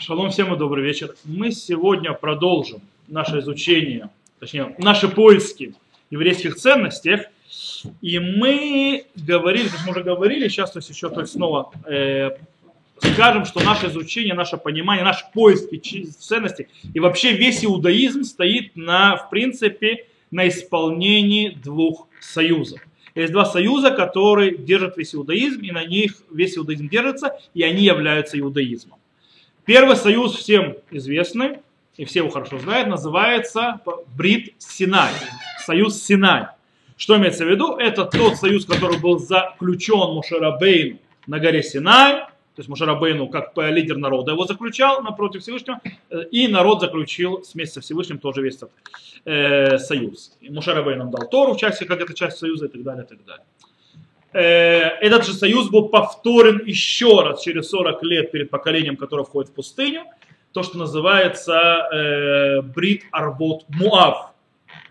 Шалом 0.00 0.30
всем 0.30 0.54
и 0.54 0.56
добрый 0.56 0.84
вечер. 0.84 1.16
Мы 1.24 1.50
сегодня 1.50 2.12
продолжим 2.12 2.80
наше 3.08 3.40
изучение, 3.40 4.10
точнее, 4.38 4.76
наши 4.78 5.08
поиски 5.08 5.74
еврейских 6.10 6.54
ценностей. 6.54 7.22
И 8.00 8.20
мы 8.20 9.06
говорили, 9.16 9.66
как 9.66 9.80
мы 9.84 9.90
уже 9.90 10.04
говорили, 10.04 10.46
сейчас 10.46 10.70
то 10.70 10.78
есть 10.78 10.88
еще 10.88 11.08
то 11.10 11.20
есть 11.20 11.32
снова 11.32 11.72
э, 11.84 12.30
скажем, 12.98 13.44
что 13.44 13.60
наше 13.60 13.88
изучение, 13.88 14.34
наше 14.34 14.56
понимание, 14.56 15.04
наш 15.04 15.24
поиск 15.32 15.68
ценностей 16.20 16.68
и 16.94 17.00
вообще 17.00 17.32
весь 17.32 17.64
иудаизм 17.64 18.22
стоит 18.22 18.76
на, 18.76 19.16
в 19.16 19.30
принципе, 19.30 20.06
на 20.30 20.46
исполнении 20.46 21.48
двух 21.48 22.06
союзов. 22.20 22.80
Есть 23.16 23.32
два 23.32 23.44
союза, 23.44 23.90
которые 23.90 24.56
держат 24.56 24.96
весь 24.96 25.12
иудаизм, 25.12 25.60
и 25.62 25.72
на 25.72 25.84
них 25.84 26.14
весь 26.32 26.56
иудаизм 26.56 26.88
держится, 26.88 27.36
и 27.52 27.64
они 27.64 27.82
являются 27.82 28.38
иудаизмом. 28.38 28.98
Первый 29.68 29.96
союз 29.96 30.34
всем 30.34 30.78
известный, 30.90 31.58
и 31.98 32.06
все 32.06 32.20
его 32.20 32.30
хорошо 32.30 32.58
знают, 32.58 32.88
называется 32.88 33.82
Брит 34.16 34.54
Синай, 34.56 35.12
союз 35.66 36.02
Синай. 36.02 36.46
Что 36.96 37.18
имеется 37.18 37.44
в 37.44 37.50
виду? 37.50 37.76
Это 37.76 38.06
тот 38.06 38.36
союз, 38.36 38.64
который 38.64 38.98
был 38.98 39.18
заключен 39.18 40.14
Мушарабейну 40.14 40.98
на 41.26 41.38
горе 41.38 41.62
Синай, 41.62 42.14
то 42.14 42.30
есть 42.56 42.70
Мушарабейну 42.70 43.28
как 43.28 43.52
лидер 43.58 43.98
народа 43.98 44.32
его 44.32 44.46
заключал 44.46 45.02
напротив 45.02 45.42
Всевышнего, 45.42 45.82
э, 45.84 46.22
и 46.30 46.48
народ 46.48 46.80
заключил 46.80 47.44
вместе 47.52 47.74
со 47.74 47.80
Всевышним 47.82 48.18
тоже 48.20 48.40
весь 48.40 48.56
этот 48.56 48.70
э, 49.26 49.76
союз. 49.76 50.32
Мушарабейн 50.40 50.98
нам 50.98 51.10
дал 51.10 51.28
Тору 51.28 51.52
в 51.52 51.58
части, 51.58 51.84
как 51.84 52.00
это 52.00 52.14
часть 52.14 52.38
союза 52.38 52.64
и 52.64 52.68
так 52.70 52.82
далее, 52.82 53.04
и 53.04 53.06
так 53.06 53.22
далее. 53.26 53.44
Э, 54.32 54.40
этот 55.00 55.24
же 55.24 55.32
союз 55.32 55.70
был 55.70 55.88
повторен 55.88 56.62
еще 56.64 57.22
раз 57.22 57.42
через 57.42 57.68
40 57.70 58.02
лет 58.02 58.30
перед 58.30 58.50
поколением, 58.50 58.96
которое 58.96 59.24
входит 59.24 59.50
в 59.50 59.54
пустыню, 59.54 60.04
то, 60.52 60.62
что 60.62 60.78
называется 60.78 61.88
э, 61.92 62.62
Брит 62.62 63.04
Арбот 63.10 63.64
Муав, 63.68 64.32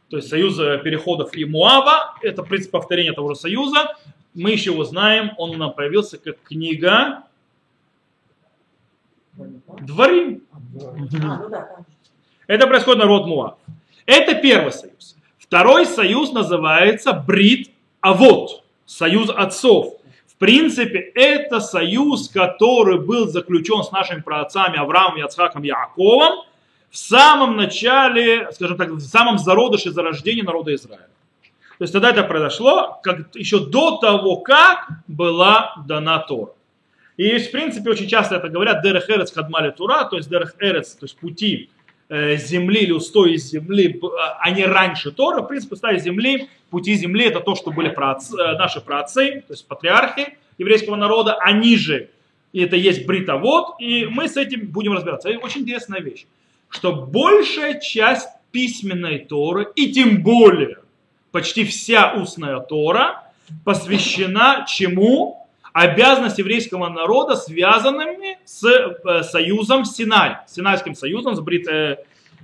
то 0.10 0.18
есть 0.18 0.30
союз 0.30 0.56
переходов 0.56 1.36
и 1.36 1.46
Муава, 1.46 2.16
это 2.22 2.44
принцип 2.44 2.72
повторения 2.72 3.14
того 3.14 3.34
же 3.34 3.40
союза, 3.40 3.96
мы 4.34 4.52
еще 4.52 4.72
его 4.72 4.84
знаем, 4.84 5.32
он 5.38 5.52
у 5.52 5.58
нас 5.58 5.74
появился 5.74 6.18
как 6.18 6.42
книга 6.44 7.24
Дворим. 9.82 10.44
Это 12.48 12.68
происходит 12.68 13.00
народ 13.00 13.28
Муав. 13.28 13.56
Это 14.06 14.36
первый 14.36 14.72
союз. 14.72 15.16
Второй 15.38 15.86
союз 15.86 16.32
называется 16.32 17.14
Брит 17.14 17.72
Авод, 18.02 18.64
союз 18.88 19.30
отцов. 19.30 19.98
В 20.26 20.38
принципе, 20.38 21.00
это 21.14 21.60
союз, 21.60 22.30
который 22.30 23.00
был 23.00 23.28
заключен 23.28 23.84
с 23.84 23.92
нашими 23.92 24.22
праотцами 24.22 24.80
Авраамом, 24.80 25.18
Яцхаком, 25.18 25.64
Яаковом 25.64 26.46
в 26.90 26.98
самом 26.98 27.58
начале, 27.58 28.50
скажем 28.54 28.78
так, 28.78 28.90
в 28.90 29.02
самом 29.02 29.38
зародыше 29.38 29.92
зарождения 29.92 30.44
народа 30.44 30.74
Израиля. 30.74 31.10
То 31.78 31.84
есть 31.84 31.94
тогда 31.94 32.10
это 32.10 32.24
произошло 32.24 33.00
как, 33.04 33.36
еще 33.36 33.60
до 33.60 33.98
того, 33.98 34.38
как 34.38 34.88
была 35.08 35.76
дана 35.88 36.20
Тора. 36.20 36.54
И, 37.18 37.38
в 37.38 37.52
принципе, 37.52 37.90
очень 37.90 38.08
часто 38.08 38.36
это 38.36 38.48
говорят 38.48 38.84
Дерех 38.84 39.10
Эрец 39.10 39.32
Хадмали 39.32 39.72
Тура, 39.72 40.06
то 40.06 40.18
есть 40.18 40.30
Дерех 40.30 40.56
Эрец, 40.60 40.94
то 40.94 41.06
есть 41.06 41.18
пути 41.18 41.70
земли 42.10 42.82
или 42.82 42.92
устои 42.92 43.36
земли, 43.36 44.00
они 44.40 44.64
раньше 44.64 45.12
Тора, 45.12 45.42
в 45.42 45.48
принципе, 45.48 45.76
устои 45.76 45.98
земли, 46.00 46.50
пути 46.70 46.96
земли 46.96 47.26
это 47.26 47.40
то, 47.40 47.56
что 47.56 47.72
были 47.72 47.90
праотцы, 47.90 48.36
э, 48.38 48.58
наши 48.58 48.82
праотцы, 48.82 49.44
то 49.48 49.54
есть 49.54 49.68
патриархи 49.68 50.38
еврейского 50.58 50.96
народа, 50.96 51.36
они 51.36 51.76
же, 51.76 52.10
и 52.54 52.62
это 52.62 52.76
есть 52.76 53.06
бритовод, 53.06 53.76
и 53.80 54.06
мы 54.06 54.28
с 54.28 54.38
этим 54.38 54.68
будем 54.68 54.94
разбираться. 54.94 55.30
Это 55.30 55.40
очень 55.40 55.62
интересная 55.62 56.02
вещь, 56.02 56.26
что 56.70 56.94
большая 56.94 57.80
часть 57.80 58.30
письменной 58.52 59.20
Торы, 59.20 59.68
и 59.76 59.92
тем 59.92 60.24
более 60.24 60.78
почти 61.32 61.66
вся 61.66 62.14
устная 62.14 62.60
Тора, 62.60 63.24
посвящена 63.64 64.66
чему? 64.68 65.47
Обязанность 65.78 66.40
еврейского 66.40 66.90
народа, 66.90 67.36
связанными 67.36 68.40
с 68.46 68.64
э, 68.66 69.22
союзом 69.22 69.86
Синай, 69.86 70.38
Синайским 70.48 70.96
союзом, 70.96 71.36
с 71.36 71.40
Брит, 71.40 71.68
э, 71.68 71.98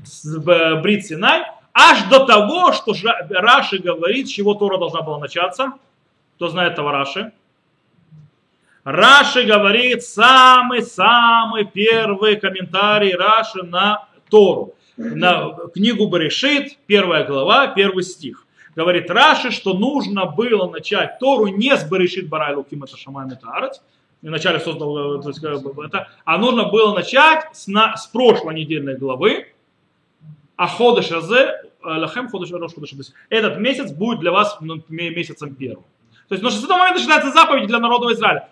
с 0.06 0.24
э, 0.38 0.82
Брит 0.82 1.08
Синай, 1.08 1.44
аж 1.74 2.04
до 2.10 2.26
того, 2.26 2.74
что 2.74 2.94
Раши 3.32 3.80
говорит, 3.80 4.28
с 4.28 4.32
чего 4.32 4.54
Тора 4.54 4.78
должна 4.78 5.02
была 5.02 5.18
начаться. 5.18 5.74
Кто 6.36 6.50
знает 6.50 6.74
этого 6.74 6.92
Раши? 6.92 7.32
Раши 8.84 9.46
говорит 9.46 10.04
самый-самый 10.04 11.66
первый 11.66 12.36
комментарий 12.36 13.16
Раши 13.16 13.64
на 13.64 14.06
Тору, 14.30 14.76
на 14.96 15.56
книгу 15.74 16.08
Баришит, 16.08 16.78
первая 16.86 17.26
глава, 17.26 17.66
первый 17.66 18.04
стих 18.04 18.43
говорит 18.76 19.10
Раши, 19.10 19.52
что 19.52 19.74
нужно 19.74 20.26
было 20.26 20.70
начать 20.70 21.20
Тору 21.20 21.48
не 21.48 21.76
с 21.76 21.84
Баришит 21.84 22.30
Барай 22.30 22.56
Луким 22.56 22.84
это 22.84 22.98
Шамай 22.98 23.26
Метарец, 23.26 23.82
вначале 24.22 24.60
создал 24.60 25.22
есть, 25.22 25.44
это, 25.44 26.10
а 26.26 26.38
нужно 26.38 26.66
было 26.66 26.94
начать 26.94 27.46
с, 27.54 27.68
на, 27.68 27.96
с 27.98 28.08
прошлой 28.08 28.56
недельной 28.56 28.98
главы, 28.98 29.48
а 30.56 30.68
Ходыш 30.68 31.12
Азе, 31.12 31.62
Лахем 31.84 32.30
Ходыш 32.30 32.52
Рош 32.52 32.74
Ходыш 32.74 32.94
Этот 33.30 33.58
месяц 33.58 33.92
будет 33.92 34.20
для 34.20 34.32
вас 34.32 34.58
ну, 34.62 34.82
месяцем 34.88 35.56
первым. 35.56 35.84
То 36.30 36.36
есть, 36.36 36.44
но 36.44 36.50
с 36.50 36.64
этого 36.64 36.78
момента 36.78 37.00
начинается 37.00 37.32
заповедь 37.32 37.68
для 37.68 37.80
народа 37.80 38.14
Израиля. 38.14 38.48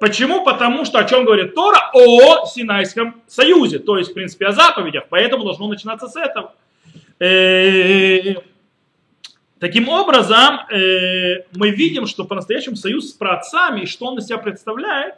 Почему? 0.00 0.44
Потому 0.44 0.84
что 0.84 0.98
о 0.98 1.04
чем 1.04 1.24
говорит 1.24 1.54
Тора? 1.54 1.90
О 1.94 2.46
Синайском 2.46 3.22
союзе, 3.26 3.78
то 3.78 3.96
есть, 3.96 4.10
в 4.10 4.14
принципе, 4.14 4.46
о 4.46 4.52
заповедях. 4.52 5.04
Поэтому 5.08 5.44
должно 5.44 5.66
начинаться 5.66 6.08
с 6.08 6.16
этого. 6.16 6.52
Таким 9.60 9.88
образом, 9.88 10.60
э, 10.70 11.44
мы 11.54 11.70
видим, 11.70 12.06
что 12.06 12.24
по-настоящему 12.24 12.76
союз 12.76 13.10
с 13.10 13.12
праотцами, 13.12 13.82
и 13.82 13.86
что 13.86 14.06
он 14.06 14.18
из 14.18 14.26
себя 14.26 14.38
представляет, 14.38 15.16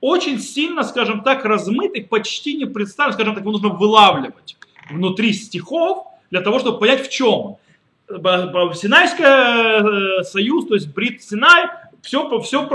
очень 0.00 0.40
сильно, 0.40 0.82
скажем 0.82 1.22
так, 1.22 1.44
размыт 1.44 1.94
и 1.94 2.00
почти 2.00 2.54
не 2.54 2.64
представлен, 2.64 3.12
скажем 3.14 3.34
так, 3.34 3.42
его 3.42 3.52
нужно 3.52 3.68
вылавливать 3.68 4.56
внутри 4.90 5.32
стихов 5.32 6.06
для 6.30 6.40
того, 6.40 6.58
чтобы 6.58 6.80
понять 6.80 7.06
в 7.06 7.10
чем. 7.10 7.56
Синайский 8.08 9.24
э, 9.24 10.24
союз, 10.24 10.66
то 10.66 10.74
есть 10.74 10.92
Брит 10.92 11.22
Синай, 11.22 11.66
все, 12.02 12.40
все 12.40 12.66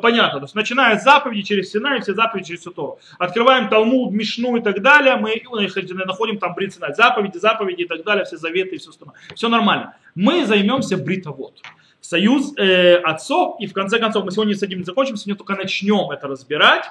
понятно. 0.00 0.38
То 0.38 0.44
есть 0.44 0.54
начиная 0.54 0.98
с 0.98 1.02
заповеди 1.02 1.42
через 1.42 1.70
Синай, 1.70 2.00
все 2.00 2.14
заповеди 2.14 2.48
через 2.48 2.62
Тору. 2.62 2.98
Открываем 3.18 3.68
Талмуд, 3.68 4.12
Мишну 4.12 4.56
и 4.56 4.62
так 4.62 4.80
далее, 4.80 5.16
мы 5.16 5.42
находим 6.04 6.38
там 6.38 6.54
Брит 6.54 6.74
Синай, 6.74 6.94
заповеди, 6.94 7.36
заповеди 7.38 7.82
и 7.82 7.86
так 7.86 8.04
далее, 8.04 8.24
все 8.24 8.36
заветы 8.36 8.76
и 8.76 8.78
все 8.78 8.90
остальное. 8.90 9.16
Все 9.34 9.48
нормально. 9.48 9.96
Мы 10.14 10.46
займемся 10.46 10.96
бритовод. 10.96 11.60
Союз 12.00 12.56
э, 12.56 12.96
отцов, 12.98 13.56
и 13.58 13.66
в 13.66 13.72
конце 13.72 13.98
концов 13.98 14.24
мы 14.24 14.30
сегодня 14.30 14.54
с 14.54 14.62
этим 14.62 14.78
не 14.78 14.84
закончим, 14.84 15.16
сегодня 15.16 15.36
только 15.36 15.56
начнем 15.56 16.10
это 16.12 16.28
разбирать. 16.28 16.84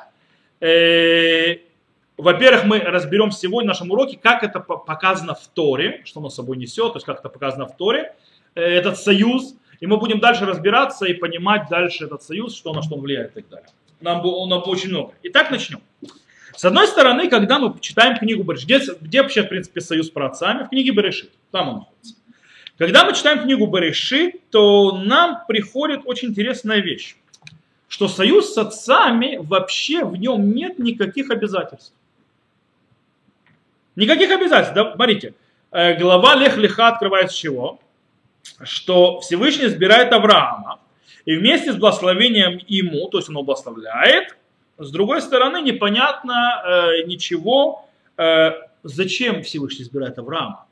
Э, 0.60 1.60
во-первых, 2.18 2.66
мы 2.66 2.80
разберем 2.80 3.32
сегодня 3.32 3.70
в 3.70 3.74
нашем 3.74 3.92
уроке, 3.92 4.20
как 4.22 4.44
это 4.44 4.60
показано 4.60 5.34
в 5.36 5.48
Торе, 5.48 6.02
что 6.04 6.20
оно 6.20 6.30
собой 6.30 6.58
несет, 6.58 6.92
то 6.92 6.98
есть 6.98 7.06
как 7.06 7.20
это 7.20 7.30
показано 7.30 7.66
в 7.66 7.78
Торе, 7.78 8.14
э, 8.56 8.62
этот 8.62 8.98
союз, 8.98 9.56
и 9.80 9.88
мы 9.88 9.98
будем 9.98 10.20
дальше 10.20 10.46
разбираться 10.46 11.06
и 11.06 11.14
понимать 11.14 11.68
дальше 11.70 12.06
этот 12.06 12.24
союз, 12.24 12.56
что 12.56 12.74
на 12.74 12.82
что 12.82 12.96
он 12.96 13.02
влияет 13.02 13.32
и 13.32 13.42
так 13.42 13.50
далее. 13.50 13.70
Нам, 14.02 14.18
нам 14.50 14.64
очень 14.66 14.90
много. 14.90 15.14
Итак, 15.24 15.52
начнем. 15.52 15.82
С 16.56 16.64
одной 16.64 16.88
стороны, 16.88 17.30
когда 17.30 17.60
мы 17.60 17.78
читаем 17.80 18.18
книгу 18.18 18.44
Берешит, 18.44 18.66
где, 18.66 18.80
где 19.02 19.22
вообще, 19.22 19.44
в 19.44 19.50
принципе, 19.50 19.82
союз 19.82 20.10
про 20.10 20.28
отцами? 20.28 20.64
В 20.64 20.70
книге 20.70 20.92
Берешит. 20.92 21.32
Там 21.52 21.70
он 21.70 21.76
находится. 21.80 22.16
Когда 22.78 23.06
мы 23.06 23.14
читаем 23.14 23.42
книгу 23.42 23.68
Берешит, 23.68 24.50
то 24.50 24.98
нам 24.98 25.46
приходит 25.48 26.02
очень 26.06 26.30
интересная 26.30 26.80
вещь, 26.80 27.16
что 27.88 28.08
союз 28.08 28.54
с 28.54 28.58
отцами 28.58 29.38
вообще 29.42 30.06
в 30.06 30.16
нем 30.16 30.52
нет 30.52 30.80
никаких 30.80 31.30
обязательств. 31.30 31.94
Никаких 33.96 34.32
обязательств. 34.32 34.76
Да? 34.76 34.94
Смотрите, 34.94 35.34
э, 35.72 35.98
глава 35.98 36.36
Лех 36.36 36.58
Леха 36.58 36.90
открывает 36.90 37.32
с 37.32 37.34
чего? 37.34 37.80
Что 38.64 39.20
Всевышний 39.22 39.66
избирает 39.66 40.14
Авраама, 40.14 40.80
и 41.26 41.36
вместе 41.36 41.74
с 41.74 41.76
благословением 41.76 42.60
ему, 42.68 43.08
то 43.10 43.18
есть 43.18 43.30
он 43.30 43.36
благословляет, 43.36 44.36
с 44.78 44.92
другой 44.92 45.22
стороны, 45.22 45.62
непонятно 45.62 46.62
э, 46.66 47.04
ничего, 47.06 47.88
э, 48.18 48.52
зачем 48.84 49.42
Всевышний 49.42 49.84
избирает 49.84 50.20
Авраама. 50.20 50.66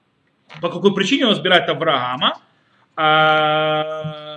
По 0.61 0.69
какой 0.69 0.93
причине 0.93 1.27
он 1.27 1.33
избирает 1.33 1.69
Авраама. 1.69 2.37
А, 2.95 4.32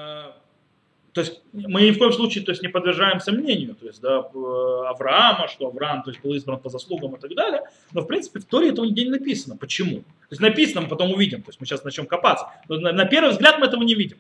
то 1.17 1.23
есть 1.23 1.41
мы 1.55 1.81
ни 1.81 1.93
в 1.93 1.99
коем 1.99 2.13
случае 2.13 2.45
то 2.45 2.53
есть, 2.53 2.61
не 2.61 2.69
подвержаем 2.69 3.21
сомнению 3.21 3.75
то 3.75 3.87
есть, 3.87 4.03
да, 4.03 4.19
Авраама, 4.19 5.49
что 5.49 5.69
Авраам 5.69 6.03
то 6.03 6.11
есть, 6.11 6.23
был 6.23 6.35
избран 6.35 6.59
по 6.59 6.69
заслугам 6.69 7.15
и 7.15 7.19
так 7.19 7.35
далее. 7.35 7.63
Но 7.95 8.03
в 8.03 8.07
принципе 8.07 8.39
в 8.39 8.45
Торе 8.45 8.69
этого 8.69 8.85
нигде 8.85 9.05
не 9.05 9.13
написано. 9.13 9.57
Почему? 9.57 10.01
То 10.01 10.33
есть 10.33 10.43
написано, 10.43 10.83
мы 10.83 10.89
потом 10.89 11.13
увидим. 11.13 11.41
То 11.41 11.49
есть 11.49 11.59
мы 11.59 11.65
сейчас 11.65 11.85
начнем 11.85 12.05
копаться. 12.05 12.49
Но 12.69 12.79
на, 12.79 12.93
на 12.93 13.07
первый 13.07 13.31
взгляд 13.31 13.59
мы 13.59 13.65
этого 13.65 13.83
не 13.83 13.95
видим. 13.95 14.19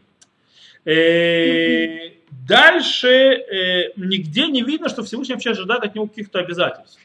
Э, 0.86 2.12
дальше 2.48 3.08
э, 3.08 3.92
нигде 3.96 4.46
не 4.46 4.62
видно, 4.62 4.88
что 4.88 5.02
Всевышний 5.02 5.34
вообще 5.34 5.50
ожидает 5.50 5.84
от 5.84 5.94
него 5.94 6.06
каких-то 6.06 6.38
обязательств. 6.38 6.98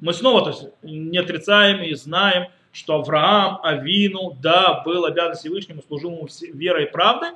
Мы 0.00 0.12
снова 0.12 0.44
то 0.44 0.50
есть, 0.50 0.62
не 0.84 1.18
отрицаем 1.18 1.82
и 1.82 1.92
знаем, 1.94 2.46
что 2.70 3.00
Авраам, 3.00 3.58
Авину, 3.64 4.38
да, 4.40 4.80
был 4.84 5.06
обязан 5.06 5.34
Всевышнему, 5.34 5.82
служил 5.82 6.12
ему 6.12 6.28
верой 6.52 6.84
и 6.84 6.90
правдой, 6.92 7.30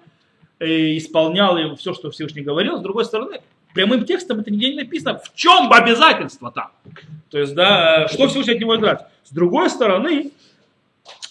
исполнял 0.60 1.56
ему 1.56 1.76
все, 1.76 1.94
что 1.94 2.10
Всевышний 2.10 2.43
говорил. 2.43 2.78
С 2.78 2.82
другой 2.82 3.05
стороны, 3.05 3.40
прямым 3.75 4.05
текстом 4.05 4.40
это 4.40 4.50
нигде 4.50 4.70
не 4.70 4.76
написано, 4.82 5.19
в 5.19 5.34
чем 5.34 5.72
обязательство 5.72 6.50
там. 6.50 6.70
То 7.31 7.38
есть, 7.38 7.55
да, 7.55 8.08
что 8.08 8.28
Всевышний 8.28 8.55
от 8.55 8.60
него 8.60 8.76
играет. 8.76 9.00
С 9.25 9.31
другой 9.31 9.70
стороны, 9.70 10.32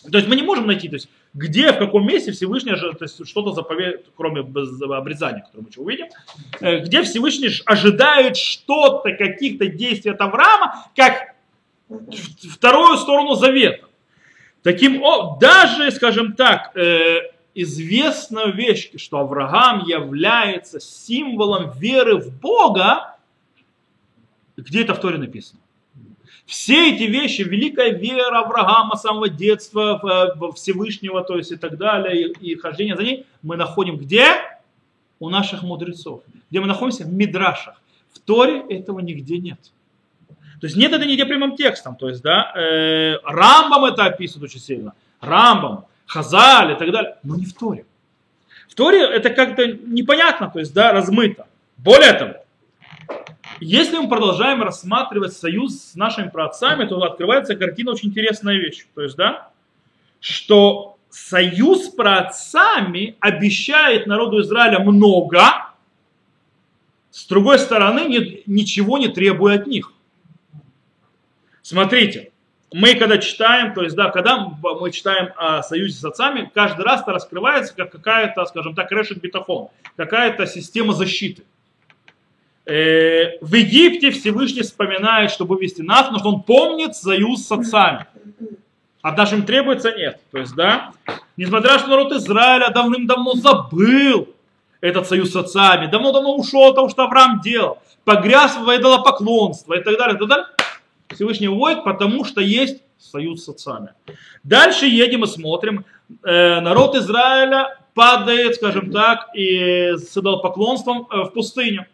то 0.10 0.18
есть 0.18 0.28
мы 0.28 0.36
не 0.36 0.44
можем 0.44 0.68
найти, 0.68 0.88
то 0.88 0.96
есть 0.96 1.10
где, 1.34 1.72
в 1.72 1.78
каком 1.78 2.08
месте 2.08 2.32
Всевышний 2.32 2.74
то 2.74 2.98
есть 3.02 3.28
что-то 3.28 3.52
заповедует, 3.52 4.06
кроме 4.16 4.42
обрезания, 4.42 5.42
которое 5.42 5.64
мы 5.64 5.70
еще 5.70 5.82
увидим, 5.82 6.08
э, 6.62 6.80
где 6.80 7.04
Всевышний 7.04 7.50
ожидает 7.66 8.38
что-то, 8.38 9.12
каких-то 9.12 9.68
действий 9.68 10.12
от 10.12 10.22
Авраама, 10.22 10.86
как 10.96 11.36
вторую 12.54 12.98
сторону 12.98 13.36
завета. 13.36 13.86
Таким, 14.64 15.02
даже, 15.40 15.92
скажем 15.92 16.34
так, 16.34 16.76
э, 16.76 17.22
известная 17.62 18.52
вещь, 18.52 18.92
что 18.98 19.18
Авраам 19.18 19.84
является 19.86 20.80
символом 20.80 21.72
веры 21.72 22.18
в 22.18 22.32
Бога, 22.40 23.16
где 24.56 24.84
это 24.84 24.94
в 24.94 25.02
Торе 25.02 25.18
написано? 25.18 25.60
Все 26.46 26.96
эти 26.96 27.04
вещи, 27.04 27.42
великая 27.42 27.90
вера 27.90 28.40
Авраама 28.40 28.96
с 28.96 29.02
самого 29.02 29.28
детства, 29.28 30.00
в 30.36 30.54
Всевышнего, 30.54 31.24
то 31.24 31.36
есть 31.36 31.52
и 31.52 31.58
так 31.58 31.78
далее, 31.78 32.28
и, 32.28 32.52
и 32.52 32.56
хождение 32.56 32.96
за 32.96 33.04
ней, 33.04 33.26
мы 33.42 33.58
находим 33.58 33.98
где? 33.98 34.28
У 35.20 35.30
наших 35.30 35.64
мудрецов. 35.64 36.22
Где 36.52 36.62
мы 36.62 36.68
находимся? 36.68 37.06
В 37.06 37.12
Мидрашах. 37.12 37.82
В 38.14 38.20
Торе 38.20 38.64
этого 38.70 39.00
нигде 39.00 39.40
нет. 39.40 39.60
То 40.62 40.68
есть 40.68 40.76
нет 40.76 40.94
это 40.94 41.06
нигде 41.06 41.26
прямым 41.26 41.56
текстом. 41.56 41.96
То 41.96 42.08
есть, 42.08 42.22
да, 42.22 42.54
э, 42.56 43.18
Рамбам 43.24 43.86
это 43.86 44.06
описывает 44.06 44.50
очень 44.52 44.62
сильно. 44.62 44.94
Рамбам, 45.20 45.86
Хазаль 46.08 46.72
и 46.72 46.76
так 46.76 46.92
далее. 46.92 47.18
Но 47.24 47.36
не 47.36 47.46
в 47.46 47.54
Торе. 47.54 47.86
В 48.68 48.74
Торе 48.74 49.02
это 49.02 49.30
как-то 49.30 49.68
непонятно, 49.68 50.50
то 50.50 50.60
есть, 50.60 50.74
да, 50.74 50.92
размыто. 50.92 51.48
Более 51.78 52.14
того, 52.14 52.34
если 53.60 53.98
мы 53.98 54.10
продолжаем 54.10 54.62
рассматривать 54.62 55.34
союз 55.34 55.92
с 55.92 55.96
нашими 55.96 56.30
праотцами, 56.30 56.86
то 56.86 57.02
открывается 57.04 57.56
картина 57.56 57.92
очень 57.92 58.10
интересная 58.10 58.56
вещь. 58.56 58.86
То 58.96 59.02
есть, 59.02 59.16
да, 59.16 59.50
что 60.20 60.98
союз 61.10 61.86
с 61.86 61.90
праотцами 61.90 63.16
обещает 63.20 64.08
народу 64.08 64.42
Израиля 64.42 64.80
много, 64.80 65.42
с 67.12 67.26
другой 67.28 67.60
стороны, 67.60 68.44
ничего 68.46 68.98
не 68.98 69.08
требуя 69.08 69.56
от 69.56 69.68
них. 69.68 69.92
Смотрите, 71.62 72.32
мы 72.74 72.96
когда 72.96 73.18
читаем, 73.18 73.74
то 73.74 73.82
есть, 73.82 73.96
да, 73.96 74.10
когда 74.10 74.52
мы 74.62 74.92
читаем 74.92 75.30
о 75.38 75.64
союзе 75.64 75.96
с 75.96 76.04
отцами, 76.04 76.52
каждый 76.54 76.84
раз 76.84 77.02
это 77.02 77.14
раскрывается 77.14 77.74
как 77.76 77.92
какая-то, 77.92 78.46
скажем 78.46 78.76
так, 78.76 78.92
решет 78.92 79.22
битахон, 79.22 79.70
какая-то 79.96 80.46
система 80.46 80.94
защиты. 80.94 81.44
Э, 82.66 83.38
в 83.40 83.54
Египте 83.54 84.12
Всевышний 84.12 84.64
вспоминает, 84.64 85.32
чтобы 85.32 85.56
вывести 85.56 85.82
нас, 85.82 86.02
потому 86.02 86.20
что 86.20 86.30
он 86.30 86.42
помнит 86.44 86.96
союз 86.96 87.48
с 87.48 87.52
отцами. 87.52 88.06
А 89.02 89.14
нашим 89.14 89.44
требуется 89.44 89.94
нет. 89.94 90.20
То 90.32 90.40
есть, 90.40 90.54
да, 90.54 90.92
несмотря 91.38 91.80
что 91.80 91.88
народ 91.88 92.12
Израиля 92.12 92.70
давным-давно 92.72 93.36
забыл 93.36 94.28
этот 94.82 95.08
союз 95.08 95.32
с 95.32 95.36
отцами, 95.38 95.88
давно-давно 95.88 96.36
ушел 96.36 96.66
от 96.66 96.76
того, 96.76 96.90
что 96.90 97.04
Авраам 97.04 97.40
делал, 97.40 97.80
погряз 98.04 98.58
в 98.58 98.68
идолопоклонство 98.76 99.74
и 99.74 99.82
так 99.82 99.98
далее, 99.98 100.18
и 100.18 100.20
так 100.20 100.28
далее, 100.28 100.46
Всевышний 101.10 101.48
уводит, 101.48 101.84
потому 101.84 102.26
что 102.26 102.42
есть 102.42 102.82
союз 102.98 103.46
с 103.46 103.50
отцами. 103.50 103.94
Дальше 104.44 104.86
едем 104.86 105.24
и 105.24 105.28
смотрим. 105.28 105.86
Э, 106.24 106.60
народ 106.62 106.96
Израиля 106.96 107.78
падает, 107.94 108.56
скажем 108.56 108.92
так, 108.92 109.30
и 109.36 109.94
с 109.96 110.16
идолопоклонством 110.18 111.08
э, 111.12 111.24
в 111.24 111.30
пустыню. 111.34 111.86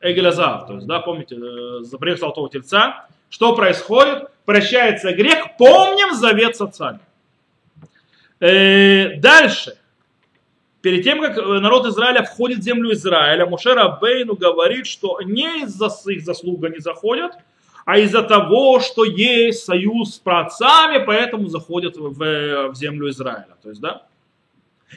Эгелязав, 0.00 0.68
то 0.68 0.74
есть, 0.74 0.86
да, 0.86 1.00
помните, 1.00 1.36
э, 1.36 1.80
запрет 1.82 2.20
золотого 2.20 2.48
тельца. 2.48 3.06
Что 3.30 3.54
происходит? 3.54 4.30
Прощается 4.44 5.12
грех, 5.12 5.56
помним 5.58 6.14
завет 6.14 6.56
с 6.56 6.60
отцами. 6.60 7.00
Дальше. 8.40 9.76
Перед 10.80 11.02
тем, 11.02 11.20
как 11.20 11.36
народ 11.36 11.86
Израиля 11.86 12.22
входит 12.22 12.60
в 12.60 12.62
землю 12.62 12.92
Израиля, 12.94 13.44
Мушера 13.46 13.98
Бейну 14.00 14.36
говорит, 14.36 14.86
что 14.86 15.20
не 15.20 15.64
из-за 15.64 15.90
их 16.10 16.24
заслуг 16.24 16.64
они 16.64 16.78
заходят, 16.78 17.32
а 17.88 17.96
из-за 17.96 18.22
того, 18.22 18.80
что 18.80 19.04
есть 19.04 19.64
союз 19.64 20.16
с 20.16 20.18
праотцами, 20.18 21.02
поэтому 21.06 21.48
заходят 21.48 21.96
в, 21.96 22.10
в 22.68 22.74
землю 22.74 23.08
Израиля. 23.08 23.56
То 23.62 23.70
есть, 23.70 23.80
да? 23.80 24.02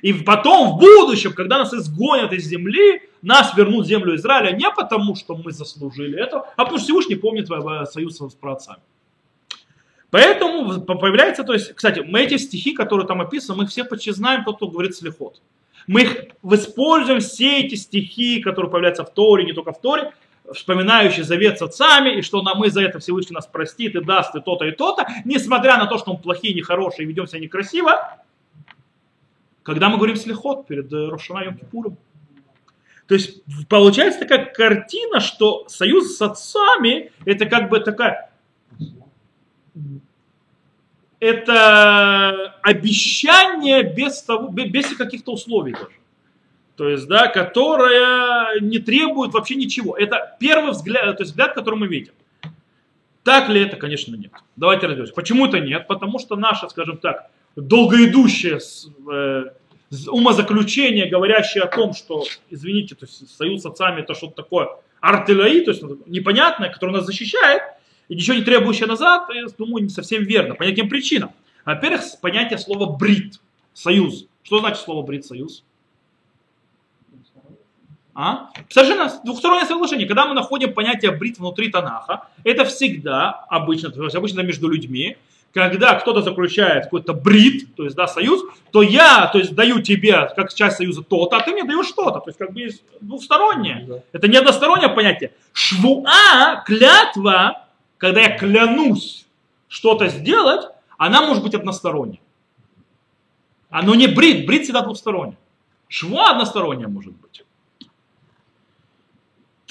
И 0.02 0.12
потом, 0.12 0.74
в 0.74 0.78
будущем, 0.78 1.32
когда 1.32 1.58
нас 1.58 1.74
изгонят 1.74 2.34
из 2.34 2.44
земли, 2.44 3.04
нас 3.22 3.56
вернут 3.56 3.86
в 3.86 3.88
землю 3.88 4.14
Израиля 4.16 4.52
не 4.52 4.70
потому, 4.70 5.16
что 5.16 5.38
мы 5.38 5.54
заслужили 5.54 6.20
этого, 6.20 6.50
а 6.58 6.64
потому 6.66 6.80
что 6.80 6.88
Всевышний 6.88 7.16
помнит 7.16 7.48
союз 7.88 8.18
с 8.18 8.34
праотцами. 8.34 8.82
Поэтому 10.10 10.82
появляется, 10.82 11.46
то 11.46 11.54
есть, 11.54 11.72
кстати, 11.74 12.02
мы 12.02 12.20
эти 12.20 12.36
стихи, 12.36 12.74
которые 12.74 13.08
там 13.08 13.22
описаны, 13.22 13.60
мы 13.60 13.64
их 13.64 13.70
все 13.70 13.86
почти 13.86 14.12
знаем, 14.12 14.44
тот, 14.44 14.58
кто 14.58 14.68
говорит 14.68 14.98
слихот. 14.98 15.42
Мы 15.88 16.02
их 16.02 16.26
используем, 16.44 17.22
все 17.22 17.62
эти 17.62 17.76
стихи, 17.76 18.42
которые 18.42 18.70
появляются 18.70 19.06
в 19.06 19.14
Торе, 19.14 19.46
не 19.46 19.54
только 19.54 19.72
в 19.72 19.80
Торе, 19.80 20.12
вспоминающий 20.54 21.24
завет 21.24 21.60
с 21.60 21.62
отцами, 21.62 22.18
и 22.18 22.22
что 22.22 22.42
нам 22.42 22.60
мы 22.60 22.70
за 22.70 22.82
это 22.82 23.00
Всевышний 23.00 23.36
нас 23.36 23.48
простит 23.48 23.96
и 23.96 24.04
даст 24.04 24.36
и 24.36 24.42
то-то, 24.42 24.66
и 24.66 24.72
то-то, 24.72 25.08
несмотря 25.26 25.78
на 25.78 25.86
то, 25.86 25.98
что 25.98 26.14
мы 26.14 26.20
плохие, 26.20 26.54
нехорошие, 26.54 27.08
ведем 27.08 27.28
себя 27.28 27.40
некрасиво, 27.40 28.20
когда 29.64 29.90
мы 29.90 29.98
говорим 29.98 30.16
слихот 30.16 30.68
перед 30.68 30.92
э, 30.92 31.08
Рошана 31.10 31.44
Йом 31.44 31.58
Кипуром. 31.58 31.98
То 33.08 33.16
есть 33.16 33.42
получается 33.68 34.20
такая 34.20 34.46
картина, 34.46 35.20
что 35.20 35.68
союз 35.68 36.16
с 36.16 36.22
отцами 36.22 37.12
это 37.26 37.46
как 37.46 37.70
бы 37.70 37.80
такая 37.80 38.32
это 41.22 42.56
обещание 42.64 43.84
без, 43.84 44.24
того, 44.24 44.50
без 44.50 44.88
каких-то 44.96 45.34
условий 45.34 45.74
даже. 45.74 46.01
То 46.82 46.90
есть, 46.90 47.08
да, 47.08 47.28
которая 47.28 48.60
не 48.60 48.80
требует 48.80 49.34
вообще 49.34 49.54
ничего. 49.54 49.96
Это 49.96 50.36
первый 50.40 50.72
взгляд, 50.72 51.16
то 51.16 51.22
есть 51.22 51.34
взгляд, 51.34 51.54
который 51.54 51.76
мы 51.76 51.86
видим. 51.86 52.14
Так 53.24 53.50
ли 53.50 53.62
это? 53.62 53.78
Конечно, 53.78 54.16
нет. 54.16 54.32
Давайте 54.56 54.88
разберемся. 54.88 55.14
Почему 55.14 55.46
это 55.46 55.60
нет? 55.60 55.86
Потому 55.86 56.18
что 56.18 56.36
наша, 56.38 56.68
скажем 56.70 56.98
так, 56.98 57.30
долгоидущее 57.56 58.58
э, 59.14 59.44
умозаключение, 60.08 61.06
говорящее 61.06 61.66
о 61.66 61.68
том, 61.68 61.94
что, 61.94 62.24
извините, 62.50 62.96
то 62.96 63.06
есть 63.06 63.30
союз 63.30 63.62
с 63.62 63.66
отцами 63.68 64.02
это 64.02 64.16
что-то 64.16 64.38
такое 64.38 64.70
артиллерии, 65.02 65.64
то 65.64 65.70
есть 65.70 65.84
непонятное, 66.08 66.72
которое 66.72 66.94
нас 66.94 67.06
защищает, 67.06 67.62
и 68.10 68.16
ничего 68.16 68.38
не 68.38 68.42
требующее 68.42 68.88
назад, 68.88 69.30
я 69.32 69.46
думаю, 69.56 69.84
не 69.84 69.90
совсем 69.90 70.24
верно. 70.24 70.56
По 70.56 70.64
неким 70.64 70.90
причинам. 70.90 71.32
Во-первых, 71.64 72.02
понятие 72.22 72.58
слова 72.58 72.92
брит, 72.92 73.36
союз. 73.72 74.26
Что 74.42 74.62
значит 74.62 74.80
слово 74.80 75.06
брит, 75.06 75.28
союз? 75.28 75.64
А? 78.22 78.52
Совершенно 78.70 79.12
двухстороннее 79.24 79.66
соглашение. 79.66 80.08
Когда 80.08 80.28
мы 80.28 80.36
находим 80.36 80.76
понятие 80.76 81.10
брит 81.10 81.40
внутри 81.40 81.72
Танаха, 81.72 82.28
это 82.44 82.66
всегда 82.66 83.32
обычно, 83.50 83.90
то 83.90 84.04
есть 84.04 84.16
обычно 84.16 84.42
между 84.42 84.68
людьми, 84.68 85.18
когда 85.52 85.96
кто-то 85.96 86.22
заключает 86.22 86.84
какой-то 86.84 87.16
брит, 87.16 87.76
то 87.76 87.84
есть 87.84 87.96
да, 87.96 88.06
союз, 88.06 88.44
то 88.72 88.84
я 88.84 89.26
то 89.26 89.40
есть, 89.40 89.56
даю 89.56 89.82
тебе 89.82 90.32
как 90.36 90.54
часть 90.54 90.78
союза 90.78 91.02
то-то, 91.02 91.38
а 91.38 91.42
ты 91.42 91.52
мне 91.52 91.64
даешь 91.64 91.88
что-то. 91.88 92.20
То 92.20 92.28
есть 92.28 92.38
как 92.38 92.54
бы 92.54 92.70
двухстороннее. 93.02 93.86
Да. 93.88 94.04
Это 94.12 94.28
не 94.28 94.38
одностороннее 94.38 94.90
понятие. 94.90 95.34
Швуа, 95.52 96.64
клятва, 96.64 97.66
когда 97.98 98.22
я 98.22 98.38
клянусь 98.38 99.26
что-то 99.68 100.10
сделать, 100.10 100.68
она 100.98 101.24
может 101.24 101.42
быть 101.42 101.56
односторонняя. 101.56 102.22
Оно 103.72 103.96
не 103.96 104.06
брит, 104.06 104.46
брит 104.46 104.66
всегда 104.66 104.82
двухстороннее. 104.82 105.40
Швуа 105.88 106.30
односторонняя 106.30 106.88
может 106.88 107.14
быть. 107.14 107.44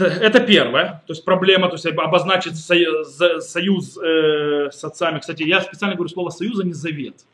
Это 0.04 0.40
первое, 0.40 1.02
то 1.06 1.12
есть 1.12 1.24
проблема, 1.24 1.68
то 1.68 1.74
есть 1.74 1.86
обозначить 1.86 2.56
союз 2.56 3.98
э, 3.98 4.70
с 4.70 4.84
отцами. 4.84 5.18
Кстати, 5.18 5.42
я 5.42 5.60
специально 5.60 5.94
говорю 5.94 6.08
слово 6.08 6.30
союз, 6.30 6.60
а 6.60 6.64
не 6.64 6.72
завет. 6.72 7.24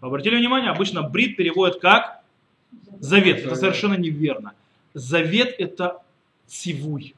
Обратили 0.00 0.36
внимание, 0.36 0.70
обычно 0.70 1.02
брит 1.02 1.36
переводят 1.36 1.80
как 1.80 2.20
завет. 3.00 3.44
Это 3.44 3.54
совершенно 3.56 3.94
неверно. 3.94 4.52
Завет 4.92 5.54
это 5.58 6.02
цивуй, 6.46 7.14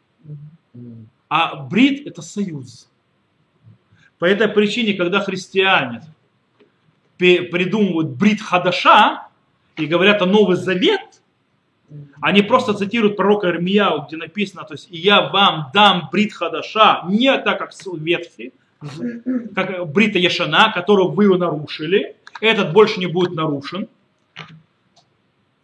а 1.29 1.57
брит 1.57 2.07
это 2.07 2.23
союз. 2.23 2.89
По 4.19 4.25
этой 4.25 4.49
причине, 4.49 4.95
когда 4.95 5.21
христиане 5.21 6.03
придумывают 7.19 8.11
брит 8.11 8.41
хадаша 8.41 9.29
и 9.77 9.87
говорят 9.87 10.23
о 10.23 10.27
Новый 10.27 10.57
Завет, 10.57 11.01
они 12.21 12.43
просто 12.43 12.75
цитируют 12.75 13.17
пророка 13.17 13.49
Ирмияу, 13.49 14.07
где 14.07 14.17
написано, 14.17 14.65
то 14.65 14.75
есть, 14.75 14.89
я 14.91 15.29
вам 15.29 15.71
дам 15.73 16.09
брит 16.11 16.33
хадаша, 16.33 17.03
не 17.09 17.37
так, 17.39 17.59
как 17.59 17.73
ветхий, 17.95 18.53
как 19.55 19.89
Брита 19.93 20.19
Яшана, 20.19 20.73
которую 20.73 21.11
вы 21.11 21.37
нарушили, 21.39 22.17
этот 22.41 22.73
больше 22.73 23.01
не 23.01 23.07
будет 23.07 23.35
нарушен. 23.35 23.89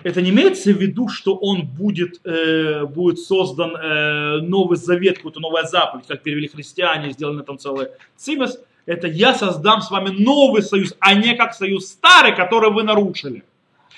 Это 0.02 0.20
не 0.20 0.30
имеется 0.30 0.72
в 0.72 0.80
виду, 0.80 1.08
что 1.08 1.36
он 1.36 1.64
будет, 1.64 2.20
э, 2.24 2.84
будет 2.86 3.20
создан 3.20 3.76
э, 3.76 4.40
новый 4.40 4.76
завет, 4.76 5.18
какой-то 5.18 5.38
новая 5.38 5.62
заповедь, 5.62 6.06
как 6.08 6.22
перевели 6.22 6.48
христиане, 6.48 7.12
сделаны 7.12 7.44
там 7.44 7.56
целый 7.56 7.88
цимес. 8.16 8.58
Это 8.84 9.06
я 9.06 9.32
создам 9.32 9.80
с 9.80 9.92
вами 9.92 10.10
новый 10.10 10.62
союз, 10.62 10.96
а 10.98 11.14
не 11.14 11.36
как 11.36 11.54
союз 11.54 11.86
старый, 11.86 12.34
который 12.34 12.72
вы 12.72 12.82
нарушили. 12.82 13.44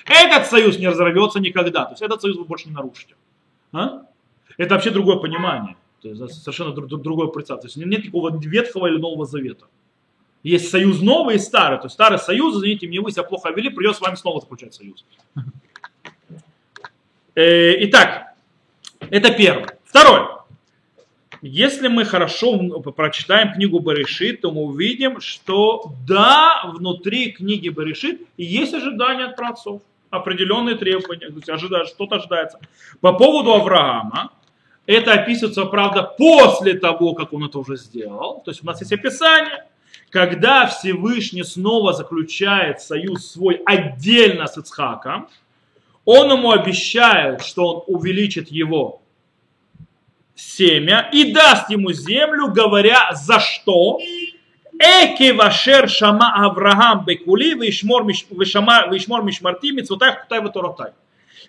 Этот 0.04 0.46
союз 0.48 0.78
не 0.78 0.88
разорвется 0.88 1.40
никогда. 1.40 1.84
То 1.84 1.92
есть 1.92 2.02
этот 2.02 2.20
союз 2.20 2.36
вы 2.36 2.44
больше 2.44 2.68
не 2.68 2.74
нарушите. 2.74 3.14
А? 3.72 4.02
Это 4.56 4.74
вообще 4.74 4.90
другое 4.90 5.16
понимание. 5.16 5.76
То 6.02 6.08
есть 6.08 6.42
совершенно 6.42 6.72
другое 6.72 7.28
представление. 7.28 7.62
То 7.62 7.66
есть 7.66 7.76
нет 7.76 8.00
никакого 8.04 8.38
Ветхого 8.38 8.86
или 8.86 8.98
Нового 8.98 9.24
Завета. 9.24 9.66
Есть 10.42 10.70
союз 10.70 11.00
новый 11.00 11.36
и 11.36 11.38
старый. 11.38 11.78
То 11.78 11.86
есть 11.86 11.94
старый 11.94 12.18
союз, 12.18 12.56
извините, 12.56 12.86
мне 12.86 13.00
вы 13.00 13.10
себя 13.10 13.22
плохо 13.22 13.50
вели, 13.50 13.70
придется 13.70 14.00
с 14.00 14.02
вами 14.02 14.14
снова 14.14 14.40
заключать 14.40 14.74
союз. 14.74 15.04
Э, 17.34 17.84
итак, 17.84 18.34
это 19.00 19.32
первое. 19.32 19.78
Второе. 19.84 20.34
Если 21.40 21.88
мы 21.88 22.04
хорошо 22.04 22.56
прочитаем 22.80 23.52
книгу 23.52 23.80
Баришит, 23.80 24.40
то 24.40 24.50
мы 24.50 24.62
увидим, 24.62 25.20
что 25.20 25.92
да, 26.06 26.70
внутри 26.74 27.32
книги 27.32 27.68
Баришит 27.68 28.22
есть 28.36 28.72
ожидания 28.72 29.24
от 29.24 29.36
праотцов, 29.36 29.82
определенные 30.16 30.76
требования, 30.76 31.28
то 31.28 31.36
есть 31.36 31.48
ожидают, 31.48 31.88
что-то 31.88 32.16
ожидается. 32.16 32.58
По 33.00 33.12
поводу 33.12 33.52
Авраама, 33.52 34.30
это 34.86 35.12
описывается, 35.12 35.64
правда, 35.64 36.02
после 36.02 36.74
того, 36.74 37.14
как 37.14 37.32
он 37.32 37.44
это 37.44 37.58
уже 37.58 37.76
сделал. 37.76 38.42
То 38.44 38.50
есть 38.50 38.62
у 38.62 38.66
нас 38.66 38.80
есть 38.80 38.92
описание, 38.92 39.64
когда 40.10 40.66
Всевышний 40.66 41.42
снова 41.42 41.92
заключает 41.92 42.80
союз 42.80 43.32
свой 43.32 43.60
отдельно 43.64 44.46
с 44.46 44.56
Ицхаком, 44.58 45.28
он 46.04 46.30
ему 46.30 46.50
обещает, 46.50 47.42
что 47.42 47.66
он 47.66 47.94
увеличит 47.94 48.50
его 48.50 49.00
семя 50.34 51.08
и 51.12 51.32
даст 51.32 51.70
ему 51.70 51.92
землю, 51.92 52.48
говоря, 52.48 53.12
за 53.14 53.40
что? 53.40 53.98
Эки 54.78 55.30
вашер 55.30 55.88
шама 55.88 56.34
Авраам 56.44 57.04
бекули 57.04 57.54
вишмор 57.54 58.04
мишмарти 58.04 59.72
митцвотай 59.72 60.16
хутай 60.16 60.40
ваторотай. 60.40 60.92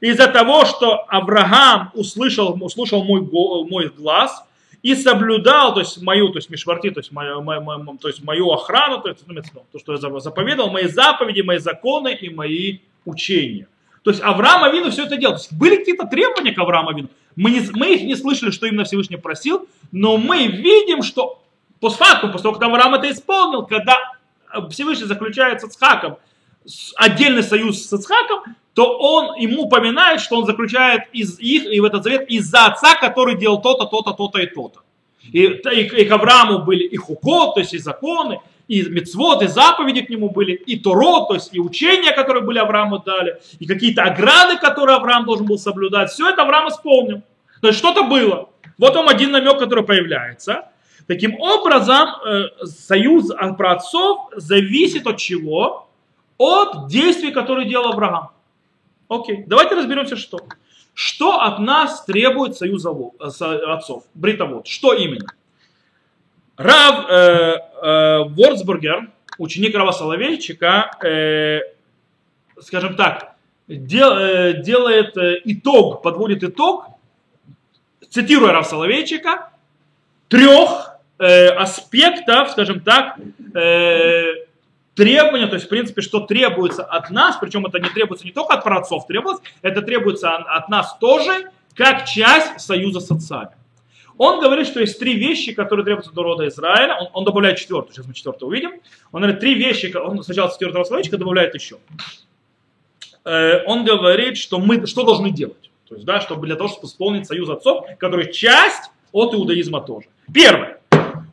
Из-за 0.02 0.28
того, 0.28 0.66
что 0.66 1.06
Авраам 1.08 1.92
услышал, 1.94 2.58
услышал 2.62 3.04
мой, 3.04 3.22
мой 3.22 3.90
глаз 3.90 4.44
и 4.84 4.94
соблюдал, 4.94 5.74
то 5.74 5.80
есть 5.80 6.02
мою, 6.02 6.30
то 6.30 6.38
есть 6.38 6.50
мишварти, 6.50 6.92
то 6.92 7.00
есть 7.00 7.12
мою, 7.12 7.42
мою, 7.42 7.62
мою, 7.62 7.98
то 7.98 8.08
есть 8.08 8.24
мою 8.24 8.52
охрану, 8.52 9.02
то, 9.02 9.10
есть, 9.10 9.26
то, 9.72 9.80
что 9.80 9.94
я 9.94 10.20
заповедал, 10.20 10.70
мои 10.70 10.88
заповеди, 10.88 11.42
мои 11.42 11.58
законы 11.58 12.14
и 12.14 12.30
мои 12.30 12.80
учения. 13.06 13.68
То 14.04 14.12
есть 14.12 14.22
Авраам 14.22 14.64
Авину 14.64 14.92
все 14.92 15.06
это 15.06 15.18
делал. 15.18 15.36
То 15.36 15.42
есть 15.42 15.54
были 15.54 15.78
какие-то 15.78 16.06
требования 16.06 16.52
к 16.52 16.60
Аврааму 16.60 16.90
Авину. 16.90 17.10
Мы, 17.36 17.50
не, 17.50 17.62
мы 17.74 17.96
их 17.96 18.04
не 18.04 18.16
слышали, 18.16 18.52
что 18.52 18.68
именно 18.68 18.84
Всевышний 18.84 19.18
просил, 19.18 19.68
но 19.92 20.18
мы 20.18 20.46
видим, 20.46 21.02
что 21.02 21.42
по 21.86 21.92
факту, 21.92 22.30
после 22.30 22.42
того, 22.42 22.56
как 22.56 22.68
Авраам 22.68 22.96
это 22.96 23.12
исполнил, 23.12 23.64
когда 23.64 24.00
Всевышний 24.72 25.06
заключается 25.06 25.70
с 25.70 25.78
Хаком, 25.78 26.18
отдельный 26.96 27.44
союз 27.44 27.88
с 27.88 27.94
Ицхаком, 27.94 28.56
то 28.74 28.98
он 28.98 29.36
ему 29.36 29.66
упоминает, 29.66 30.20
что 30.20 30.38
он 30.38 30.48
заключает 30.48 31.04
из 31.14 31.40
их 31.40 31.72
и 31.72 31.80
в 31.80 31.86
этот 31.86 32.04
завет 32.04 32.28
из-за 32.28 32.66
отца, 32.66 32.96
который 32.96 33.38
делал 33.38 33.62
то-то, 33.62 33.86
то-то, 33.86 34.14
то-то 34.14 34.40
и 34.40 34.48
то-то. 34.48 34.80
И, 35.32 35.44
и, 35.44 36.02
и 36.02 36.06
к 36.06 36.12
Аврааму 36.12 36.64
были 36.64 36.84
и 36.84 36.98
хукот, 36.98 37.54
то 37.54 37.60
есть 37.60 37.76
и 37.76 37.78
законы, 37.78 38.40
и 38.68 38.82
мецвод, 38.82 39.44
и 39.44 39.48
заповеди 39.48 40.02
к 40.02 40.10
нему 40.10 40.32
были, 40.32 40.54
и 40.54 40.80
Торо, 40.80 41.28
то 41.28 41.36
есть 41.36 41.54
и 41.54 41.60
учения, 41.60 42.14
которые 42.14 42.44
были 42.44 42.58
Аврааму 42.58 42.98
дали, 42.98 43.40
и 43.60 43.68
какие-то 43.68 44.02
ограды, 44.02 44.58
которые 44.58 44.98
Авраам 44.98 45.26
должен 45.26 45.46
был 45.46 45.60
соблюдать. 45.60 46.10
Все 46.10 46.32
это 46.32 46.42
Авраам 46.42 46.68
исполнил. 46.70 47.22
То 47.62 47.68
есть 47.68 47.78
что-то 47.78 48.06
было. 48.06 48.50
Вот 48.80 48.96
он 48.96 49.08
один 49.08 49.32
намек, 49.32 49.60
который 49.60 49.84
появляется. 49.84 50.70
Таким 51.08 51.40
образом, 51.40 52.08
э, 52.26 52.66
союз 52.66 53.32
праотцов 53.58 54.30
зависит 54.36 55.06
от 55.06 55.18
чего? 55.18 55.88
От 56.38 56.88
действий, 56.88 57.32
которые 57.32 57.70
делал 57.70 57.94
Авраам. 57.94 58.32
Окей, 59.08 59.44
давайте 59.46 59.76
разберемся, 59.76 60.18
что. 60.18 60.40
Что 60.94 61.42
от 61.42 61.60
нас 61.60 62.06
требует 62.06 62.56
союз 62.56 62.86
отцов, 62.86 64.04
бритовод? 64.14 64.66
Что 64.66 64.94
именно? 64.94 65.28
Рав 66.58 67.10
э, 67.10 67.14
э, 67.14 68.24
Ворцбургер, 68.30 69.10
ученик 69.38 69.76
Рава 69.76 69.92
Соловейчика, 69.92 70.92
э, 71.04 71.60
скажем 72.62 72.96
так, 72.96 73.36
дел, 73.68 74.18
э, 74.18 74.62
делает 74.64 75.18
э, 75.18 75.42
итог, 75.44 76.02
подводит 76.02 76.44
итог, 76.44 76.88
цитируя 78.10 78.54
Рав 78.54 78.66
Соловейчика, 78.66 79.50
трех 80.30 80.85
э, 81.26 81.50
аспектов, 81.50 82.52
скажем 82.52 82.80
так, 82.82 83.18
э, 83.54 84.46
требования, 84.94 85.48
то 85.48 85.56
есть, 85.56 85.66
в 85.66 85.70
принципе, 85.70 86.02
что 86.02 86.22
требуется 86.22 86.84
от 86.84 87.10
нас, 87.10 87.38
причем 87.40 87.66
это 87.66 87.80
не 87.80 87.90
требуется 87.90 88.26
не 88.26 88.32
только 88.32 88.54
от 88.54 88.64
праотцов, 88.64 89.08
требуется, 89.08 89.44
это 89.62 89.82
требуется 89.82 90.36
от 90.36 90.70
нас 90.70 90.98
тоже, 91.00 91.52
как 91.76 92.06
часть 92.06 92.62
союза 92.62 93.00
с 93.00 93.12
отцами. 93.12 93.52
Он 94.18 94.40
говорит, 94.40 94.68
что 94.68 94.80
есть 94.80 94.98
три 94.98 95.16
вещи, 95.16 95.54
которые 95.54 95.84
требуются 95.84 96.14
до 96.14 96.24
рода 96.24 96.48
Израиля. 96.48 96.96
Он, 97.02 97.10
он 97.12 97.26
добавляет 97.26 97.58
четвертую, 97.58 97.94
сейчас 97.94 98.08
мы 98.08 98.14
четвертую 98.14 98.48
увидим. 98.50 98.72
Он 99.12 99.22
говорит, 99.22 99.42
три 99.42 99.56
вещи, 99.56 99.94
он 99.94 100.24
сначала 100.24 100.48
с 100.50 100.54
четвертого 100.54 100.86
словечка 100.86 101.18
добавляет 101.18 101.54
еще. 101.54 101.80
Э, 103.26 103.66
он 103.66 103.84
говорит, 103.84 104.38
что 104.38 104.60
мы 104.60 104.86
что 104.88 105.04
должны 105.04 105.32
делать. 105.32 105.70
То 105.90 105.96
есть, 105.96 106.06
да, 106.06 106.22
чтобы 106.22 106.48
для 106.48 106.56
того, 106.56 106.70
чтобы 106.70 106.88
исполнить 106.88 107.28
союз 107.28 107.50
отцов, 107.50 107.86
который 108.00 108.32
часть 108.32 108.90
от 109.12 109.34
иудаизма 109.34 109.82
тоже. 109.82 110.08
Первое. 110.34 110.75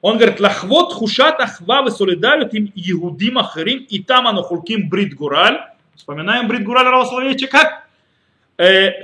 Он 0.03 0.19
говорит, 0.19 0.41
лахвот 0.41 0.93
хушат 0.93 1.41
ахвавы 1.41 1.93
солидарит 1.93 2.53
им 2.55 2.71
иудим 2.75 3.39
ахарим 3.39 3.87
и 3.89 4.03
там 4.03 4.27
анухулким 4.27 4.89
брит 4.89 5.15
гураль. 5.15 5.61
Вспоминаем 5.95 6.49
брит 6.49 6.65
гураль 6.65 6.87
Равословича 6.87 7.47
как? 7.47 7.87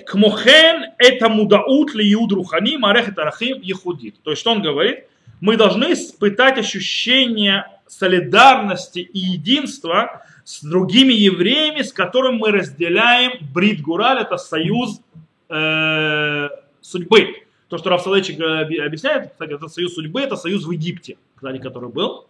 Кмохен 0.07 0.87
это 0.99 1.29
мудаут 1.29 1.95
ли 1.95 2.05
юд 2.05 2.33
рухани 2.33 2.77
марехет 2.77 3.17
арахим 3.17 3.61
ехудит. 3.63 4.21
То 4.23 4.31
есть 4.31 4.41
что 4.41 4.51
он 4.51 4.61
говорит? 4.61 5.05
Мы 5.41 5.57
должны 5.57 5.93
испытать 5.93 6.59
ощущение 6.59 7.65
солидарности 7.87 8.99
и 8.99 9.19
единства 9.19 10.23
с 10.45 10.63
другими 10.63 11.13
евреями, 11.13 11.83
с 11.83 11.93
которыми 11.93 12.39
мы 12.39 12.51
разделяем 12.51 13.33
Брит 13.55 13.83
Гураль, 13.83 14.21
это 14.21 14.37
союз 14.37 15.01
э, 15.49 16.49
судьбы. 16.81 17.48
То, 17.69 17.77
что 17.77 17.91
Рафсалечик 17.91 18.41
объясняет, 18.41 19.33
кстати, 19.33 19.53
это 19.53 19.69
союз 19.69 19.95
судьбы, 19.95 20.23
это 20.23 20.37
союз 20.37 20.65
в 20.65 20.71
Египте, 20.71 21.19
кстати, 21.35 21.59
который 21.59 21.91
был. 21.91 22.27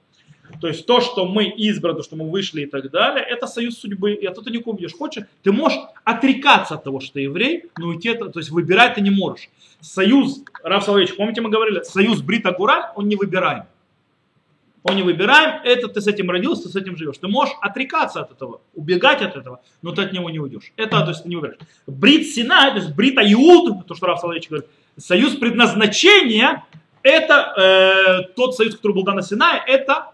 То 0.60 0.66
есть 0.66 0.86
то, 0.86 1.00
что 1.00 1.26
мы 1.26 1.44
избраны, 1.44 2.02
что 2.02 2.16
мы 2.16 2.28
вышли 2.28 2.62
и 2.62 2.66
так 2.66 2.90
далее, 2.90 3.24
это 3.24 3.46
союз 3.46 3.78
судьбы. 3.78 4.14
И 4.14 4.26
оттуда 4.26 4.50
не 4.50 4.58
купишь. 4.58 4.94
Хочешь, 4.94 5.24
ты 5.42 5.52
можешь 5.52 5.78
отрекаться 6.04 6.74
от 6.74 6.84
того, 6.84 7.00
что 7.00 7.14
ты 7.14 7.20
еврей, 7.20 7.64
но 7.78 7.88
уйти, 7.88 8.14
то 8.14 8.32
есть 8.34 8.50
выбирать 8.50 8.94
ты 8.94 9.00
не 9.00 9.10
можешь. 9.10 9.50
Союз, 9.80 10.42
Раф 10.62 10.84
Соловейевич, 10.84 11.16
помните, 11.16 11.40
мы 11.40 11.50
говорили, 11.50 11.82
союз 11.82 12.22
Брита 12.22 12.52
Гураль, 12.52 12.84
он 12.96 13.08
не 13.08 13.16
выбираем. 13.16 13.64
Он 14.84 14.96
не 14.96 15.02
выбираем, 15.02 15.60
это 15.64 15.88
ты 15.88 16.00
с 16.00 16.06
этим 16.06 16.30
родился, 16.30 16.64
ты 16.64 16.68
с 16.70 16.76
этим 16.76 16.96
живешь. 16.96 17.18
Ты 17.18 17.28
можешь 17.28 17.54
отрекаться 17.60 18.20
от 18.20 18.32
этого, 18.32 18.60
убегать 18.74 19.20
от 19.20 19.36
этого, 19.36 19.60
но 19.82 19.92
ты 19.92 20.02
от 20.02 20.12
него 20.12 20.30
не 20.30 20.38
уйдешь. 20.38 20.72
Это, 20.76 21.02
то 21.02 21.10
есть, 21.10 21.24
ты 21.24 21.28
не 21.28 21.36
выбираешь. 21.36 21.60
Брит 21.86 22.26
Сина, 22.26 22.70
то 22.70 22.76
есть 22.76 22.94
Брита 22.94 23.20
Иуд, 23.32 23.86
то, 23.86 23.94
что 23.94 24.06
Раф 24.06 24.20
Соловейевич 24.20 24.48
говорит, 24.48 24.70
союз 24.98 25.36
предназначения, 25.36 26.64
это 27.02 27.54
э, 27.56 28.32
тот 28.34 28.56
союз, 28.56 28.76
который 28.76 28.92
был 28.92 29.04
дан 29.04 29.16
на 29.16 29.22
Синае, 29.22 29.62
это 29.66 30.12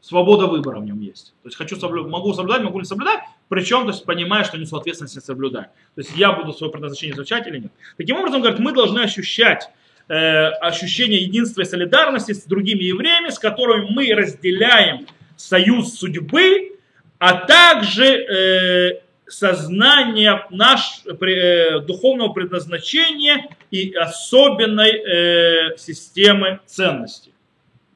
свобода 0.00 0.46
выбора 0.46 0.80
в 0.80 0.84
нем 0.84 1.00
есть. 1.00 1.34
То 1.42 1.48
есть 1.48 1.56
хочу 1.56 1.76
соблюдать, 1.76 2.10
могу 2.10 2.32
соблюдать, 2.32 2.62
могу 2.62 2.78
не 2.78 2.84
соблюдать, 2.84 3.20
причем 3.48 3.82
то 3.82 3.90
есть, 3.90 4.04
понимая, 4.04 4.44
что 4.44 4.56
несу 4.56 4.76
ответственность, 4.76 5.16
если 5.16 5.26
соблюдаю. 5.26 5.66
То 5.94 6.00
есть 6.00 6.16
я 6.16 6.32
буду 6.32 6.52
свое 6.52 6.72
предназначение 6.72 7.14
изучать 7.14 7.46
или 7.46 7.58
нет. 7.58 7.72
Таким 7.96 8.16
образом, 8.16 8.40
говорит, 8.40 8.60
мы 8.60 8.72
должны 8.72 9.00
ощущать 9.00 9.68
э, 10.08 10.14
ощущение 10.14 11.22
единства 11.22 11.62
и 11.62 11.64
солидарности 11.64 12.32
с 12.32 12.44
другими 12.44 12.84
евреями, 12.84 13.30
с 13.30 13.38
которыми 13.38 13.88
мы 13.90 14.14
разделяем 14.14 15.06
союз 15.36 15.98
судьбы, 15.98 16.78
а 17.18 17.34
также 17.34 18.04
э, 18.04 19.00
сознание 19.26 20.46
наш, 20.50 21.02
э, 21.04 21.80
духовного 21.80 22.32
предназначения 22.32 23.48
и 23.76 23.94
особенной 23.94 24.90
э, 24.90 25.76
системы 25.76 26.60
ценностей. 26.66 27.32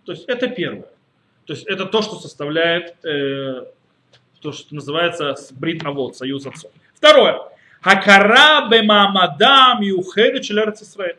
То 0.04 0.12
есть 0.12 0.25
это 0.28 0.49
первое. 0.49 0.88
То 1.46 1.54
есть 1.54 1.66
это 1.66 1.87
то, 1.87 2.02
что 2.02 2.16
составляет 2.16 3.04
э, 3.04 3.64
то, 4.40 4.52
что 4.52 4.75
называется 4.75 5.34
брит 5.52 5.84
авод, 5.84 6.16
союз 6.16 6.46
отцов. 6.46 6.70
Второе. 6.94 7.40
Хакара 7.80 8.68
бемамадам 8.68 9.80
юхеду 9.80 10.40
Исраэль. 10.40 11.16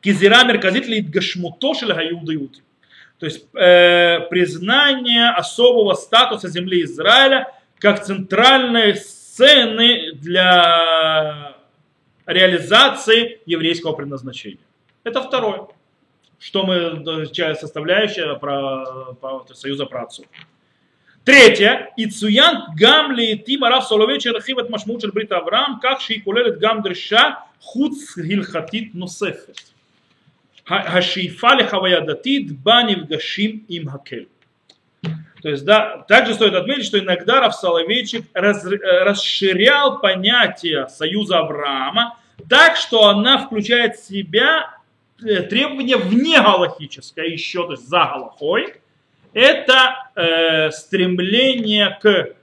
Кизира 0.00 0.44
мерказит 0.44 0.86
ли 0.86 1.02
гашмуто 1.02 1.74
шел 1.74 1.90
То 1.90 3.26
есть 3.26 3.46
э, 3.54 4.20
признание 4.30 5.30
особого 5.30 5.94
статуса 5.94 6.48
земли 6.48 6.84
Израиля 6.84 7.52
как 7.78 8.02
центральной 8.02 8.96
сцены 8.96 10.12
для 10.14 11.49
реализации 12.30 13.40
еврейского 13.46 13.92
предназначения. 13.92 14.58
Это 15.04 15.22
второе, 15.22 15.66
что 16.38 16.64
мы 16.64 17.26
составляющая 17.56 18.34
про, 18.36 19.14
про, 19.20 19.44
союза 19.54 19.86
про 19.86 20.02
отцов. 20.02 20.26
Третье. 21.24 21.90
Ицуян 21.96 22.74
гамли 22.76 23.34
ти 23.34 23.58
марав 23.58 23.84
соловей 23.84 24.18
черхивет 24.18 24.70
машмут 24.70 25.04
брит 25.12 25.32
Авраам, 25.32 25.78
как 25.80 26.00
шикулелет 26.00 26.58
гам 26.58 26.82
дреша 26.82 27.44
хуц 27.60 28.16
гилхатит 28.16 28.94
носефет. 28.94 29.56
Хашифа 30.64 31.54
лихавая 31.56 32.00
датит 32.00 32.58
банив 32.58 33.06
гашим 33.06 33.64
им 33.68 33.88
хакель. 33.88 34.28
То 35.42 35.48
есть, 35.48 35.64
да, 35.64 36.04
также 36.08 36.34
стоит 36.34 36.54
отметить, 36.54 36.84
что 36.84 36.98
иногда 36.98 37.40
Рав 37.40 37.54
Соловейчик 37.54 38.26
раз, 38.34 38.64
э, 38.64 38.76
расширял 39.04 39.98
понятие 40.00 40.88
союза 40.88 41.38
Авраама 41.38 42.18
так, 42.48 42.76
что 42.76 43.08
она 43.08 43.38
включает 43.38 43.96
в 43.96 44.04
себя 44.04 44.76
требования 45.18 45.96
вне 45.96 46.40
галахическое 46.40 47.26
еще, 47.26 47.66
то 47.66 47.72
есть 47.72 47.88
за 47.88 47.98
галахой, 47.98 48.74
это 49.32 50.10
э, 50.16 50.70
стремление 50.70 51.98
к 52.00 52.34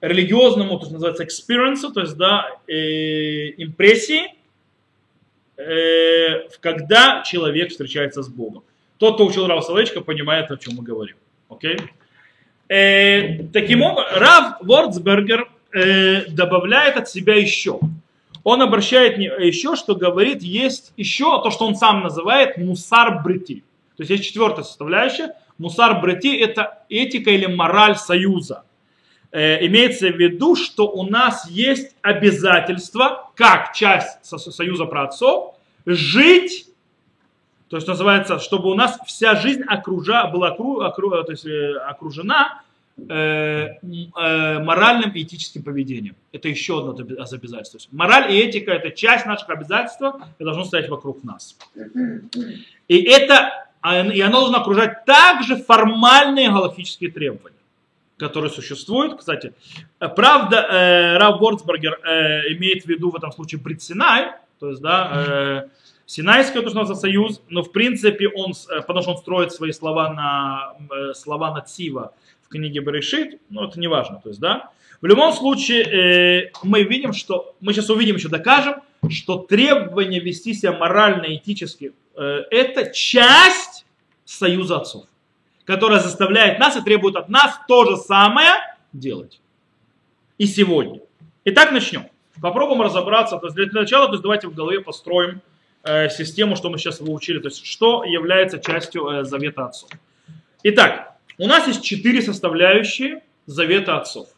религиозному, 0.00 0.78
то, 0.78 0.84
что 0.84 0.94
называется, 0.94 1.24
experience, 1.24 1.92
то 1.92 2.00
есть, 2.00 2.16
да, 2.16 2.48
э, 2.66 3.50
импрессии, 3.56 4.34
э, 5.56 6.48
когда 6.60 7.22
человек 7.24 7.70
встречается 7.70 8.22
с 8.22 8.28
Богом. 8.28 8.62
Тот, 8.98 9.14
кто 9.14 9.26
учил 9.26 9.46
Рава 9.46 9.60
Соловейчика, 9.60 10.00
понимает, 10.00 10.50
о 10.50 10.56
чем 10.56 10.74
мы 10.76 10.82
говорим. 10.82 11.16
Okay? 11.48 11.80
Э, 12.68 13.44
таким 13.52 13.82
образом, 13.82 14.20
Рав 14.20 14.56
Ворцбергер 14.60 15.48
э, 15.72 16.26
добавляет 16.26 16.96
от 16.96 17.08
себя 17.08 17.34
еще. 17.34 17.80
Он 18.48 18.62
обращает 18.62 19.18
еще, 19.18 19.76
что 19.76 19.94
говорит, 19.94 20.42
есть 20.42 20.92
еще 20.96 21.42
то, 21.42 21.50
что 21.50 21.66
он 21.66 21.74
сам 21.74 22.02
называет 22.02 22.56
мусар 22.56 23.22
брити. 23.22 23.64
То 23.96 24.02
есть 24.02 24.10
есть 24.10 24.24
четвертая 24.24 24.64
составляющая– 24.64 25.34
Мусар 25.58 26.00
брати– 26.00 26.36
это 26.38 26.84
этика 26.88 27.30
или 27.30 27.46
мораль 27.46 27.96
союза. 27.96 28.64
Э, 29.32 29.64
имеется 29.66 30.08
в 30.08 30.16
виду, 30.16 30.54
что 30.54 30.88
у 30.88 31.02
нас 31.02 31.50
есть 31.50 31.96
обязательство, 32.00 33.30
как 33.34 33.74
часть 33.74 34.24
союза 34.24 34.86
праотцов, 34.86 35.56
жить, 35.84 36.68
то 37.68 37.76
есть 37.76 37.88
называется, 37.88 38.38
чтобы 38.38 38.70
у 38.70 38.74
нас 38.74 38.98
вся 39.04 39.34
жизнь 39.34 39.62
окружа, 39.66 40.28
была 40.28 40.50
окру, 40.50 40.80
окру, 40.80 41.10
то 41.10 41.32
есть, 41.32 41.44
э, 41.44 41.76
окружена 41.76 42.62
моральным 42.98 45.12
и 45.12 45.22
этическим 45.22 45.62
поведением. 45.62 46.16
Это 46.32 46.48
еще 46.48 46.80
одно 46.80 46.92
из 46.92 47.32
обязательств. 47.32 47.72
То 47.72 47.78
есть 47.78 47.92
мораль 47.92 48.32
и 48.32 48.38
этика– 48.38 48.70
это 48.72 48.90
часть 48.90 49.24
наших 49.24 49.48
обязательств, 49.50 50.02
и 50.38 50.44
должно 50.44 50.64
стоять 50.64 50.88
вокруг 50.88 51.22
нас. 51.22 51.56
И 52.88 53.02
это 53.02 53.68
а 53.80 54.04
и 54.04 54.20
оно 54.20 54.40
должно 54.40 54.58
окружать 54.58 55.04
также 55.04 55.56
формальные 55.56 56.50
галактические 56.50 57.10
требования, 57.10 57.56
которые 58.16 58.50
существуют. 58.50 59.18
Кстати, 59.18 59.54
правда, 59.98 60.56
э, 60.56 61.18
Рав 61.18 61.40
Ворцбергер 61.40 62.00
э, 62.04 62.52
имеет 62.54 62.84
в 62.84 62.88
виду 62.88 63.10
в 63.10 63.16
этом 63.16 63.32
случае 63.32 63.60
Брит 63.60 63.82
Синай, 63.82 64.32
то 64.58 64.70
есть, 64.70 64.82
да, 64.82 65.12
э, 65.14 65.68
Синайский, 66.06 66.62
то, 66.62 66.70
что 66.70 66.80
называется 66.80 66.94
союз, 66.94 67.42
но 67.48 67.62
в 67.62 67.70
принципе 67.70 68.28
он, 68.28 68.52
э, 68.52 68.80
потому 68.80 69.02
что 69.02 69.12
он 69.12 69.18
строит 69.18 69.52
свои 69.52 69.72
слова 69.72 70.12
на, 70.12 70.74
э, 70.90 71.14
слова 71.14 71.54
на 71.54 71.60
Цива 71.60 72.14
в 72.48 72.52
книге 72.52 72.80
Берешит, 72.80 73.40
но 73.50 73.66
это 73.66 73.78
не 73.78 73.86
важно, 73.86 74.20
то 74.22 74.30
есть, 74.30 74.40
да. 74.40 74.70
В 75.00 75.06
любом 75.06 75.32
случае, 75.32 75.82
э, 75.82 76.50
мы 76.64 76.82
видим, 76.82 77.12
что, 77.12 77.54
мы 77.60 77.72
сейчас 77.72 77.88
увидим, 77.90 78.16
еще 78.16 78.28
докажем, 78.28 78.76
что 79.10 79.38
требование 79.38 80.18
вести 80.18 80.54
себя 80.54 80.72
морально, 80.72 81.36
этически 81.36 81.92
Э, 82.18 82.44
это 82.50 82.92
часть 82.92 83.86
союза 84.24 84.78
отцов, 84.78 85.04
которая 85.64 86.00
заставляет 86.00 86.58
нас 86.58 86.76
и 86.76 86.82
требует 86.82 87.14
от 87.14 87.28
нас 87.28 87.60
то 87.68 87.84
же 87.84 87.96
самое 87.96 88.54
делать. 88.92 89.40
И 90.36 90.46
сегодня. 90.46 91.00
Итак, 91.44 91.70
начнем. 91.70 92.06
Попробуем 92.42 92.82
разобраться. 92.82 93.38
То 93.38 93.46
есть 93.46 93.56
для 93.56 93.80
начала, 93.80 94.06
то 94.06 94.14
есть 94.14 94.22
давайте 94.22 94.48
в 94.48 94.54
голове 94.54 94.80
построим 94.80 95.40
э, 95.84 96.08
систему, 96.08 96.56
что 96.56 96.70
мы 96.70 96.78
сейчас 96.78 97.00
выучили. 97.00 97.38
То 97.38 97.48
есть 97.48 97.64
что 97.64 98.02
является 98.02 98.58
частью 98.58 99.06
э, 99.08 99.24
завета 99.24 99.66
отцов. 99.66 99.90
Итак, 100.64 101.17
у 101.38 101.46
нас 101.46 101.66
есть 101.66 101.82
четыре 101.82 102.20
составляющие 102.20 103.22
завета 103.46 103.98
отцов. 103.98 104.28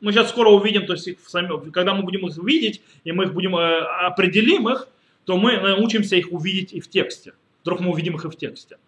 Мы 0.00 0.12
сейчас 0.12 0.30
скоро 0.30 0.48
увидим, 0.48 0.86
то 0.86 0.94
есть 0.94 1.06
их 1.08 1.18
сами, 1.26 1.70
когда 1.70 1.94
мы 1.94 2.02
будем 2.02 2.26
их 2.26 2.36
видеть, 2.38 2.82
и 3.04 3.12
мы 3.12 3.24
их 3.24 3.32
будем 3.32 3.56
э, 3.56 3.78
определим 4.06 4.68
их, 4.68 4.88
то 5.24 5.36
мы 5.36 5.58
научимся 5.58 6.16
их 6.16 6.32
увидеть 6.32 6.72
и 6.72 6.80
в 6.80 6.88
тексте. 6.88 7.32
Вдруг 7.62 7.80
мы 7.80 7.90
увидим 7.90 8.16
их 8.16 8.24
и 8.24 8.28
в 8.28 8.36
тексте. 8.36 8.78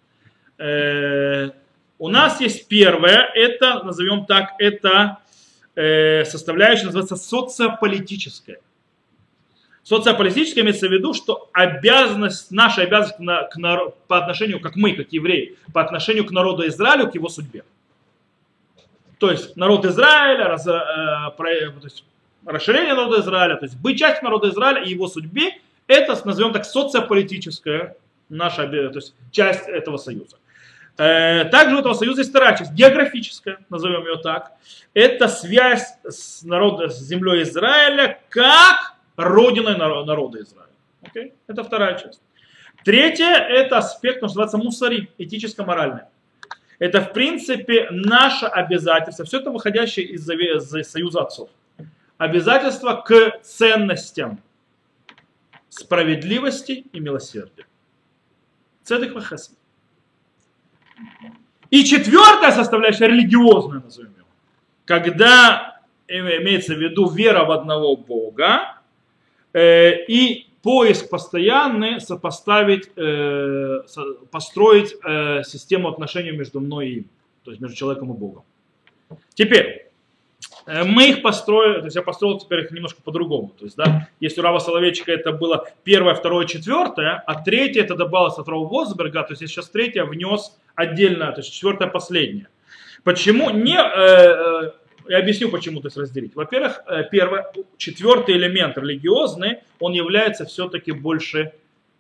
Э, 0.58 1.50
у 1.98 2.08
нас 2.08 2.40
есть 2.40 2.66
первое, 2.66 3.30
это, 3.35 3.85
назовем 3.85 4.26
так, 4.26 4.54
это 4.58 5.18
э, 5.76 6.24
составляющая, 6.24 6.87
называется 6.87 7.16
социополитическая. 7.16 8.58
Социополитическая 9.83 10.62
имеется 10.62 10.88
в 10.88 10.92
виду, 10.92 11.12
что 11.12 11.49
обязанность, 11.53 12.51
наша 12.53 12.83
обязанность 12.83 13.18
на, 13.18 13.42
к, 13.45 13.57
народ, 13.57 13.97
по 14.07 14.18
отношению, 14.18 14.61
как 14.61 14.77
мы, 14.77 14.92
как 14.92 15.12
евреи, 15.12 15.57
по 15.73 15.81
отношению 15.81 16.25
к 16.25 16.31
народу 16.31 16.66
Израилю, 16.68 17.11
к 17.11 17.14
его 17.14 17.29
судьбе. 17.29 17.64
То 19.18 19.31
есть 19.31 19.57
народ 19.57 19.85
Израиля, 19.85 20.49
раз, 20.49 20.66
э, 20.66 20.71
про, 21.37 21.71
то 21.71 21.85
есть 21.85 22.05
расширение 22.47 22.95
народа 22.95 23.21
Израиля, 23.21 23.57
то 23.57 23.64
есть 23.64 23.77
быть 23.77 23.99
частью 23.99 24.25
народа 24.25 24.51
Израиля 24.51 24.83
и 24.83 24.90
его 24.90 25.09
судьбе, 25.09 25.59
это, 25.88 26.16
назовем 26.25 26.53
так, 26.53 26.64
социополитическая 26.64 27.97
наша 28.29 28.66
то 28.66 28.77
есть 28.77 29.14
часть 29.31 29.68
этого 29.68 29.97
союза. 29.97 30.37
Э, 30.97 31.45
также 31.47 31.77
у 31.77 31.79
этого 31.81 31.95
союза 31.95 32.21
есть 32.21 32.31
вторая 32.31 32.57
часть, 32.57 32.73
географическая, 32.73 33.59
назовем 33.68 34.07
ее 34.07 34.16
так. 34.16 34.53
Это 34.95 35.29
связь 35.29 35.87
с, 36.05 36.42
народом, 36.42 36.90
с 36.90 36.99
землей 36.99 37.42
Израиля 37.42 38.21
как 38.29 38.91
родиной 39.16 39.77
народа 39.77 40.40
Израиля. 40.42 40.72
Okay? 41.03 41.33
Это 41.46 41.64
вторая 41.64 41.98
часть. 41.98 42.20
Третье– 42.85 43.27
это 43.48 43.79
аспект, 43.79 44.22
называется 44.22 44.59
мусари, 44.59 45.09
этическо-моральный. 45.18 46.03
Это, 46.79 47.01
в 47.01 47.12
принципе, 47.12 47.88
наше 47.90 48.46
обязательство, 48.46 49.25
все 49.25 49.38
это 49.38 49.51
выходящее 49.51 50.07
из, 50.07 50.27
союза 50.88 51.22
отцов. 51.22 51.48
Обязательство 52.18 52.94
к 52.94 53.40
ценностям, 53.42 54.40
справедливости 55.68 56.85
и 56.92 57.01
милосердия. 57.01 57.66
Цедек 58.83 59.14
вахесед. 59.14 59.57
И 61.70 61.85
четвертая 61.85 62.51
составляющая, 62.51 63.07
религиозная, 63.07 63.81
назовем 63.81 64.14
его, 64.16 64.27
когда 64.85 65.81
имеется 66.09 66.75
в 66.75 66.79
виду 66.79 67.09
вера 67.09 67.44
в 67.44 67.51
одного 67.51 67.96
Бога 67.96 68.44
э, 68.44 68.82
и 69.54 70.46
поиск 70.62 71.10
постоянный 71.10 72.00
сопоставить, 72.00 72.90
э, 72.96 73.82
построить 74.30 74.94
э, 75.04 75.42
систему 75.44 75.88
отношений 75.88 76.30
между 76.30 76.60
мной 76.60 76.88
и 76.88 76.94
им, 76.98 77.10
то 77.44 77.50
есть 77.50 77.60
между 77.60 77.76
человеком 77.76 78.12
и 78.12 78.16
Богом. 78.16 78.44
Теперь, 79.34 79.92
Э, 80.66 80.84
мы 80.84 81.10
их 81.10 81.22
построили, 81.22 81.78
то 81.78 81.84
есть 81.86 81.96
я 81.96 82.02
построил 82.02 82.38
теперь 82.38 82.60
их 82.60 82.70
немножко 82.70 83.02
по-другому. 83.02 83.52
То 83.58 83.64
есть, 83.64 83.76
да, 83.76 84.08
если 84.20 84.40
у 84.40 84.44
Рава 84.44 84.58
Соловейчика 84.58 85.12
это 85.12 85.32
было 85.32 85.68
первое, 85.84 86.14
второе, 86.14 86.46
четвертое, 86.46 87.22
а 87.26 87.42
третье 87.42 87.82
это 87.82 87.94
добавилось 87.94 88.38
от 88.38 88.48
Рава 88.48 88.66
Возберга, 88.66 89.22
то 89.22 89.32
есть 89.32 89.42
я 89.42 89.48
сейчас 89.48 89.68
третье 89.68 90.04
внес 90.04 90.56
отдельно, 90.74 91.32
то 91.32 91.40
есть 91.40 91.52
четвертое 91.52 91.88
последнее. 91.88 92.48
Почему 93.04 93.50
не... 93.50 93.76
Э, 93.76 94.66
э, 94.66 94.72
я 95.08 95.18
объясню, 95.18 95.50
почему 95.50 95.80
то 95.80 95.88
есть 95.88 95.96
разделить. 95.96 96.34
Во-первых, 96.34 96.82
э, 96.86 97.04
первое, 97.10 97.46
четвертый 97.76 98.36
элемент 98.36 98.76
религиозный, 98.78 99.58
он 99.78 99.92
является 99.92 100.44
все-таки 100.44 100.92
больше, 100.92 101.52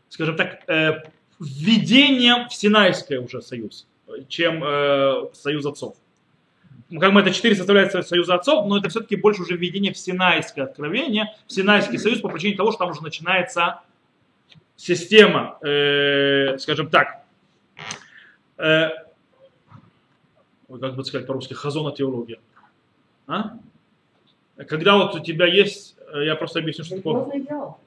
скажем 0.08 0.36
так, 0.36 0.60
э, 0.68 1.02
введением 1.40 2.48
в 2.48 2.54
Синайское 2.54 3.20
уже 3.20 3.42
союз, 3.42 3.86
чем 4.28 4.62
э, 4.64 5.28
союз 5.32 5.66
отцов 5.66 5.96
как 7.00 7.14
бы 7.14 7.20
это 7.20 7.30
четыре 7.30 7.54
составляют 7.54 7.92
союза 8.06 8.34
отцов, 8.34 8.66
но 8.66 8.78
это 8.78 8.88
все-таки 8.88 9.16
больше 9.16 9.42
уже 9.42 9.56
введение 9.56 9.92
в 9.92 9.98
Синайское 9.98 10.64
откровение, 10.64 11.34
в 11.46 11.52
Синайский 11.52 11.98
союз 11.98 12.20
по 12.20 12.28
причине 12.28 12.56
того, 12.56 12.70
что 12.70 12.80
там 12.80 12.90
уже 12.90 13.02
начинается 13.02 13.80
система, 14.76 15.58
э, 15.62 16.58
скажем 16.58 16.88
так, 16.88 17.24
э, 18.58 18.90
как 20.68 20.96
бы 20.96 21.04
сказать 21.04 21.26
по-русски, 21.26 21.54
хазона 21.54 21.92
теология. 21.92 22.40
А? 23.26 23.56
Когда 24.68 24.96
вот 24.96 25.14
у 25.14 25.20
тебя 25.20 25.46
есть, 25.46 25.96
э, 26.12 26.26
я 26.26 26.36
просто 26.36 26.58
объясню, 26.58 26.84
что 26.84 26.96
такое. 26.96 27.40
Идеал. 27.40 27.80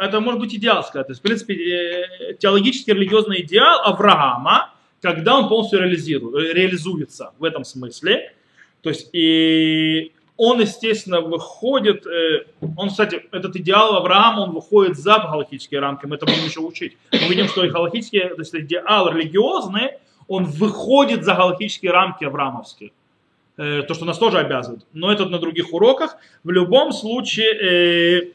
Это 0.00 0.20
может 0.20 0.40
быть 0.40 0.54
идеал, 0.54 0.84
сказать. 0.84 1.06
То 1.06 1.12
есть, 1.12 1.20
в 1.20 1.22
принципе, 1.22 1.54
э, 1.54 2.34
теологический 2.34 2.92
религиозный 2.92 3.42
идеал 3.42 3.80
Авраама, 3.84 4.72
когда 5.00 5.38
он 5.38 5.48
полностью 5.48 5.80
реализирует, 5.80 6.54
реализуется 6.54 7.32
в 7.38 7.44
этом 7.44 7.64
смысле. 7.64 8.32
То 8.82 8.90
есть 8.90 9.10
и 9.12 10.12
он, 10.36 10.60
естественно, 10.60 11.20
выходит, 11.20 12.06
э, 12.06 12.44
он, 12.76 12.90
кстати, 12.90 13.22
этот 13.32 13.56
идеал 13.56 13.96
Авраама, 13.96 14.42
он 14.42 14.52
выходит 14.52 14.96
за 14.96 15.18
галактические 15.18 15.80
рамки, 15.80 16.06
мы 16.06 16.14
это 16.14 16.26
будем 16.26 16.44
еще 16.44 16.60
учить. 16.60 16.96
Мы 17.12 17.28
видим, 17.28 17.48
что 17.48 17.64
и 17.64 17.70
галактические, 17.70 18.28
то 18.28 18.40
есть 18.40 18.54
идеал 18.54 19.10
религиозный, 19.10 19.98
он 20.28 20.44
выходит 20.44 21.24
за 21.24 21.34
галактические 21.34 21.90
рамки 21.90 22.24
авраамовские. 22.24 22.92
Э, 23.58 23.82
то, 23.82 23.92
что 23.94 24.04
нас 24.04 24.18
тоже 24.18 24.38
обязывает. 24.38 24.86
Но 24.92 25.12
это 25.12 25.26
на 25.26 25.40
других 25.40 25.74
уроках. 25.74 26.16
В 26.44 26.50
любом 26.50 26.92
случае, 26.92 27.48
э, 27.48 28.32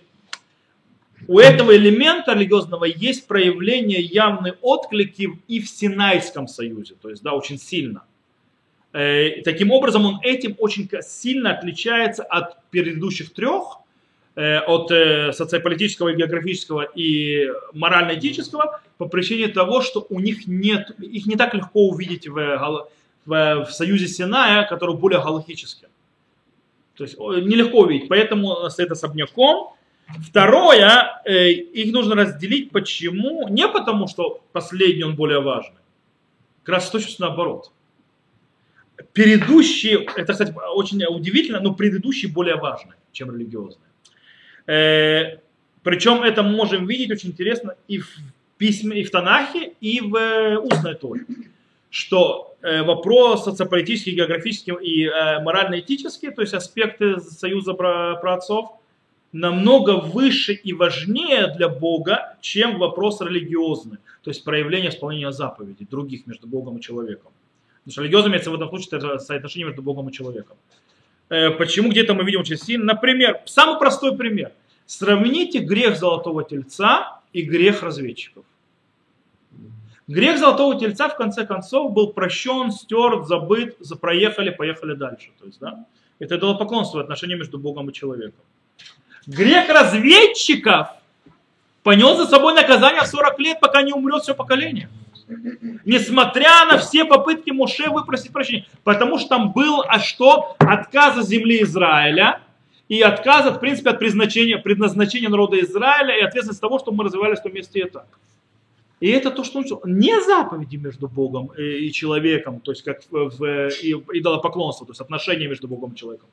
у 1.30 1.40
этого 1.40 1.74
элемента 1.74 2.34
религиозного 2.34 2.84
есть 2.84 3.26
проявление 3.26 4.02
явной 4.02 4.56
отклики 4.62 5.30
и 5.48 5.62
в 5.62 5.70
Синайском 5.70 6.50
союзе, 6.50 6.96
то 7.02 7.10
есть, 7.10 7.24
да, 7.24 7.32
очень 7.32 7.58
сильно. 7.58 8.04
Э, 8.92 9.42
таким 9.44 9.72
образом, 9.72 10.06
он 10.06 10.20
этим 10.24 10.58
очень 10.60 10.90
сильно 11.02 11.52
отличается 11.52 12.24
от 12.24 12.62
предыдущих 12.70 13.34
трех, 13.34 13.80
от 14.36 14.88
социополитического, 15.36 16.12
географического 16.12 16.88
и 16.96 17.52
морально-этического, 17.72 18.82
по 18.98 19.06
причине 19.08 19.48
того, 19.48 19.82
что 19.82 20.08
у 20.10 20.20
них 20.20 20.48
нет, 20.48 20.90
их 21.00 21.28
не 21.28 21.36
так 21.36 21.54
легко 21.54 21.88
увидеть 21.88 22.28
в, 22.28 22.58
в, 23.26 23.66
в 23.66 23.72
союзе 23.72 24.08
Синая, 24.08 24.66
который 24.68 24.96
более 24.96 25.22
галактический. 25.22 25.88
То 26.96 27.04
есть 27.04 27.18
нелегко 27.18 27.82
увидеть, 27.82 28.08
поэтому 28.08 28.70
стоит 28.70 28.92
особняком. 28.92 29.74
Второе, 30.28 31.22
их 31.26 31.92
нужно 31.92 32.14
разделить. 32.16 32.72
Почему? 32.72 33.48
Не 33.48 33.68
потому, 33.68 34.08
что 34.08 34.44
последний 34.52 35.04
он 35.04 35.16
более 35.16 35.42
важный. 35.42 35.80
Как 36.64 36.76
раз 36.76 36.90
точно 36.92 37.28
наоборот 37.28 37.72
предыдущие, 39.14 40.06
это, 40.16 40.34
кстати, 40.34 40.54
очень 40.74 41.04
удивительно, 41.06 41.60
но 41.60 41.74
предыдущие 41.74 42.32
более 42.32 42.56
важны, 42.56 42.94
чем 43.12 43.32
религиозные. 43.32 43.90
Э, 44.68 45.40
причем 45.84 46.24
это 46.24 46.44
мы 46.44 46.56
можем 46.56 46.88
видеть 46.88 47.12
очень 47.12 47.30
интересно 47.30 47.76
и 47.88 48.00
в 48.00 48.10
письме, 48.58 49.02
и 49.02 49.04
в 49.04 49.12
Танахе, 49.12 49.74
и 49.82 50.00
в 50.00 50.16
э, 50.16 50.58
устной 50.58 50.96
Торе. 50.96 51.26
Что 51.94 52.56
э, 52.64 52.82
вопрос 52.82 53.44
социополитический, 53.44 54.16
географический 54.16 54.74
и 54.82 55.06
э, 55.06 55.44
морально-этический, 55.44 56.32
то 56.32 56.42
есть 56.42 56.56
аспекты 56.56 57.20
союза 57.20 57.76
про, 57.76 58.16
про 58.16 58.34
отцов, 58.34 58.80
намного 59.32 59.98
выше 59.98 60.54
и 60.54 60.74
важнее 60.74 61.54
для 61.56 61.70
Бога, 61.70 62.36
чем 62.42 62.80
вопрос 62.80 63.22
религиозный, 63.22 64.00
то 64.24 64.32
есть 64.32 64.44
проявление 64.44 64.90
исполнения 64.90 65.32
заповедей 65.32 65.86
других 65.86 66.26
между 66.26 66.48
Богом 66.48 66.78
и 66.78 66.82
человеком. 66.82 67.32
Потому 67.84 67.92
что 67.92 68.02
религиозно 68.02 68.30
имеется 68.30 68.50
в 68.50 68.56
этом 68.56 68.70
случае 68.70 68.98
это 68.98 69.20
соотношение 69.20 69.68
между 69.68 69.84
Богом 69.84 70.10
и 70.10 70.12
человеком. 70.12 70.58
Э, 71.30 71.52
почему 71.52 71.92
где-то 71.92 72.16
мы 72.16 72.24
видим 72.24 72.40
очень 72.40 72.58
сильно? 72.58 72.86
Например, 72.96 73.40
самый 73.46 73.78
простой 73.78 74.18
пример. 74.18 74.52
Сравните 74.88 75.60
грех 75.60 75.96
золотого 76.00 76.44
тельца 76.44 77.22
и 77.34 77.44
грех 77.44 77.84
разведчиков. 77.84 78.46
Грех 80.08 80.38
золотого 80.38 80.78
тельца 80.78 81.08
в 81.08 81.16
конце 81.16 81.46
концов 81.46 81.94
был 81.94 82.12
прощен, 82.12 82.72
стерт, 82.72 83.26
забыт, 83.28 83.78
проехали, 84.02 84.50
поехали 84.50 84.96
дальше. 84.96 85.30
То 85.40 85.46
есть, 85.46 85.60
да, 85.60 85.86
это 86.20 86.36
идолопоклонство, 86.36 87.02
отношение 87.02 87.38
между 87.38 87.58
Богом 87.58 87.90
и 87.90 87.94
человеком. 87.94 88.42
Грех 89.26 89.70
разведчиков 89.70 90.88
понес 91.84 92.18
за 92.18 92.26
собой 92.26 92.54
наказание 92.54 93.06
40 93.06 93.40
лет, 93.40 93.60
пока 93.62 93.82
не 93.82 93.94
умрет 93.94 94.24
все 94.24 94.36
поколение. 94.36 94.90
Несмотря 95.86 96.66
на 96.66 96.78
все 96.78 97.06
попытки 97.06 97.52
Моше 97.52 97.90
выпросить 97.90 98.32
прощения. 98.32 98.66
Потому 98.84 99.18
что 99.18 99.30
там 99.30 99.54
был 99.54 99.84
а 99.88 100.00
что? 100.00 100.56
Отказ 100.60 101.26
земли 101.28 101.64
Израиля 101.64 102.42
и 102.90 103.02
отказ, 103.02 103.50
в 103.56 103.60
принципе, 103.60 103.92
от 103.92 104.00
предназначения, 104.00 104.58
предназначения 104.58 105.30
народа 105.30 105.60
Израиля 105.62 106.18
и 106.18 106.22
ответственность 106.22 106.62
того, 106.62 106.78
что 106.80 106.92
мы 106.92 107.06
развивались 107.06 107.40
в 107.40 107.44
том 107.44 107.54
месте 107.54 107.80
и 107.80 107.90
так. 107.90 108.06
И 109.04 109.10
это 109.10 109.32
то, 109.32 109.44
что 109.44 109.60
он 109.60 110.00
не 110.00 110.22
заповеди 110.22 110.78
между 110.78 111.10
Богом 111.10 111.48
и 111.58 111.92
человеком, 111.92 112.62
то 112.62 112.72
есть 112.72 112.84
как 112.84 113.02
в 113.12 113.70
идолопоклонство, 114.14 114.88
то 114.88 114.92
есть 114.92 115.02
отношения 115.02 115.48
между 115.50 115.68
Богом 115.68 115.92
и 115.92 115.96
человеком. 115.98 116.30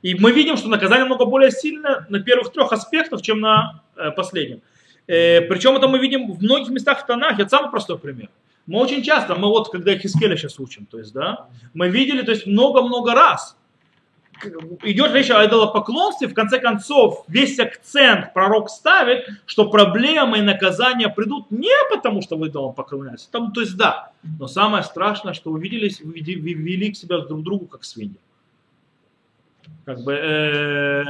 И 0.00 0.14
мы 0.14 0.30
видим, 0.30 0.56
что 0.56 0.68
наказание 0.68 1.06
много 1.06 1.24
более 1.24 1.50
сильное 1.50 2.06
на 2.08 2.20
первых 2.20 2.52
трех 2.52 2.72
аспектах, 2.72 3.20
чем 3.20 3.40
на 3.40 3.82
э, 3.96 4.12
последнем. 4.12 4.60
Э, 5.08 5.40
причем 5.40 5.76
это 5.76 5.88
мы 5.88 5.98
видим 5.98 6.30
в 6.30 6.40
многих 6.40 6.68
местах 6.68 7.02
в 7.02 7.06
Танахе. 7.06 7.42
Это 7.42 7.50
самый 7.50 7.72
простой 7.72 7.98
пример. 7.98 8.28
Мы 8.66 8.78
очень 8.78 9.02
часто, 9.02 9.34
мы 9.34 9.48
вот 9.48 9.72
когда 9.72 9.98
Хискеля 9.98 10.36
сейчас 10.36 10.60
учим, 10.60 10.86
то 10.86 10.98
есть, 10.98 11.12
да, 11.12 11.48
мы 11.72 11.88
видели, 11.88 12.22
то 12.22 12.30
есть 12.30 12.46
много-много 12.46 13.12
раз. 13.12 13.56
Идет 14.82 15.12
речь 15.12 15.30
о 15.30 15.44
идолопоклонстве, 15.44 16.28
в 16.28 16.34
конце 16.34 16.58
концов, 16.58 17.24
весь 17.28 17.58
акцент 17.58 18.32
пророк 18.32 18.68
ставит, 18.68 19.28
что 19.46 19.70
проблемы 19.70 20.38
и 20.38 20.42
наказания 20.42 21.08
придут 21.08 21.50
не 21.50 21.74
потому, 21.90 22.22
что 22.22 22.36
вы 22.36 22.48
идолам 22.48 22.74
поклоняетесь, 22.74 23.28
там, 23.30 23.52
то 23.52 23.60
есть 23.60 23.76
да, 23.76 24.12
но 24.38 24.46
самое 24.46 24.82
страшное, 24.82 25.34
что 25.34 25.50
увиделись, 25.50 26.00
вели 26.00 26.92
к 26.92 26.96
себя 26.96 27.18
друг 27.18 27.42
другу 27.42 27.66
как 27.66 27.84
свиньи. 27.84 28.18
Как 29.84 30.02
бы, 30.02 30.12
э, 30.12 31.04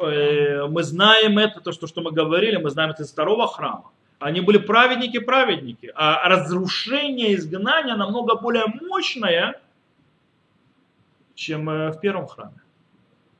Э, 0.00 0.66
мы 0.66 0.82
знаем 0.82 1.38
это, 1.38 1.60
то, 1.60 1.72
что, 1.72 1.86
что 1.86 2.00
мы 2.02 2.12
говорили, 2.12 2.56
мы 2.56 2.70
знаем 2.70 2.90
это 2.90 3.02
из 3.02 3.10
второго 3.10 3.46
храма. 3.46 3.90
Они 4.18 4.40
были 4.40 4.58
праведники-праведники, 4.58 5.92
а 5.94 6.28
разрушение 6.28 7.34
изгнания 7.34 7.94
намного 7.94 8.36
более 8.36 8.64
мощное, 8.66 9.60
чем 11.34 11.68
э, 11.68 11.90
в 11.90 12.00
первом 12.00 12.26
храме. 12.26 12.60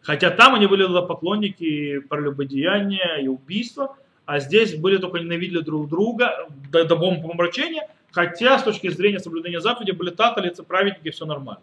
Хотя 0.00 0.30
там 0.30 0.54
они 0.54 0.66
были 0.66 0.84
поклонники 1.06 2.00
прелюбодеяния 2.00 3.16
и 3.22 3.28
убийства, 3.28 3.96
а 4.26 4.38
здесь 4.38 4.74
были 4.74 4.98
только 4.98 5.18
ненавидели 5.18 5.60
друг 5.60 5.88
друга 5.88 6.48
до, 6.70 6.84
до 6.84 6.96
помрачения, 6.96 7.88
хотя 8.10 8.58
с 8.58 8.62
точки 8.62 8.88
зрения 8.88 9.20
соблюдения 9.20 9.60
заповеди 9.60 9.92
были 9.92 10.10
таталицы, 10.10 10.62
праведники, 10.62 11.10
все 11.10 11.24
нормально. 11.24 11.62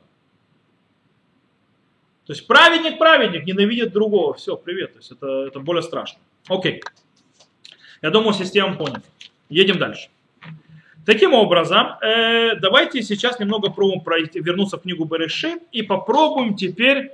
То 2.26 2.34
есть 2.34 2.48
праведник, 2.48 2.98
праведник, 2.98 3.46
ненавидит 3.46 3.92
другого. 3.92 4.34
Все, 4.36 4.56
привет. 4.56 4.94
То 4.94 5.00
есть 5.00 5.12
это, 5.12 5.28
это 5.48 5.60
более 5.60 5.82
страшно. 5.82 6.20
Окей. 6.48 6.82
Я 8.02 8.10
думаю, 8.10 8.34
система 8.34 8.76
понята. 8.76 9.04
Едем 9.50 9.78
дальше. 9.80 10.10
Таким 11.06 11.34
образом, 11.34 11.98
э, 12.02 12.56
давайте 12.56 13.02
сейчас 13.02 13.40
немного 13.40 13.72
пробуем 13.72 14.02
пройти, 14.02 14.40
вернуться 14.40 14.78
в 14.78 14.82
книгу 14.82 15.06
Берешит 15.06 15.64
и 15.72 15.82
попробуем 15.82 16.56
теперь 16.56 17.12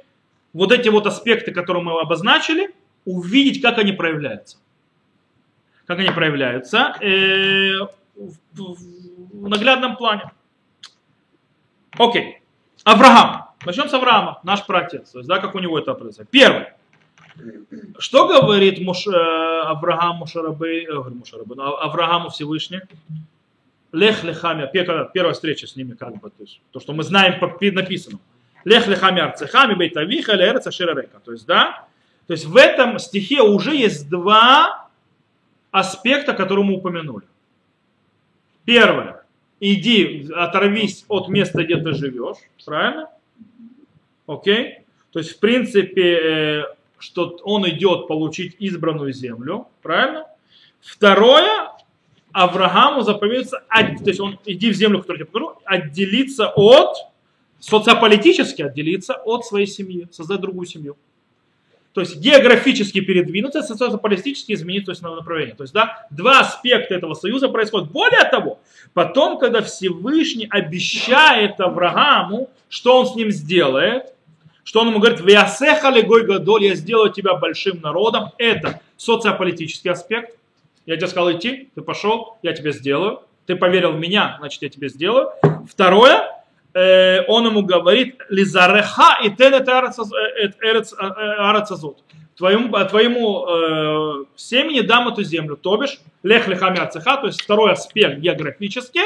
вот 0.53 0.71
эти 0.71 0.89
вот 0.89 1.07
аспекты, 1.07 1.51
которые 1.51 1.83
мы 1.83 1.99
обозначили, 1.99 2.73
увидеть, 3.05 3.61
как 3.61 3.77
они 3.77 3.93
проявляются. 3.93 4.57
Как 5.85 5.99
они 5.99 6.09
проявляются 6.09 6.95
э, 6.99 7.79
в, 8.15 8.35
в 8.53 9.47
наглядном 9.47 9.95
плане. 9.95 10.31
Окей. 11.97 12.41
Авраам. 12.83 13.47
Начнем 13.65 13.89
с 13.89 13.93
Авраама, 13.93 14.39
наш 14.43 14.63
есть, 14.69 15.27
да, 15.27 15.39
как 15.39 15.55
у 15.55 15.59
него 15.59 15.79
это 15.79 15.93
происходит. 15.93 16.29
Первое. 16.29 16.77
Что 17.99 18.27
говорит 18.27 18.79
Муш, 18.79 19.07
э, 19.07 19.11
Авраам 19.11 20.17
Мушарабы, 20.17 20.83
э, 20.83 21.09
Мушарабы, 21.09 21.55
ну, 21.55 21.75
Аврааму 21.75 22.29
Всевышний? 22.29 22.81
Лех 23.91 24.23
лехами, 24.23 24.69
первая, 24.71 25.33
встреча 25.33 25.65
с 25.67 25.75
ними, 25.75 25.93
как 25.93 26.19
бы, 26.19 26.29
то, 26.29 26.43
есть, 26.43 26.61
то 26.71 26.79
что 26.79 26.93
мы 26.93 27.03
знаем 27.03 27.39
по 27.39 27.47
написанному. 27.47 28.21
Лех 28.65 28.87
лехами 28.87 29.21
арцехами 29.21 29.75
бейтавиха 29.75 30.33
лерца 30.33 30.71
ширарека. 30.71 31.19
То 31.23 31.31
есть, 31.31 31.45
да, 31.45 31.87
то 32.27 32.33
есть 32.33 32.45
в 32.45 32.57
этом 32.57 32.99
стихе 32.99 33.41
уже 33.41 33.75
есть 33.75 34.09
два 34.09 34.89
аспекта, 35.71 36.33
которые 36.33 36.65
мы 36.65 36.75
упомянули. 36.75 37.25
Первое. 38.65 39.23
Иди, 39.59 40.29
оторвись 40.35 41.05
от 41.07 41.29
места, 41.29 41.63
где 41.63 41.77
ты 41.77 41.93
живешь. 41.93 42.37
Правильно? 42.65 43.09
Окей? 44.27 44.79
То 45.11 45.19
есть, 45.19 45.37
в 45.37 45.39
принципе, 45.39 46.19
э, 46.19 46.63
что 46.99 47.39
он 47.43 47.67
идет 47.69 48.07
получить 48.07 48.55
избранную 48.59 49.13
землю, 49.13 49.67
правильно? 49.81 50.27
Второе, 50.81 51.66
Аврааму 52.37 53.01
заповедуется, 53.01 53.63
то 53.67 54.03
есть 54.05 54.19
он 54.19 54.37
иди 54.45 54.69
в 54.69 54.75
землю, 54.75 54.99
которую 54.99 55.21
я 55.21 55.25
покажу, 55.25 55.53
отделиться 55.65 56.49
от, 56.55 56.95
социополитически 57.59 58.61
отделиться 58.61 59.15
от 59.15 59.43
своей 59.43 59.65
семьи, 59.65 60.07
создать 60.11 60.39
другую 60.39 60.67
семью. 60.67 60.97
То 61.93 62.01
есть 62.01 62.17
географически 62.17 63.01
передвинуться, 63.01 63.63
социополитически 63.63 64.53
изменить 64.53 64.85
то 64.85 64.91
есть, 64.91 65.01
направление. 65.01 65.55
То 65.55 65.63
есть 65.63 65.73
да, 65.73 66.05
два 66.11 66.41
аспекта 66.41 66.93
этого 66.93 67.15
союза 67.15 67.49
происходят. 67.49 67.89
Более 67.89 68.23
того, 68.25 68.59
потом, 68.93 69.39
когда 69.39 69.63
Всевышний 69.63 70.45
обещает 70.47 71.59
Аврааму, 71.59 72.51
что 72.69 72.99
он 72.99 73.07
с 73.07 73.15
ним 73.15 73.31
сделает, 73.31 74.13
что 74.63 74.81
он 74.81 74.89
ему 74.89 74.99
говорит, 74.99 75.21
«Вясеха 75.21 75.89
легой 75.89 76.23
гадоль, 76.23 76.65
я 76.65 76.75
сделаю 76.75 77.11
тебя 77.11 77.33
большим 77.33 77.81
народом». 77.81 78.29
Это 78.37 78.79
социополитический 78.95 79.89
аспект. 79.89 80.37
Я 80.87 80.95
тебе 80.95 81.07
сказал 81.07 81.31
идти, 81.33 81.69
ты 81.75 81.81
пошел, 81.81 82.37
я 82.41 82.53
тебя 82.53 82.71
сделаю. 82.71 83.21
ты 83.45 83.55
поверил 83.55 83.91
в 83.91 83.99
меня, 83.99 84.37
значит 84.39 84.61
я 84.61 84.69
тебе 84.69 84.89
сделаю. 84.89 85.31
Второе, 85.69 86.23
э, 86.73 87.23
он 87.27 87.45
ему 87.45 87.61
говорит, 87.61 88.19
лизареха 88.29 89.19
и 89.23 89.29
тенет 89.29 89.67
арацазот. 89.69 91.97
Твоему, 92.37 92.85
твоему 92.85 93.45
э, 93.47 94.25
семени 94.35 94.81
дам 94.81 95.09
эту 95.09 95.23
землю, 95.23 95.57
то 95.57 95.77
бишь 95.77 95.99
лех 96.23 96.47
лехами 96.47 96.77
цеха, 96.89 97.17
то 97.17 97.27
есть 97.27 97.41
второй 97.41 97.73
аспект 97.73 98.19
географический. 98.19 99.03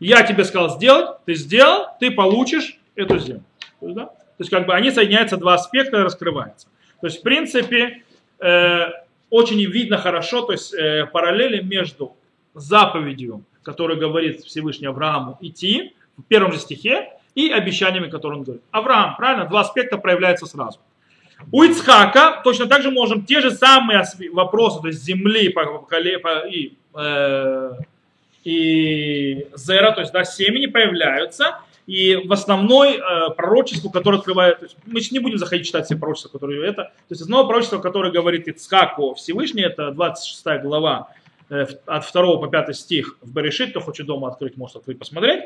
Я 0.00 0.22
тебе 0.22 0.44
сказал 0.44 0.76
сделать, 0.76 1.24
ты 1.24 1.34
сделал, 1.34 1.86
ты 1.98 2.10
получишь 2.10 2.78
эту 2.94 3.18
землю. 3.18 3.44
То 3.80 3.86
есть, 3.86 3.96
да? 3.96 4.06
то 4.06 4.40
есть 4.40 4.50
как 4.50 4.66
бы 4.66 4.74
они 4.74 4.90
соединяются, 4.90 5.38
два 5.38 5.54
аспекта 5.54 6.02
раскрываются. 6.02 6.66
То 7.00 7.06
есть 7.06 7.20
в 7.20 7.22
принципе 7.22 8.02
э, 8.40 8.90
очень 9.34 9.60
видно 9.64 9.98
хорошо, 9.98 10.42
то 10.42 10.52
есть 10.52 10.72
э, 10.74 11.06
параллели 11.06 11.60
между 11.60 12.16
заповедью, 12.54 13.42
которую 13.64 13.98
говорит 13.98 14.44
Всевышний 14.44 14.86
Аврааму 14.86 15.38
идти, 15.40 15.92
в 16.16 16.22
первом 16.22 16.52
же 16.52 16.58
стихе, 16.60 17.08
и 17.34 17.50
обещаниями, 17.50 18.08
которые 18.08 18.38
он 18.38 18.44
говорит. 18.44 18.62
Авраам, 18.70 19.16
правильно, 19.16 19.46
два 19.46 19.62
аспекта 19.62 19.98
проявляются 19.98 20.46
сразу. 20.46 20.78
У 21.50 21.64
Ицхака 21.64 22.42
точно 22.44 22.66
так 22.66 22.82
же 22.82 22.92
можем 22.92 23.24
те 23.24 23.40
же 23.40 23.50
самые 23.50 24.04
вопросы, 24.32 24.80
то 24.80 24.86
есть 24.86 25.02
земли 25.02 25.48
по, 25.48 25.64
по, 25.78 26.46
и, 26.46 26.74
э, 26.94 27.70
и 28.44 29.48
зера, 29.56 29.90
то 29.90 30.00
есть 30.02 30.12
да, 30.12 30.22
семени 30.22 30.66
появляются, 30.66 31.58
и 31.86 32.16
в 32.16 32.32
основной 32.32 32.96
э, 32.96 33.30
пророчеству, 33.36 33.90
которое 33.90 34.18
открывает, 34.18 34.58
то 34.60 34.64
есть 34.64 34.76
мы 34.86 35.00
не 35.10 35.18
будем 35.18 35.38
заходить 35.38 35.66
читать 35.66 35.84
все 35.84 35.96
пророчества, 35.96 36.30
которые 36.30 36.66
это, 36.66 36.84
то 36.84 36.92
есть 37.10 37.22
основное 37.22 37.46
пророчество, 37.46 37.78
которое 37.78 38.10
говорит 38.10 38.48
Ицхак 38.48 38.98
о 38.98 39.14
Всевышний, 39.14 39.62
это 39.62 39.90
26 39.90 40.62
глава, 40.62 41.08
э, 41.50 41.66
от 41.84 42.10
2 42.10 42.36
по 42.38 42.46
5 42.46 42.76
стих 42.76 43.18
в 43.20 43.34
Берешит, 43.34 43.70
кто 43.70 43.80
хочет 43.80 44.06
дома 44.06 44.28
открыть, 44.28 44.56
может 44.56 44.76
открыть, 44.76 44.98
посмотреть. 44.98 45.44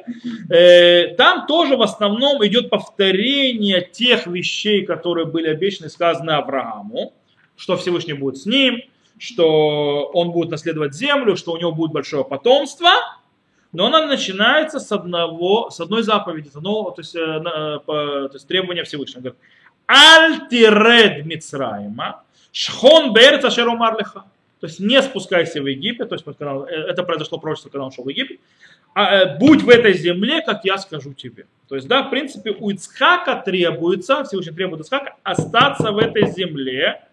Э, 0.49 1.15
там 1.17 1.47
тоже 1.47 1.77
в 1.77 1.83
основном 1.83 2.45
идет 2.47 2.71
повторение 2.71 3.81
тех 3.81 4.29
вещей, 4.29 4.87
которые 4.87 5.27
были 5.27 5.49
обещаны, 5.49 5.89
сказаны 5.89 6.31
Аврааму, 6.31 7.15
что 7.57 7.77
Всевышний 7.77 8.15
будет 8.15 8.39
с 8.39 8.47
ним, 8.47 8.81
что 9.19 10.09
он 10.15 10.31
будет 10.31 10.51
наследовать 10.51 10.95
землю, 10.95 11.37
что 11.37 11.51
у 11.51 11.57
него 11.57 11.73
будет 11.73 11.91
большое 11.91 12.25
потомство– 12.25 12.91
но 13.73 13.87
она 13.87 14.07
начинается 14.07 14.81
с, 14.81 14.91
одного, 14.93 15.71
с 15.71 15.81
одной 15.81 16.03
заповеди, 16.03 16.49
с 16.49 16.57
одного, 16.57 16.91
то, 16.91 17.03
есть, 17.03 17.15
э, 17.15 17.81
по, 17.85 18.29
то 18.29 18.35
есть 18.35 18.49
требования 18.49 18.85
Всевышнего. 18.85 19.21
Говорит, 19.21 19.39
Альтиред 19.87 21.27
Мицраима, 21.27 22.23
Шхон 22.53 23.13
Берец 23.13 23.45
Ашерумар 23.45 23.99
Леха. 23.99 24.25
То 24.61 24.67
есть 24.67 24.81
не 24.81 25.01
спускайся 25.03 25.63
в 25.63 25.67
Египет, 25.67 26.09
то 26.09 26.15
есть 26.15 26.25
э, 26.27 26.75
это 26.89 27.03
произошло 27.03 27.39
пророчество, 27.39 27.71
когда 27.71 27.85
он 27.85 27.93
шел 27.93 28.05
в 28.05 28.09
Египет, 28.09 28.41
а, 28.95 29.15
э, 29.15 29.39
будь 29.39 29.63
в 29.63 29.69
этой 29.69 29.93
земле, 29.93 30.41
как 30.41 30.65
я 30.65 30.79
скажу 30.79 31.13
тебе. 31.13 31.47
То 31.69 31.77
есть, 31.77 31.87
да, 31.87 32.03
в 32.03 32.11
принципе, 32.11 32.51
у 32.59 32.71
Ицхака 32.71 33.37
требуется, 33.37 34.25
Всевышний 34.25 34.55
требует 34.55 34.81
Ицхака 34.81 35.17
остаться 35.23 35.93
в 35.93 35.99
этой 35.99 36.27
земле, 36.33 37.05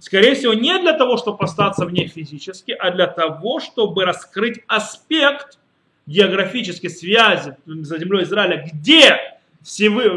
скорее 0.00 0.34
всего, 0.34 0.52
не 0.52 0.76
для 0.78 0.92
того, 0.92 1.16
чтобы 1.16 1.44
остаться 1.44 1.86
в 1.86 1.92
ней 1.92 2.08
физически, 2.08 2.72
а 2.72 2.90
для 2.90 3.06
того, 3.06 3.60
чтобы 3.60 4.04
раскрыть 4.04 4.60
аспект 4.66 5.59
географические 6.10 6.90
связи 6.90 7.56
за 7.66 7.98
землей 7.98 8.24
Израиля, 8.24 8.68
где 8.72 9.16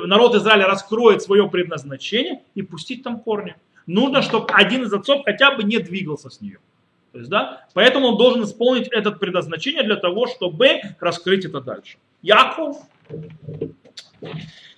народ 0.08 0.34
Израиля 0.36 0.65
раскроет 0.65 1.21
свое 1.21 1.47
предназначение 1.47 2.41
и 2.56 2.63
пустить 2.63 3.03
там 3.03 3.19
корни. 3.19 3.56
Нужно, 3.86 4.21
чтобы 4.23 4.47
один 4.53 4.84
из 4.84 4.93
отцов 4.93 5.23
хотя 5.23 5.51
бы 5.51 5.63
не 5.63 5.77
двигался 5.77 6.29
с 6.29 6.41
нее. 6.41 6.58
То 7.12 7.19
есть, 7.19 7.29
да? 7.29 7.67
Поэтому 7.75 8.08
он 8.08 8.17
должен 8.17 8.43
исполнить 8.43 8.88
это 8.88 9.12
предназначение 9.12 9.84
для 9.84 9.97
того, 9.97 10.25
чтобы 10.25 10.82
раскрыть 10.99 11.45
это 11.45 11.62
дальше. 11.62 11.97
Яков. 12.23 12.77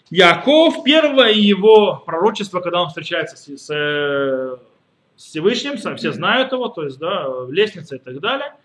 Яков, 0.10 0.84
первое 0.84 1.32
его 1.32 2.04
пророчество, 2.06 2.60
когда 2.60 2.82
он 2.82 2.90
встречается 2.90 3.38
с, 3.38 3.46
с, 3.46 3.68
с 3.68 5.24
Всевышним, 5.24 5.78
все 5.78 6.12
знают 6.12 6.52
его, 6.52 6.68
то 6.68 6.84
есть, 6.84 7.00
да, 7.00 7.26
лестница 7.50 7.96
и 7.96 8.00
так 8.00 8.20
далее– 8.20 8.54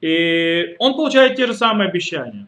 и 0.00 0.76
он 0.78 0.94
получает 0.94 1.36
те 1.36 1.46
же 1.46 1.54
самые 1.54 1.88
обещания, 1.88 2.46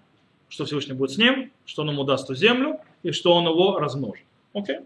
что 0.48 0.64
Всевышний 0.64 0.94
будет 0.94 1.12
с 1.12 1.18
ним, 1.18 1.50
что 1.64 1.82
он 1.82 1.90
ему 1.90 2.04
даст 2.04 2.26
ту 2.26 2.34
землю 2.34 2.80
и 3.02 3.10
что 3.12 3.34
он 3.34 3.46
его 3.46 3.78
размножит. 3.78 4.24
Окей? 4.52 4.80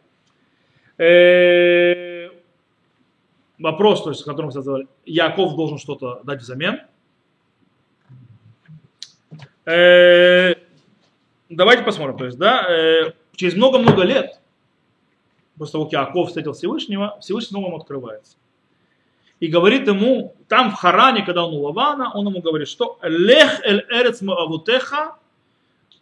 Э, 0.97 2.31
вопрос, 3.59 4.03
то 4.03 4.11
есть, 4.11 4.27
о 4.27 4.51
сказали, 4.51 4.87
Яков 5.05 5.57
должен 5.57 5.79
что-то 5.79 6.23
дать 6.25 6.41
взамен. 6.41 6.81
Э, 9.67 10.55
давайте 11.49 11.83
посмотрим. 11.83 12.17
То 12.17 12.27
есть, 12.27 12.39
да, 12.39 12.67
э, 12.71 13.13
через 13.35 13.55
много-много 13.55 14.03
лет, 14.03 14.41
после 15.59 15.73
того, 15.73 15.85
как 15.85 15.93
Яков 15.93 16.29
встретил 16.29 16.53
Всевышнего, 16.53 17.19
Всевышний 17.21 17.49
снова 17.49 17.67
ему 17.67 17.77
открывается 17.77 18.37
и 19.45 19.49
говорит 19.49 19.87
ему, 19.87 20.35
там 20.49 20.71
в 20.71 20.75
Харане, 20.75 21.23
когда 21.23 21.45
он 21.45 21.53
у 21.53 21.61
Лавана, 21.61 22.11
он 22.15 22.27
ему 22.29 22.41
говорит, 22.41 22.67
что 22.67 22.99
«Лех 23.03 23.61
эль 23.63 23.85
эрец 23.91 24.23
авутеха 24.23 25.17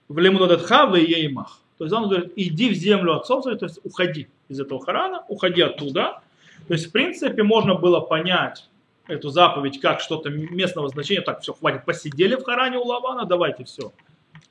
в 0.09 0.17
лемунадатха 0.17 0.87
в 0.87 0.95
еймах». 0.95 1.59
То 1.77 1.85
есть 1.85 1.93
он 1.93 2.09
говорит, 2.09 2.33
иди 2.37 2.69
в 2.69 2.75
землю 2.75 3.17
отцов, 3.17 3.43
то 3.43 3.67
есть 3.67 3.81
уходи 3.83 4.29
из 4.49 4.61
этого 4.61 4.79
Харана, 4.79 5.25
уходи 5.27 5.61
оттуда. 5.61 6.21
То 6.69 6.75
есть, 6.75 6.87
в 6.87 6.93
принципе, 6.93 7.43
можно 7.43 7.75
было 7.75 7.99
понять 7.99 8.69
эту 9.09 9.31
заповедь 9.31 9.81
как 9.81 10.01
что-то 10.01 10.31
местного 10.31 10.89
значения. 10.89 11.23
Так, 11.23 11.41
все, 11.41 11.53
хватит, 11.53 11.85
посидели 11.85 12.37
в 12.37 12.45
Харане 12.45 12.79
у 12.79 12.85
Лавана, 12.85 13.25
давайте 13.25 13.65
все, 13.65 13.91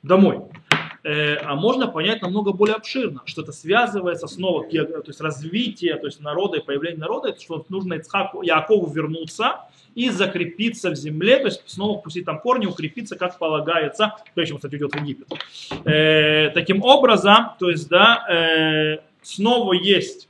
домой. 0.03 0.41
Э, 1.03 1.37
а 1.37 1.55
можно 1.55 1.87
понять 1.87 2.21
намного 2.21 2.51
более 2.51 2.75
обширно, 2.75 3.21
что 3.25 3.41
это 3.41 3.51
связывается 3.51 4.27
снова, 4.27 4.63
то 4.69 5.03
есть 5.07 5.19
развитие 5.19 5.95
то 5.95 6.05
есть 6.05 6.21
народа 6.21 6.57
и 6.57 6.63
появление 6.63 6.99
народа, 6.99 7.35
что 7.39 7.65
нужно 7.69 7.95
Ицхаку, 7.95 8.43
Якову 8.43 8.87
вернуться 8.87 9.61
и 9.95 10.11
закрепиться 10.11 10.91
в 10.91 10.95
земле, 10.95 11.39
то 11.39 11.45
есть 11.45 11.63
снова 11.65 11.99
пустить 11.99 12.25
там 12.25 12.39
корни, 12.39 12.67
укрепиться, 12.67 13.15
как 13.15 13.39
полагается, 13.39 14.15
прежде 14.35 14.49
чем, 14.49 14.57
кстати, 14.57 14.75
уйдет 14.75 14.93
в 14.93 14.97
Египет. 14.97 15.27
Э, 15.85 16.51
таким 16.51 16.83
образом, 16.83 17.53
то 17.59 17.71
есть, 17.71 17.89
да, 17.89 18.23
э, 18.29 18.99
снова 19.23 19.73
есть, 19.73 20.29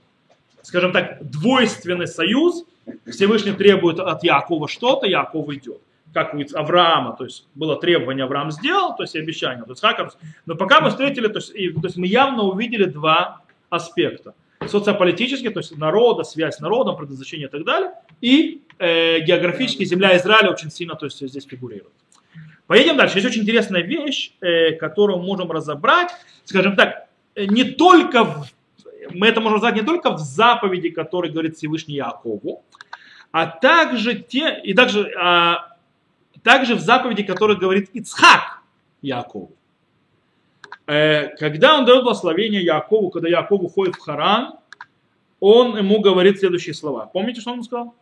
скажем 0.61 0.93
так, 0.93 1.17
двойственный 1.29 2.07
союз, 2.07 2.63
Всевышний 3.07 3.51
требует 3.51 3.99
от 3.99 4.23
Якова 4.23 4.69
что-то, 4.69 5.05
Яков 5.05 5.49
идет 5.49 5.81
как 6.13 6.33
у 6.33 6.41
Авраама, 6.53 7.15
то 7.15 7.23
есть 7.23 7.47
было 7.55 7.79
требование, 7.79 8.25
Авраам 8.25 8.51
сделал, 8.51 8.95
то 8.95 9.03
есть 9.03 9.15
обещание, 9.15 9.63
то 9.63 9.71
есть 9.71 9.81
Хакар, 9.81 10.11
но 10.45 10.55
пока 10.55 10.81
мы 10.81 10.89
встретили, 10.89 11.27
то 11.27 11.39
есть, 11.39 11.53
и, 11.55 11.69
то 11.69 11.85
есть 11.85 11.97
мы 11.97 12.07
явно 12.07 12.43
увидели 12.43 12.85
два 12.85 13.41
аспекта. 13.69 14.33
Социополитический, 14.67 15.49
то 15.49 15.59
есть 15.59 15.75
народа, 15.77 16.23
связь 16.23 16.57
с 16.57 16.59
народом, 16.59 16.95
предназначение 16.95 17.47
и 17.47 17.51
так 17.51 17.63
далее, 17.63 17.93
и 18.19 18.61
э, 18.77 19.19
географически 19.21 19.85
земля 19.85 20.15
Израиля 20.17 20.51
очень 20.51 20.69
сильно 20.69 20.95
то 20.95 21.05
есть, 21.05 21.27
здесь 21.27 21.45
фигурирует. 21.45 21.93
Поедем 22.67 22.95
дальше. 22.95 23.17
Есть 23.17 23.27
очень 23.27 23.41
интересная 23.41 23.81
вещь, 23.81 24.33
э, 24.39 24.73
которую 24.73 25.19
мы 25.19 25.25
можем 25.25 25.51
разобрать, 25.51 26.11
скажем 26.43 26.75
так, 26.75 27.07
э, 27.35 27.45
не 27.45 27.63
только 27.63 28.23
в, 28.23 28.45
мы 29.09 29.27
это 29.27 29.41
можем 29.41 29.57
разобрать 29.57 29.81
не 29.81 29.85
только 29.85 30.11
в 30.11 30.19
заповеди, 30.19 30.89
которые 30.89 31.31
говорит 31.31 31.57
Всевышний 31.57 31.95
Якову, 31.95 32.63
а 33.31 33.47
также 33.47 34.15
те, 34.15 34.59
и 34.63 34.73
также 34.73 35.11
а, 35.19 35.70
также 36.43 36.75
в 36.75 36.79
заповеди, 36.79 37.23
который 37.23 37.57
говорит 37.57 37.89
Ицхак 37.93 38.61
Якову. 39.01 39.51
Э, 40.87 41.35
когда 41.37 41.77
он 41.77 41.85
дает 41.85 42.03
благословение 42.03 42.63
Якову, 42.63 43.09
когда 43.09 43.29
Яков 43.29 43.61
уходит 43.61 43.95
в 43.95 43.99
Харан, 43.99 44.53
он 45.39 45.77
ему 45.77 46.01
говорит 46.01 46.39
следующие 46.39 46.73
слова. 46.73 47.05
Помните, 47.05 47.41
что 47.41 47.51
он 47.51 47.63
сказал? 47.63 47.95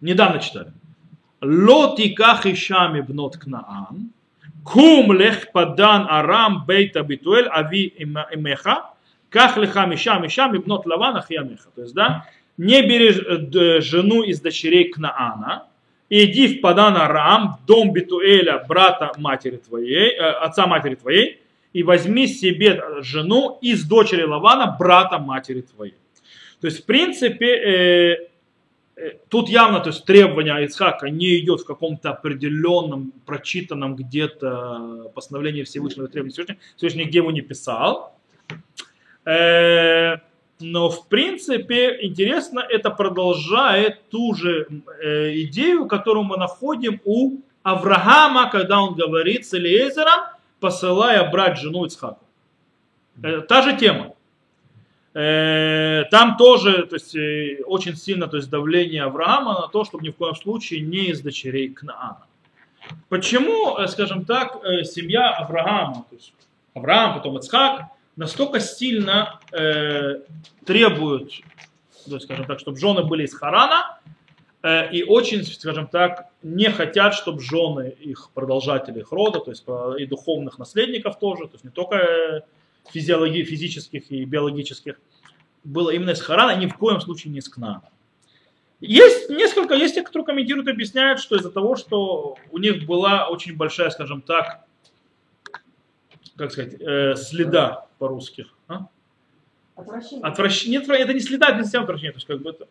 Недавно 0.00 0.40
читали. 0.40 0.72
Лоти 1.40 2.14
кахишами 2.14 3.00
бнот 3.00 3.36
кнаан, 3.36 4.10
кум 4.64 5.12
лех 5.12 5.52
падан 5.52 6.06
арам 6.08 6.64
бейта 6.66 7.02
битуэль 7.02 7.48
ави 7.48 7.92
имеха, 7.98 8.90
ках 9.28 9.56
леха 9.56 9.86
миша 9.86 10.18
миша 10.18 10.48
бнот 10.48 10.86
лаван 10.86 11.16
ахиамеха. 11.16 11.68
То 11.74 11.82
есть, 11.82 11.94
да, 11.94 12.26
не 12.56 12.82
бери 12.82 13.10
э, 13.10 13.80
жену 13.80 14.22
из 14.22 14.40
дочерей 14.40 14.90
Кнаана, 14.90 15.66
иди 16.08 16.46
в 16.48 16.60
Падан 16.60 16.96
Арам, 16.96 17.56
в 17.56 17.66
дом 17.66 17.92
Битуэля, 17.92 18.64
брата 18.68 19.12
матери 19.18 19.56
твоей, 19.56 20.14
э, 20.14 20.20
отца 20.20 20.66
матери 20.66 20.94
твоей, 20.94 21.40
и 21.72 21.82
возьми 21.82 22.26
себе 22.26 22.82
жену 23.00 23.58
из 23.60 23.84
дочери 23.84 24.22
Лавана, 24.22 24.76
брата 24.78 25.18
матери 25.18 25.60
твоей. 25.60 25.94
То 26.60 26.68
есть, 26.68 26.82
в 26.82 26.86
принципе, 26.86 27.46
э, 27.46 28.28
э, 28.96 29.10
тут 29.28 29.48
явно 29.48 29.80
то 29.80 29.90
есть, 29.90 30.04
требование 30.06 30.64
Ицхака 30.64 31.10
не 31.10 31.38
идет 31.38 31.60
в 31.60 31.64
каком-то 31.66 32.10
определенном, 32.10 33.12
прочитанном 33.26 33.94
где-то 33.94 35.10
постановлении 35.14 35.64
Всевышнего 35.64 36.08
требования 36.08 36.32
Всевышнего, 36.32 36.58
Всевышний 36.76 37.04
где 37.04 37.18
его 37.18 37.30
не 37.30 37.42
писал. 37.42 38.18
Э, 39.26 40.16
но 40.60 40.88
в 40.88 41.06
принципе 41.08 41.98
интересно, 42.02 42.60
это 42.60 42.90
продолжает 42.90 44.08
ту 44.10 44.34
же 44.34 44.66
э, 45.02 45.42
идею, 45.42 45.86
которую 45.86 46.24
мы 46.24 46.36
находим 46.36 47.00
у 47.04 47.38
Авраама, 47.62 48.48
когда 48.48 48.80
он 48.80 48.94
говорит 48.94 49.44
с 49.44 49.52
Элиезером, 49.54 50.36
посылая 50.60 51.28
брать 51.30 51.58
жену 51.58 51.84
Ицхаку. 51.84 52.24
Э, 53.22 53.40
та 53.40 53.62
же 53.62 53.76
тема. 53.76 54.14
Э, 55.14 56.04
там 56.10 56.36
тоже 56.36 56.86
то 56.86 56.96
есть, 56.96 57.14
э, 57.16 57.62
очень 57.66 57.96
сильно 57.96 58.28
то 58.28 58.36
есть, 58.36 58.50
давление 58.50 59.02
Авраама 59.02 59.54
на 59.62 59.68
то, 59.68 59.84
чтобы 59.84 60.04
ни 60.04 60.10
в 60.10 60.16
коем 60.16 60.36
случае 60.36 60.80
не 60.80 61.06
из 61.06 61.20
дочерей 61.20 61.70
Кнаана. 61.70 62.26
Почему, 63.08 63.76
скажем 63.88 64.24
так, 64.24 64.62
семья 64.84 65.30
Авраама, 65.30 66.06
то 66.08 66.14
есть 66.14 66.32
Авраам, 66.72 67.14
потом 67.14 67.36
Ицхак, 67.38 67.86
настолько 68.16 68.60
сильно 68.60 69.40
э, 69.52 70.22
требуют, 70.64 71.32
есть, 72.06 72.24
скажем 72.24 72.46
так, 72.46 72.60
чтобы 72.60 72.78
жены 72.78 73.04
были 73.04 73.24
из 73.24 73.34
Харана, 73.34 74.00
э, 74.62 74.90
и 74.92 75.02
очень, 75.02 75.44
скажем 75.44 75.86
так, 75.86 76.30
не 76.42 76.70
хотят, 76.70 77.14
чтобы 77.14 77.40
жены 77.40 77.94
их 78.00 78.30
продолжателей 78.34 79.00
их 79.02 79.12
рода, 79.12 79.40
то 79.40 79.50
есть 79.50 79.64
и 79.98 80.06
духовных 80.06 80.58
наследников 80.58 81.18
тоже, 81.18 81.44
то 81.44 81.54
есть 81.54 81.64
не 81.64 81.70
только 81.70 82.44
физиологии, 82.92 83.44
физических 83.44 84.10
и 84.10 84.24
биологических, 84.24 84.98
было 85.64 85.90
именно 85.90 86.10
из 86.10 86.20
Харана, 86.20 86.56
ни 86.56 86.66
в 86.66 86.76
коем 86.76 87.00
случае 87.00 87.32
не 87.32 87.40
из 87.40 87.48
Кнаана. 87.48 87.90
Есть 88.80 89.30
несколько, 89.30 89.74
есть 89.74 89.94
те, 89.94 90.02
которые 90.02 90.26
комментируют, 90.26 90.68
объясняют, 90.68 91.18
что 91.18 91.36
из-за 91.36 91.50
того, 91.50 91.76
что 91.76 92.36
у 92.50 92.58
них 92.58 92.84
была 92.86 93.28
очень 93.28 93.56
большая, 93.56 93.90
скажем 93.90 94.20
так, 94.20 94.65
как 96.36 96.52
сказать, 96.52 96.80
э, 96.80 97.14
следа 97.16 97.86
по-русски. 97.98 98.46
А? 98.68 98.86
Отвращение. 99.74 100.24
Отвращение. 100.24 100.80
Нет, 100.80 100.88
это 100.88 101.12
не 101.12 101.20
следа, 101.20 101.48
это 101.48 101.58
не 101.58 101.64
совсем 101.64 101.82
отвращение. 101.82 102.12
То 102.12 102.16
есть 102.16 102.26
как 102.26 102.40
бы 102.40 102.50
это 102.50 102.66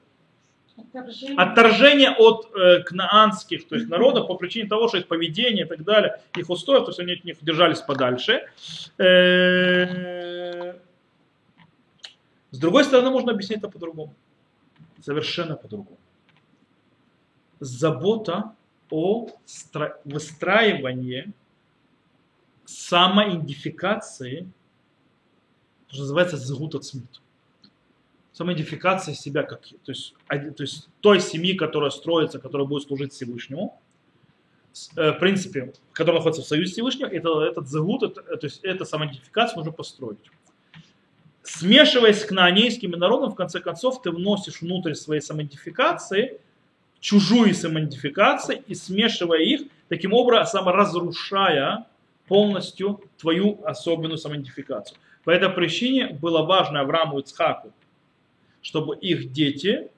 Отторжение. 0.77 1.37
Отторжение 1.37 2.09
от 2.11 2.51
э, 2.53 2.83
кнаанских 2.83 3.67
то 3.67 3.75
есть, 3.75 3.87
народов 3.87 4.27
по 4.27 4.35
причине 4.35 4.67
того, 4.67 4.89
что 4.89 4.97
их 4.97 5.07
поведение 5.07 5.65
и 5.65 5.67
так 5.67 5.83
далее, 5.83 6.19
их 6.35 6.49
устоев, 6.49 6.83
то 6.83 6.89
есть 6.89 6.99
они 6.99 7.13
от 7.13 7.23
них 7.23 7.37
держались 7.41 7.79
подальше. 7.79 8.49
Э, 8.97 10.73
с 12.51 12.57
другой 12.57 12.83
стороны, 12.83 13.09
можно 13.09 13.31
объяснить 13.31 13.59
это 13.59 13.69
по-другому. 13.69 14.13
Совершенно 15.01 15.55
по-другому. 15.55 15.97
Забота 17.59 18.53
о 18.89 19.29
выстраивании 20.03 21.31
самоидентификации, 22.65 24.47
что 25.87 26.01
называется 26.01 26.37
згут 26.37 26.75
от 26.75 26.85
смут. 26.85 27.21
Самоидентификация 28.33 29.13
себя 29.13 29.43
как, 29.43 29.61
то 29.61 29.91
есть, 29.91 30.13
то 30.27 30.63
есть 30.63 30.89
той 30.99 31.21
семьи, 31.21 31.53
которая 31.53 31.89
строится, 31.89 32.39
которая 32.39 32.67
будет 32.67 32.83
служить 32.83 33.13
Всевышнему, 33.13 33.79
э, 34.97 35.11
в 35.11 35.19
принципе, 35.19 35.73
которая 35.93 36.19
находится 36.19 36.41
в 36.41 36.47
союзе 36.47 36.73
Всевышнего, 36.73 37.07
это, 37.07 37.43
этот 37.43 37.69
загут, 37.69 38.03
это, 38.03 38.21
то 38.21 38.45
есть 38.45 38.59
эта 38.63 38.83
самоидентификация 38.83 39.57
нужно 39.57 39.71
построить. 39.71 40.19
Смешиваясь 41.43 42.21
с 42.21 42.25
кнаанейскими 42.25 42.95
народами, 42.95 43.31
в 43.31 43.35
конце 43.35 43.61
концов, 43.61 44.01
ты 44.01 44.11
вносишь 44.11 44.61
внутрь 44.61 44.95
своей 44.95 45.21
самоидентификации 45.21 46.39
чужую 46.99 47.53
самоидентификацию 47.53 48.63
и 48.65 48.73
смешивая 48.73 49.39
их, 49.39 49.61
таким 49.89 50.11
образом 50.13 50.67
разрушая 50.67 51.85
полностью 52.27 53.01
твою 53.17 53.63
особенную 53.65 54.17
самоидентификацию. 54.17 54.97
По 55.23 55.31
этой 55.31 55.49
причине 55.49 56.07
было 56.07 56.43
важно 56.43 56.81
Аврааму 56.81 57.19
и 57.19 57.21
Ицхаку, 57.21 57.71
чтобы 58.61 58.95
их 58.95 59.31
дети 59.31 59.89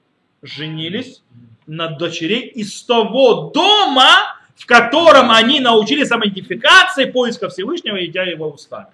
женились 0.42 1.22
на 1.66 1.88
дочерей 1.88 2.46
из 2.48 2.82
того 2.82 3.50
дома, 3.54 4.36
в 4.56 4.66
котором 4.66 5.30
они 5.30 5.60
научились 5.60 6.08
самоидентификации, 6.08 7.04
поиска 7.04 7.48
Всевышнего, 7.48 8.04
идя 8.04 8.24
его 8.24 8.50
устами. 8.50 8.88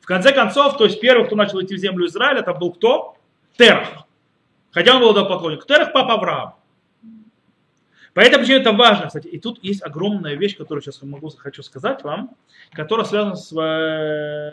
В 0.00 0.06
конце 0.06 0.32
концов, 0.32 0.76
то 0.76 0.84
есть 0.84 1.00
первый, 1.00 1.26
кто 1.26 1.36
начал 1.36 1.60
идти 1.60 1.74
в 1.74 1.78
землю 1.78 2.06
Израиля, 2.06 2.40
это 2.40 2.54
был 2.54 2.72
кто? 2.72 3.16
Терах. 3.56 4.06
Хотя 4.70 4.96
он 4.96 5.00
был 5.00 5.14
поклонник. 5.26 5.66
Терах 5.66 5.92
папа 5.92 6.14
Авраам. 6.14 6.54
Поэтому 8.20 8.42
почему 8.42 8.58
это 8.58 8.72
важно, 8.72 9.06
кстати. 9.06 9.28
И 9.28 9.38
тут 9.38 9.64
есть 9.64 9.82
огромная 9.82 10.34
вещь, 10.34 10.54
которую 10.54 10.82
сейчас 10.82 11.00
могу, 11.00 11.30
хочу 11.30 11.62
сказать 11.62 12.04
вам, 12.04 12.36
которая 12.72 13.06
связана 13.06 13.34
с... 13.34 13.50
Э, 13.50 14.50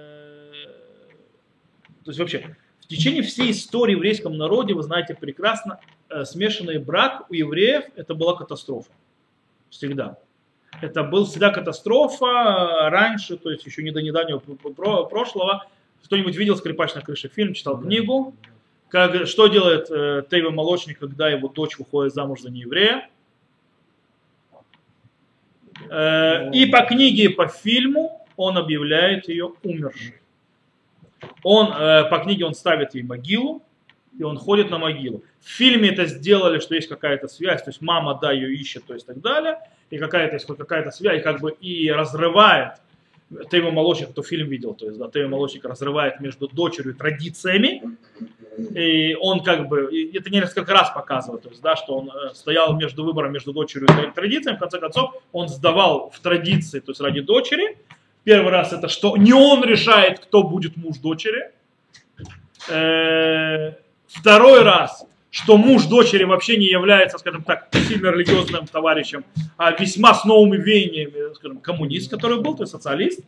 то 2.06 2.12
есть 2.12 2.18
вообще, 2.18 2.56
в 2.80 2.88
течение 2.88 3.24
всей 3.24 3.52
истории 3.52 3.94
в 3.94 3.98
еврейском 3.98 4.38
народе, 4.38 4.74
вы 4.74 4.84
знаете 4.84 5.16
прекрасно, 5.16 5.82
э, 6.08 6.24
смешанный 6.24 6.78
брак 6.78 7.30
у 7.30 7.34
евреев 7.34 7.84
это 7.98 8.16
была 8.16 8.38
катастрофа. 8.38 8.90
Всегда. 9.70 10.18
Это 10.82 11.04
был 11.04 11.26
всегда 11.26 11.50
катастрофа 11.50 12.90
раньше, 12.90 13.36
то 13.36 13.52
есть 13.52 13.66
еще 13.66 13.84
не 13.84 13.92
до 13.92 14.02
недавнего 14.02 14.40
прошлого. 14.40 15.68
Кто-нибудь 16.06 16.38
видел 16.38 16.56
«Скрипач 16.56 16.96
на 16.96 17.02
крыше» 17.02 17.28
фильм, 17.28 17.54
читал 17.54 17.82
книгу? 17.82 18.34
Как, 18.88 19.28
что 19.28 19.48
делает 19.48 19.92
э, 19.92 20.24
Тейва 20.30 20.52
Молочник, 20.52 21.00
когда 21.00 21.28
его 21.28 21.50
дочь 21.50 21.78
выходит 21.78 22.14
замуж 22.14 22.40
за 22.40 22.50
нееврея? 22.50 23.10
Э, 25.90 26.52
и 26.52 26.66
по 26.66 26.82
книге, 26.82 27.24
и 27.24 27.28
по 27.30 27.48
фильму 27.48 28.26
он 28.36 28.58
объявляет 28.58 29.30
ее 29.30 29.54
умершей. 29.64 30.16
Он, 31.44 31.72
э, 31.72 32.10
по 32.10 32.20
книге 32.20 32.46
он 32.46 32.54
ставит 32.54 32.96
ей 32.96 33.04
могилу, 33.04 33.64
и 34.18 34.24
он 34.24 34.38
ходит 34.38 34.70
на 34.70 34.78
могилу. 34.78 35.24
В 35.40 35.50
фильме 35.50 35.90
это 35.90 36.06
сделали, 36.06 36.60
что 36.60 36.76
есть 36.76 36.88
какая-то 36.88 37.28
связь, 37.28 37.64
то 37.64 37.70
есть 37.70 37.82
мама, 37.82 38.18
да, 38.22 38.32
ее 38.32 38.54
ищет, 38.54 38.86
то 38.86 38.94
есть 38.94 39.06
так 39.06 39.22
далее, 39.22 39.60
и 39.90 39.98
какая-то 39.98 40.36
есть 40.36 40.46
какая-то 40.46 40.92
связь, 40.92 41.20
и 41.20 41.24
как 41.24 41.40
бы 41.40 41.52
и 41.52 41.92
разрывает 41.92 42.74
Тейма 43.52 43.72
Молочник, 43.72 44.12
кто 44.12 44.24
фильм 44.24 44.50
видел, 44.50 44.74
то 44.74 44.86
есть 44.86 44.98
да, 44.98 45.10
Тейма 45.10 45.30
Молочник 45.30 45.66
разрывает 45.66 46.20
между 46.20 46.48
дочерью 46.48 46.94
и 46.94 46.98
традициями, 46.98 47.97
и 48.58 49.16
он 49.22 49.44
как 49.44 49.68
бы, 49.68 49.90
это 50.14 50.30
несколько 50.30 50.74
раз 50.74 50.90
показывает, 50.90 51.44
то 51.44 51.50
есть, 51.50 51.62
да, 51.62 51.76
что 51.76 51.98
он 51.98 52.10
э, 52.10 52.34
стоял 52.34 52.76
между 52.76 53.04
выбором 53.04 53.32
между 53.32 53.54
дочерью 53.54 53.88
и 53.88 54.12
традициями, 54.12 54.56
в 54.58 54.60
конце 54.60 54.80
концов 54.80 55.14
он 55.32 55.48
сдавал 55.48 56.10
в 56.10 56.20
традиции, 56.20 56.80
то 56.80 56.92
есть 56.92 57.02
ради 57.02 57.22
дочери. 57.22 57.78
Первый 58.24 58.52
раз 58.52 58.74
это 58.74 58.90
что 58.90 59.16
не 59.16 59.32
он 59.32 59.64
решает, 59.64 60.20
кто 60.20 60.44
будет 60.44 60.76
муж 60.76 60.98
дочери. 60.98 61.52
Э, 62.70 63.74
второй 64.08 64.64
раз, 64.64 65.06
что 65.30 65.58
муж 65.58 65.86
дочери 65.86 66.24
вообще 66.24 66.58
не 66.58 66.66
является, 66.66 67.20
скажем 67.20 67.44
так, 67.44 67.70
сильно 67.88 68.08
религиозным 68.08 68.66
товарищем, 68.66 69.24
а 69.58 69.72
весьма 69.72 70.16
с 70.16 70.26
новыми 70.26 70.58
веяниями, 70.58 71.34
скажем, 71.36 71.60
коммунист, 71.60 72.10
который 72.10 72.42
был, 72.42 72.56
то 72.56 72.64
есть 72.64 72.72
социалист, 72.72 73.20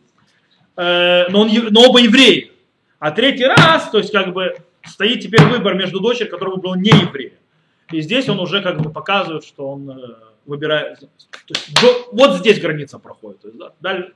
э, 0.76 1.28
но, 1.28 1.42
он, 1.42 1.50
но 1.70 1.88
оба 1.88 2.00
евреи. 2.00 2.50
А 2.98 3.12
третий 3.12 3.46
раз, 3.46 3.88
то 3.90 3.98
есть 3.98 4.12
как 4.12 4.34
бы 4.34 4.56
стоит 4.84 5.20
теперь 5.20 5.42
выбор 5.44 5.74
между 5.74 6.00
дочерью, 6.00 6.30
которая 6.30 6.56
выбрала 6.56 6.74
не 6.74 6.90
еврея. 6.90 7.32
И 7.92 8.00
здесь 8.00 8.28
он 8.28 8.38
уже 8.38 8.62
как 8.62 8.80
бы 8.80 8.90
показывает, 8.90 9.44
что 9.44 9.68
он 9.68 9.90
э, 9.90 9.96
выбирает. 10.46 11.00
Есть, 11.48 11.70
вот 12.12 12.36
здесь 12.36 12.60
граница 12.60 12.98
проходит. 12.98 13.40
То 13.40 13.48
есть, 13.48 13.60
да, 13.80 14.08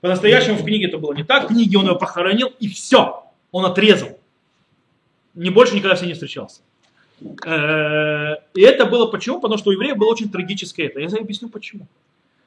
по-настоящему 0.00 0.56
в 0.56 0.64
книге 0.64 0.88
это 0.88 0.98
было 0.98 1.12
не 1.12 1.24
так. 1.24 1.44
В 1.44 1.48
книге 1.48 1.78
он 1.78 1.86
ее 1.86 1.98
похоронил 1.98 2.52
и 2.58 2.68
все. 2.68 3.24
Он 3.52 3.64
отрезал. 3.64 4.18
Не 5.34 5.50
больше 5.50 5.76
никогда 5.76 5.96
с 5.96 6.02
ней 6.02 6.08
не 6.08 6.14
встречался. 6.14 6.62
Э, 7.46 8.36
и 8.54 8.60
это 8.60 8.86
было 8.86 9.06
почему? 9.06 9.40
Потому 9.40 9.58
что 9.58 9.70
у 9.70 9.72
евреев 9.72 9.96
было 9.96 10.10
очень 10.10 10.30
трагическое 10.30 10.86
это. 10.86 11.00
Я 11.00 11.08
объясню 11.08 11.48
почему. 11.48 11.86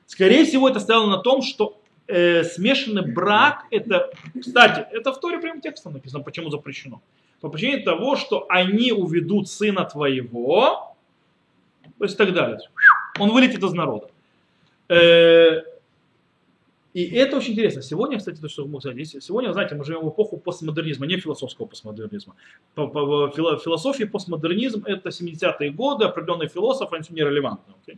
Скорее 0.05 0.43
всего, 0.45 0.67
это 0.67 0.79
стояло 0.79 1.07
на 1.07 1.17
том, 1.17 1.41
что 1.41 1.79
э, 2.07 2.43
смешанный 2.43 3.03
брак, 3.03 3.65
это, 3.71 4.11
кстати, 4.39 4.85
это 4.91 5.13
в 5.13 5.19
Торе 5.19 5.39
прямым 5.39 5.61
текстом 5.61 5.93
написано, 5.93 6.23
почему 6.23 6.49
запрещено 6.49 7.01
по 7.41 7.49
причине 7.49 7.79
того, 7.79 8.15
что 8.15 8.45
они 8.49 8.91
уведут 8.91 9.49
сына 9.49 9.85
твоего, 9.85 10.95
то 11.97 12.05
есть 12.05 12.17
так 12.17 12.33
далее. 12.33 12.59
Он 13.19 13.31
вылетит 13.31 13.63
из 13.63 13.73
народа. 13.73 14.09
Э, 14.89 15.61
и 16.93 17.03
это 17.15 17.37
очень 17.37 17.53
интересно. 17.53 17.81
Сегодня, 17.81 18.17
кстати, 18.17 18.39
то, 18.39 18.49
что 18.49 18.65
мы 18.65 18.79
сказали, 18.81 19.03
сегодня, 19.03 19.53
знаете, 19.53 19.75
мы 19.75 19.85
живем 19.85 20.01
в 20.01 20.09
эпоху 20.09 20.37
постмодернизма, 20.37 21.05
не 21.05 21.17
философского 21.17 21.65
постмодернизма. 21.65 22.35
По, 22.73 22.87
по, 22.87 23.29
философии 23.29 24.05
постмодернизм 24.05 24.83
это 24.85 25.09
70-е 25.09 25.71
годы, 25.71 26.05
определенные 26.05 26.49
философы, 26.49 26.95
они 26.95 27.05
нерелевантны. 27.09 27.73
Okay? 27.85 27.97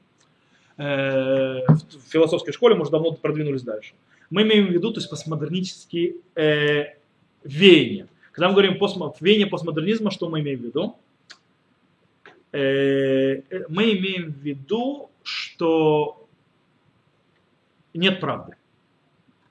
Э, 0.77 1.65
в 1.67 2.11
философской 2.11 2.51
школе 2.51 2.75
мы 2.75 2.81
уже 2.81 2.91
давно 2.91 3.13
продвинулись 3.13 3.61
дальше. 3.61 3.93
Мы 4.29 4.43
имеем 4.43 4.67
в 4.67 4.71
виду 4.71 4.91
то 4.91 4.99
есть, 4.99 5.09
постмодернические 5.09 6.15
э, 6.35 6.95
веяния. 7.43 8.07
Когда 8.31 8.47
мы 8.47 8.53
говорим 8.53 8.77
постмо, 8.77 9.13
веяние 9.19 9.47
постмодернизма, 9.47 10.11
что 10.11 10.29
мы 10.29 10.39
имеем 10.39 10.59
в 10.59 10.63
виду? 10.63 10.95
Э, 12.51 12.59
э, 13.49 13.65
мы 13.69 13.93
имеем 13.97 14.31
в 14.31 14.37
виду, 14.37 15.09
что 15.23 16.27
нет 17.93 18.19
правды, 18.19 18.55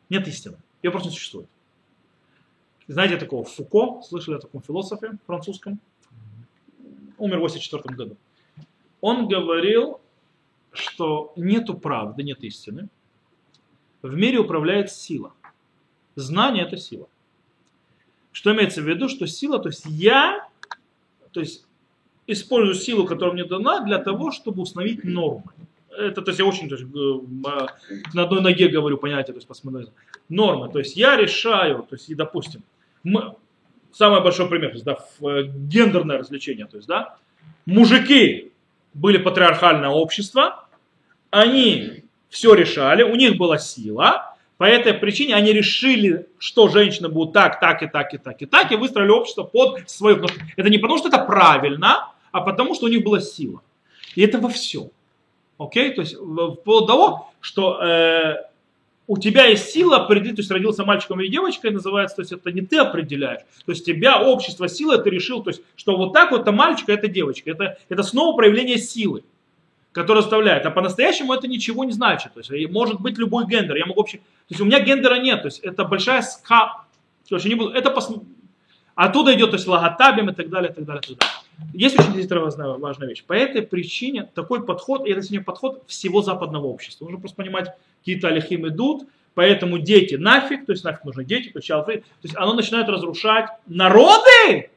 нет 0.08 0.26
истины, 0.28 0.56
ее 0.82 0.90
просто 0.90 1.08
не 1.08 1.14
существует. 1.14 1.48
Знаете 2.88 3.16
такого 3.18 3.44
Фуко, 3.44 4.02
слышали 4.02 4.36
о 4.36 4.40
таком 4.40 4.62
философе 4.62 5.12
французском? 5.26 5.78
Умер 7.18 7.38
в 7.38 7.40
84 7.40 7.94
году. 7.94 8.16
Он 9.00 9.28
говорил, 9.28 10.00
что 10.72 11.32
нету 11.36 11.74
правды, 11.74 12.22
нет 12.22 12.42
истины. 12.42 12.88
В 14.02 14.14
мире 14.14 14.38
управляет 14.38 14.90
сила. 14.90 15.32
Знание– 16.16 16.64
это 16.66 16.76
сила. 16.76 17.06
Что 18.32 18.52
имеется 18.52 18.82
в 18.82 18.88
виду, 18.88 19.08
что 19.08 19.26
сила, 19.26 19.58
то 19.58 19.68
есть 19.68 19.84
я, 19.86 20.46
то 21.32 21.40
есть 21.40 21.64
использую 22.26 22.74
силу, 22.74 23.06
которая 23.06 23.34
мне 23.34 23.44
дана, 23.44 23.80
для 23.80 23.98
того, 23.98 24.30
чтобы 24.30 24.62
установить 24.62 25.04
нормы. 25.04 25.44
Это, 25.90 26.22
то 26.22 26.30
есть 26.30 26.38
я 26.38 26.46
очень 26.46 26.68
то 26.68 26.76
есть, 26.76 26.86
на 28.14 28.22
одной 28.22 28.40
ноге 28.40 28.68
говорю 28.68 28.96
понятие, 28.96 29.34
то 29.34 29.38
есть 29.38 29.48
посмотрите. 29.48 29.92
Нормы, 30.28 30.70
то 30.70 30.78
есть 30.78 30.96
я 30.96 31.16
решаю, 31.16 31.82
то 31.82 31.96
есть, 31.96 32.08
и, 32.08 32.14
допустим, 32.14 32.62
мы, 33.02 33.34
самый 33.92 34.22
большой 34.22 34.48
пример, 34.48 34.70
то 34.70 34.74
есть, 34.74 34.84
да, 34.84 34.98
э, 35.28 35.42
гендерное 35.46 36.18
развлечение, 36.18 36.66
то 36.66 36.76
есть, 36.76 36.88
да, 36.88 37.16
мужики 37.66 38.52
были 38.94 39.18
патриархальное 39.18 39.88
общество, 39.88 40.68
они 41.30 42.04
все 42.28 42.54
решали, 42.54 43.02
у 43.02 43.16
них 43.16 43.36
была 43.36 43.58
сила, 43.58 44.29
по 44.60 44.64
этой 44.64 44.92
причине 44.92 45.34
они 45.36 45.54
решили, 45.54 46.26
что 46.38 46.68
женщины 46.68 47.08
будут 47.08 47.32
так, 47.32 47.60
так 47.60 47.82
и 47.82 47.86
так 47.86 48.12
и 48.12 48.18
так 48.18 48.42
и 48.42 48.44
так, 48.44 48.70
и 48.70 48.76
выстроили 48.76 49.08
общество 49.08 49.42
под 49.42 49.88
свое. 49.88 50.22
Это 50.54 50.68
не 50.68 50.76
потому, 50.76 50.98
что 50.98 51.08
это 51.08 51.16
правильно, 51.16 52.12
а 52.30 52.42
потому, 52.42 52.74
что 52.74 52.84
у 52.84 52.90
них 52.90 53.02
была 53.02 53.20
сила. 53.20 53.62
И 54.16 54.20
это 54.20 54.38
во 54.38 54.50
всем. 54.50 54.90
Окей? 55.56 55.94
То 55.94 56.02
есть 56.02 56.14
вплоть 56.14 56.62
до 56.64 56.86
того, 56.86 57.32
что 57.40 57.82
э, 57.82 58.34
у 59.06 59.16
тебя 59.16 59.46
есть 59.46 59.70
сила 59.70 59.96
определить, 59.96 60.36
то 60.36 60.40
есть 60.40 60.50
родился 60.50 60.84
мальчиком 60.84 61.22
или 61.22 61.28
девочкой, 61.28 61.70
называется, 61.70 62.16
то 62.16 62.22
есть 62.22 62.32
это 62.32 62.52
не 62.52 62.60
ты 62.60 62.76
определяешь. 62.76 63.40
То 63.64 63.72
есть 63.72 63.86
тебя 63.86 64.20
общество 64.20 64.68
силы, 64.68 64.98
ты 64.98 65.08
решил, 65.08 65.42
то 65.42 65.48
есть, 65.48 65.62
что 65.74 65.96
вот 65.96 66.12
так 66.12 66.32
вот 66.32 66.42
это 66.42 66.52
мальчик, 66.52 66.90
а 66.90 66.92
это 66.92 67.08
девочка. 67.08 67.50
Это, 67.50 67.78
это 67.88 68.02
снова 68.02 68.36
проявление 68.36 68.76
силы, 68.76 69.24
которое 69.92 70.20
оставляет. 70.20 70.66
А 70.66 70.70
по-настоящему 70.70 71.34
это 71.34 71.48
ничего 71.48 71.84
не 71.84 71.92
значит. 71.92 72.32
То 72.34 72.40
есть 72.40 72.72
может 72.72 73.00
быть 73.00 73.18
любой 73.18 73.46
гендер. 73.46 73.76
Я 73.76 73.86
могу 73.86 74.00
вообще... 74.00 74.18
То 74.18 74.50
есть 74.50 74.60
у 74.60 74.64
меня 74.64 74.80
гендера 74.80 75.16
нет. 75.16 75.42
То 75.42 75.48
есть 75.48 75.60
это 75.60 75.84
большая 75.84 76.22
ска... 76.22 76.84
Короче, 77.28 77.48
не 77.48 77.54
буду... 77.54 77.70
Это 77.70 77.90
пос... 77.90 78.10
Оттуда 78.94 79.34
идет, 79.34 79.50
то 79.50 79.56
есть 79.56 79.66
логотабим 79.66 80.28
и 80.30 80.34
так 80.34 80.50
далее, 80.50 80.70
и 80.70 80.74
так 80.74 80.84
далее, 80.84 81.00
и 81.02 81.14
так 81.14 81.18
далее. 81.18 81.34
Есть 81.72 81.98
очень 81.98 82.12
действительно 82.12 82.76
важная 82.78 83.08
вещь. 83.08 83.24
По 83.24 83.32
этой 83.32 83.62
причине 83.62 84.28
такой 84.34 84.64
подход, 84.64 85.06
и 85.06 85.10
это 85.10 85.22
сегодня 85.22 85.44
подход 85.44 85.84
всего 85.86 86.22
западного 86.22 86.66
общества. 86.66 87.04
Нужно 87.04 87.20
просто 87.20 87.36
понимать, 87.36 87.68
какие-то 88.00 88.28
алихим 88.28 88.68
идут, 88.68 89.08
поэтому 89.34 89.78
дети 89.78 90.16
нафиг, 90.16 90.66
то 90.66 90.72
есть 90.72 90.84
нафиг 90.84 91.04
нужны 91.04 91.24
дети, 91.24 91.48
то 91.48 91.58
есть, 91.58 91.68
то 91.68 92.02
есть 92.22 92.36
оно 92.36 92.54
начинает 92.54 92.88
разрушать 92.88 93.46
народы. 93.66 94.70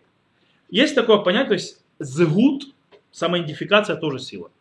Есть 0.70 0.95
такое 0.95 1.18
понятие, 1.18 1.47
то 1.47 1.53
есть 1.55 1.82
згут, 1.99 2.66
самоидентификация 3.11 3.95
тоже 3.95 4.20
сила. 4.20 4.51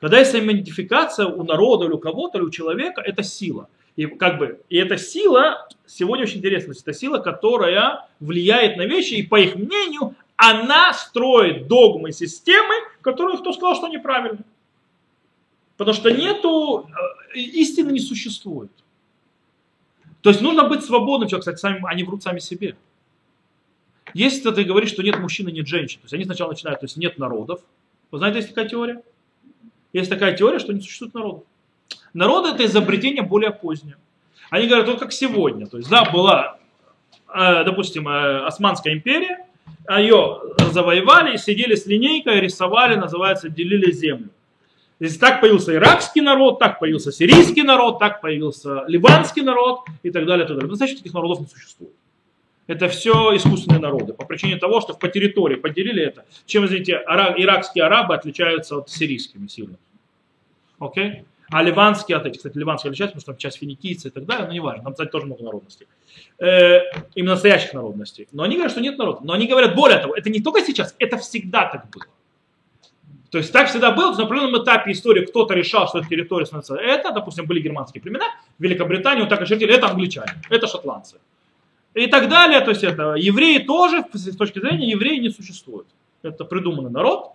Когда 0.00 0.18
есть 0.18 0.32
самоидентификация 0.32 1.26
у 1.26 1.42
народа 1.44 1.86
или 1.86 1.92
у 1.92 1.98
кого-то, 1.98 2.38
или 2.38 2.44
у 2.44 2.50
человека, 2.50 3.00
это 3.00 3.22
сила. 3.22 3.68
И, 3.96 4.06
как 4.06 4.38
бы, 4.38 4.60
и 4.68 4.76
эта 4.76 4.98
сила, 4.98 5.68
сегодня 5.86 6.24
очень 6.24 6.38
интересно, 6.38 6.72
это 6.72 6.92
сила, 6.92 7.18
которая 7.18 8.06
влияет 8.20 8.76
на 8.76 8.84
вещи, 8.84 9.14
и 9.14 9.22
по 9.22 9.40
их 9.40 9.56
мнению, 9.56 10.14
она 10.36 10.92
строит 10.92 11.66
догмы 11.66 12.12
системы, 12.12 12.74
которые 13.00 13.38
кто 13.38 13.54
сказал, 13.54 13.74
что 13.74 13.88
неправильно. 13.88 14.40
Потому 15.78 15.94
что 15.94 16.10
нету, 16.10 16.88
э, 17.34 17.38
истины 17.38 17.90
не 17.90 18.00
существует. 18.00 18.70
То 20.20 20.30
есть 20.30 20.42
нужно 20.42 20.64
быть 20.64 20.84
свободным 20.84 21.28
человеком, 21.28 21.54
кстати, 21.54 21.60
сами, 21.60 21.90
они 21.90 22.04
врут 22.04 22.22
сами 22.22 22.38
себе. 22.38 22.76
Если 24.12 24.50
ты 24.50 24.64
говоришь, 24.64 24.90
что 24.90 25.02
нет 25.02 25.18
мужчины, 25.18 25.50
нет 25.50 25.66
женщин, 25.66 26.00
то 26.00 26.04
есть 26.04 26.14
они 26.14 26.24
сначала 26.24 26.50
начинают, 26.50 26.80
то 26.80 26.84
есть 26.84 26.96
нет 26.96 27.18
народов. 27.18 27.60
Вы 28.10 28.18
знаете, 28.18 28.38
есть 28.38 28.50
такая 28.50 28.68
теория? 28.68 29.02
Есть 29.96 30.10
такая 30.10 30.36
теория, 30.36 30.58
что 30.58 30.74
не 30.74 30.82
существует 30.82 31.14
народов. 31.14 31.44
Народы 32.12 32.50
это 32.50 32.66
изобретение 32.66 33.22
более 33.22 33.50
позднее. 33.50 33.96
Они 34.50 34.66
говорят, 34.66 34.88
вот 34.88 34.98
как 34.98 35.10
сегодня. 35.10 35.66
То 35.66 35.78
есть, 35.78 35.88
да, 35.88 36.04
была, 36.04 36.58
э, 37.34 37.64
допустим, 37.64 38.06
э, 38.06 38.44
Османская 38.44 38.92
империя, 38.92 39.46
ее 39.88 40.42
завоевали, 40.70 41.38
сидели 41.38 41.74
с 41.74 41.86
линейкой, 41.86 42.40
рисовали, 42.40 42.96
называется, 42.96 43.48
делили 43.48 43.90
землю. 43.90 44.28
Здесь 45.00 45.16
так 45.16 45.40
появился 45.40 45.74
иракский 45.74 46.20
народ, 46.20 46.58
так 46.58 46.78
появился 46.78 47.10
сирийский 47.10 47.62
народ, 47.62 47.98
так 47.98 48.20
появился 48.20 48.84
ливанский 48.88 49.40
народ 49.40 49.80
и 50.02 50.10
так 50.10 50.26
далее. 50.26 50.44
И 50.44 50.48
так 50.48 50.58
далее. 50.58 50.76
Значит, 50.76 50.98
таких 50.98 51.14
народов 51.14 51.40
не 51.40 51.46
существует. 51.46 51.94
Это 52.66 52.88
все 52.88 53.34
искусственные 53.34 53.80
народы. 53.80 54.12
По 54.12 54.26
причине 54.26 54.56
того, 54.56 54.82
что 54.82 54.92
по 54.92 55.08
территории 55.08 55.56
поделили 55.56 56.02
это. 56.02 56.26
Чем, 56.44 56.66
извините, 56.66 56.92
иракские 56.92 57.84
арабы 57.84 58.14
отличаются 58.14 58.76
от 58.76 58.90
сирийскими 58.90 59.46
сильно. 59.46 59.78
Окей? 60.78 61.24
А 61.50 61.62
ливанские 61.62 62.16
от 62.16 62.26
этих, 62.26 62.38
кстати, 62.38 62.58
ливанские 62.58 62.90
отличаются, 62.90 63.14
потому 63.14 63.20
что 63.20 63.32
там 63.32 63.38
часть 63.38 63.58
финикийцы 63.58 64.08
и 64.08 64.10
так 64.10 64.24
далее, 64.24 64.46
но 64.46 64.52
неважно, 64.52 64.82
там, 64.82 64.92
кстати, 64.92 65.10
тоже 65.10 65.26
много 65.26 65.44
народностей. 65.44 65.86
Э, 66.38 66.80
именно 67.14 67.32
настоящих 67.32 67.72
народностей. 67.72 68.26
Но 68.32 68.42
они 68.42 68.56
говорят, 68.56 68.72
что 68.72 68.80
нет 68.80 68.98
народа. 68.98 69.20
Но 69.22 69.32
они 69.32 69.46
говорят, 69.46 69.76
более 69.76 69.98
того, 69.98 70.14
это 70.16 70.28
не 70.28 70.40
только 70.40 70.62
сейчас, 70.62 70.96
это 70.98 71.18
всегда 71.18 71.66
так 71.66 71.88
было. 71.90 72.06
То 73.30 73.38
есть 73.38 73.52
так 73.52 73.68
всегда 73.68 73.92
было, 73.92 74.14
на 74.14 74.24
определенном 74.24 74.62
этапе 74.62 74.92
истории 74.92 75.24
кто-то 75.24 75.54
решал, 75.54 75.88
что 75.88 75.98
эта 75.98 76.08
территория 76.08 76.46
становится 76.46 76.76
это, 76.76 77.12
допустим, 77.12 77.46
были 77.46 77.60
германские 77.60 78.00
племена, 78.02 78.26
Великобританию 78.58 79.26
так 79.26 79.42
очертили, 79.42 79.74
это 79.74 79.88
англичане, 79.88 80.32
это 80.48 80.66
шотландцы. 80.66 81.18
И 81.94 82.06
так 82.06 82.28
далее, 82.28 82.60
то 82.60 82.70
есть 82.70 82.84
это 82.84 83.14
евреи 83.14 83.58
тоже, 83.58 84.04
с 84.12 84.36
точки 84.36 84.58
зрения 84.58 84.90
евреи 84.90 85.18
не 85.18 85.30
существуют. 85.30 85.86
Это 86.22 86.44
придуманный 86.44 86.90
народ, 86.90 87.32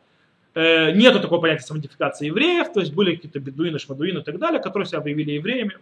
нету 0.56 1.20
такого 1.20 1.40
понятия 1.40 1.64
самоидентификации 1.64 2.28
евреев, 2.28 2.74
то 2.74 2.80
есть 2.80 2.94
были 2.94 3.16
какие-то 3.16 3.40
бедуины, 3.40 3.80
шмадуины 3.80 4.20
и 4.20 4.24
так 4.24 4.38
далее, 4.38 4.62
которые 4.62 4.88
себя 4.88 5.00
объявили 5.00 5.32
евреями. 5.32 5.78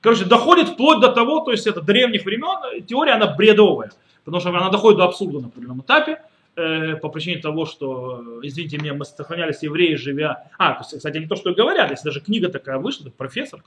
Короче, 0.00 0.24
доходит 0.24 0.68
вплоть 0.68 1.00
до 1.00 1.10
того, 1.10 1.40
то 1.40 1.50
есть 1.50 1.66
это 1.66 1.80
древних 1.80 2.24
времен, 2.24 2.84
теория 2.86 3.12
она 3.12 3.34
бредовая, 3.34 3.90
потому 4.24 4.40
что 4.40 4.50
она 4.50 4.70
доходит 4.70 4.98
до 4.98 5.04
абсурда 5.04 5.40
на 5.40 5.46
определенном 5.48 5.80
этапе, 5.80 6.20
э, 6.56 6.96
по 6.96 7.08
причине 7.08 7.38
того, 7.40 7.66
что, 7.66 8.40
извините 8.42 8.78
меня, 8.78 8.94
мы 8.94 9.04
сохранялись 9.04 9.62
евреи, 9.62 9.94
живя... 9.94 10.48
А, 10.58 10.74
кстати, 10.82 11.18
не 11.18 11.26
то, 11.26 11.36
что 11.36 11.54
говорят, 11.54 11.90
если 11.90 12.04
даже 12.04 12.20
книга 12.20 12.48
такая 12.48 12.78
вышла, 12.78 13.10
профессор, 13.10 13.62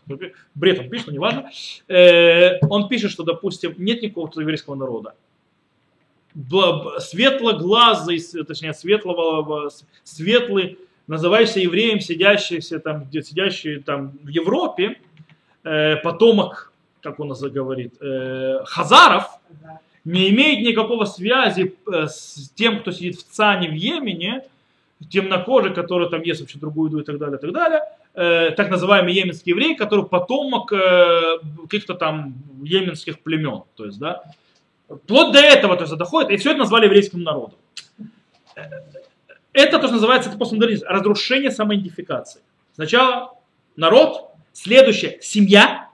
бред 0.55 0.80
он 0.80 0.89
пишет, 0.89 1.07
но 1.07 1.13
неважно, 1.13 1.49
э, 1.88 2.59
он 2.69 2.88
пишет, 2.88 3.11
что, 3.11 3.23
допустим, 3.23 3.75
нет 3.77 4.01
никакого 4.01 4.32
еврейского 4.39 4.75
народа 4.75 5.15
светлоглазый, 6.99 8.21
точнее, 8.47 8.73
светлого, 8.73 9.69
светлый, 10.03 10.77
называющийся 11.07 11.61
евреем, 11.61 11.99
сидящийся 11.99 12.80
там, 12.80 13.05
где 13.05 13.23
сидящий 13.23 13.80
там 13.80 14.11
в 14.23 14.27
Европе, 14.27 14.99
э, 15.63 15.95
потомок, 15.97 16.71
как 17.01 17.19
он 17.19 17.34
говорит, 17.34 17.95
э, 17.99 18.59
хазаров, 18.65 19.39
не 20.05 20.30
имеет 20.30 20.65
никакого 20.65 21.05
связи 21.05 21.75
э, 21.91 22.07
с 22.07 22.51
тем, 22.55 22.80
кто 22.80 22.91
сидит 22.91 23.17
в 23.17 23.23
Цане 23.23 23.69
в 23.69 23.73
Йемене, 23.73 24.43
темнокожий, 25.09 25.73
который 25.73 26.09
там 26.09 26.21
ест 26.21 26.41
вообще 26.41 26.59
другую 26.59 26.89
еду 26.89 26.99
и 26.99 27.05
так 27.05 27.17
далее, 27.17 27.38
и 27.38 27.41
так 27.41 27.51
далее, 27.53 27.82
э, 28.13 28.51
так 28.51 28.69
называемый 28.69 29.13
йеменский 29.13 29.51
еврей, 29.51 29.75
который 29.75 30.05
потомок 30.05 30.73
э, 30.73 31.38
каких-то 31.63 31.93
там 31.93 32.34
йеменских 32.61 33.19
племен, 33.19 33.63
то 33.75 33.86
есть, 33.86 33.97
да, 33.97 34.23
Вплоть 34.89 35.31
до 35.33 35.39
этого 35.39 35.75
то 35.75 35.83
есть, 35.83 35.95
доходит, 35.95 36.31
и 36.31 36.37
все 36.37 36.51
это 36.51 36.59
назвали 36.59 36.85
еврейским 36.85 37.21
народом. 37.21 37.59
Это 39.53 39.77
то, 39.77 39.87
что 39.87 39.95
называется 39.95 40.29
это 40.29 40.37
постмодернизм, 40.37 40.85
разрушение 40.87 41.51
самоидентификации. 41.51 42.41
Сначала 42.73 43.37
народ, 43.75 44.31
следующее 44.53 45.19
семья. 45.21 45.89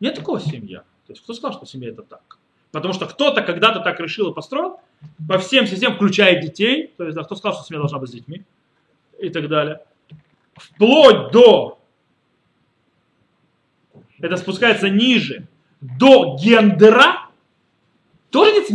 Нет 0.00 0.14
такого 0.14 0.40
семья. 0.40 0.80
То 1.06 1.12
есть 1.12 1.22
кто 1.22 1.32
сказал, 1.32 1.56
что 1.56 1.66
семья 1.66 1.90
это 1.90 2.02
так? 2.02 2.38
Потому 2.70 2.92
что 2.92 3.06
кто-то 3.06 3.42
когда-то 3.42 3.80
так 3.80 3.98
решил 4.00 4.30
и 4.30 4.34
построил, 4.34 4.80
по 5.28 5.38
всем 5.38 5.66
системам, 5.66 5.96
включая 5.96 6.42
детей, 6.42 6.92
то 6.96 7.04
есть 7.04 7.16
да, 7.16 7.22
кто 7.22 7.36
сказал, 7.36 7.54
что 7.54 7.66
семья 7.66 7.80
должна 7.80 7.98
быть 7.98 8.10
с 8.10 8.12
детьми 8.12 8.42
и 9.18 9.30
так 9.30 9.48
далее. 9.48 9.80
Вплоть 10.54 11.30
до, 11.30 11.78
это 14.18 14.36
спускается 14.36 14.88
ниже, 14.88 15.46
до 15.80 16.36
гендера, 16.36 17.23
тоже 18.34 18.52
нет 18.52 18.66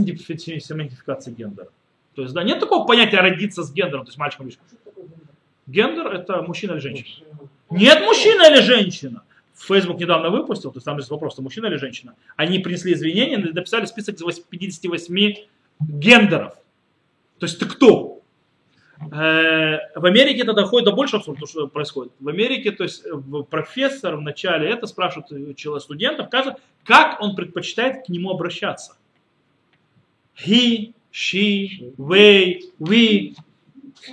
самоидентификации 0.63 1.31
гендера. 1.31 1.67
То 2.15 2.21
есть, 2.21 2.33
да, 2.33 2.43
нет 2.43 2.61
такого 2.61 2.85
понятия 2.85 3.17
родиться 3.17 3.61
с 3.61 3.73
гендером, 3.73 4.05
то 4.05 4.09
есть 4.09 4.17
мальчиком 4.17 4.47
или 4.47 4.57
Гендер 5.67 6.07
это 6.07 6.41
мужчина 6.43 6.71
или 6.73 6.79
женщина. 6.79 7.27
Нет 7.69 8.01
мужчина 8.01 8.49
или 8.49 8.61
женщина. 8.61 9.23
Facebook 9.53 9.99
недавно 9.99 10.29
выпустил, 10.29 10.71
то 10.71 10.77
есть 10.77 10.85
там 10.85 10.95
есть 10.95 11.09
вопрос, 11.09 11.37
мужчина 11.39 11.65
или 11.65 11.75
женщина. 11.75 12.15
Они 12.37 12.59
принесли 12.59 12.93
извинения 12.93 13.37
написали 13.37 13.83
список 13.85 14.15
из 14.15 14.39
58 14.39 15.35
гендеров. 15.81 16.53
То 17.39 17.45
есть 17.45 17.59
ты 17.59 17.65
кто? 17.65 18.21
Э, 19.11 19.79
в 19.93 20.05
Америке 20.05 20.43
это 20.43 20.53
доходит 20.53 20.85
до 20.85 20.93
большего 20.93 21.19
абсурда, 21.19 21.45
что 21.45 21.67
происходит. 21.67 22.13
В 22.21 22.29
Америке, 22.29 22.71
то 22.71 22.83
есть 22.83 23.03
профессор 23.49 24.15
в 24.15 24.21
начале 24.21 24.69
это 24.69 24.87
спрашивает 24.87 25.59
студентов, 25.81 26.29
как 26.85 27.21
он 27.21 27.35
предпочитает 27.35 28.05
к 28.05 28.09
нему 28.09 28.31
обращаться 28.31 28.95
he, 30.45 30.93
she, 31.11 31.93
they, 31.97 32.61
we. 32.79 33.35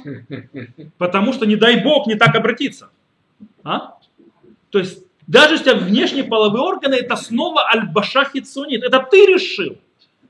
Потому 0.99 1.33
что, 1.33 1.47
не 1.47 1.57
дай 1.57 1.83
бог, 1.83 2.07
не 2.07 2.17
так 2.17 2.35
обратиться. 2.35 2.91
А? 3.65 3.99
То 4.71 4.79
есть, 4.79 5.05
даже 5.27 5.55
если 5.55 5.75
внешние 5.75 6.25
половые 6.25 6.63
органы, 6.63 6.95
это 6.95 7.17
снова 7.17 7.69
аль-башахи 7.69 8.41
цунит. 8.41 8.83
Это 8.83 9.01
ты 9.01 9.27
решил, 9.27 9.79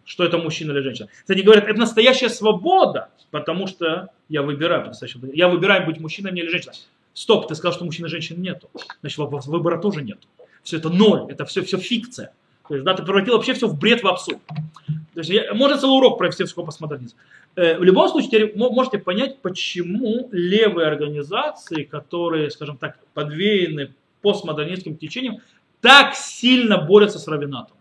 что 0.04 0.24
это 0.24 0.38
мужчина 0.38 0.72
или 0.72 0.80
женщина. 0.80 1.08
Кстати, 1.20 1.40
говорят, 1.40 1.64
это 1.64 1.78
настоящая 1.78 2.30
свобода, 2.30 3.10
потому 3.30 3.66
что 3.66 4.10
я 4.28 4.42
выбираю, 4.42 4.92
я 5.32 5.48
выбираю 5.48 5.86
быть 5.86 6.00
мужчиной 6.00 6.30
или 6.32 6.48
женщиной. 6.48 6.74
Стоп, 7.12 7.48
ты 7.48 7.54
сказал, 7.54 7.72
что 7.72 7.84
мужчин 7.84 8.06
и 8.06 8.08
женщин 8.08 8.40
нету. 8.40 8.70
Значит, 9.00 9.18
выбора 9.18 9.78
тоже 9.78 10.02
нету. 10.02 10.28
Все 10.62 10.78
это 10.78 10.90
ноль, 10.90 11.30
это 11.30 11.44
все, 11.44 11.62
все 11.62 11.78
фикция. 11.78 12.32
То 12.68 12.74
есть, 12.74 12.84
да, 12.84 12.94
ты 12.94 13.02
превратил 13.02 13.34
вообще 13.34 13.54
все 13.54 13.68
в 13.68 13.78
бред, 13.78 14.02
в 14.02 14.06
абсурд. 14.08 14.38
То 14.46 15.20
есть, 15.20 15.30
я, 15.30 15.54
можно 15.54 15.78
целый 15.78 15.96
урок 15.98 16.18
провести 16.18 16.44
в 16.44 16.54
постмодернизм. 16.54 17.16
Э, 17.54 17.78
в 17.78 17.82
любом 17.82 18.08
случае, 18.08 18.30
теперь 18.30 18.56
можете 18.56 18.98
понять, 18.98 19.40
почему 19.40 20.28
левые 20.32 20.88
организации, 20.88 21.84
которые, 21.84 22.50
скажем 22.50 22.76
так, 22.76 22.98
подвеяны 23.14 23.94
постмодернистским 24.20 24.96
течением, 24.96 25.38
так 25.80 26.14
сильно 26.14 26.78
борются 26.78 27.18
с 27.18 27.28
равенатом. 27.28 27.76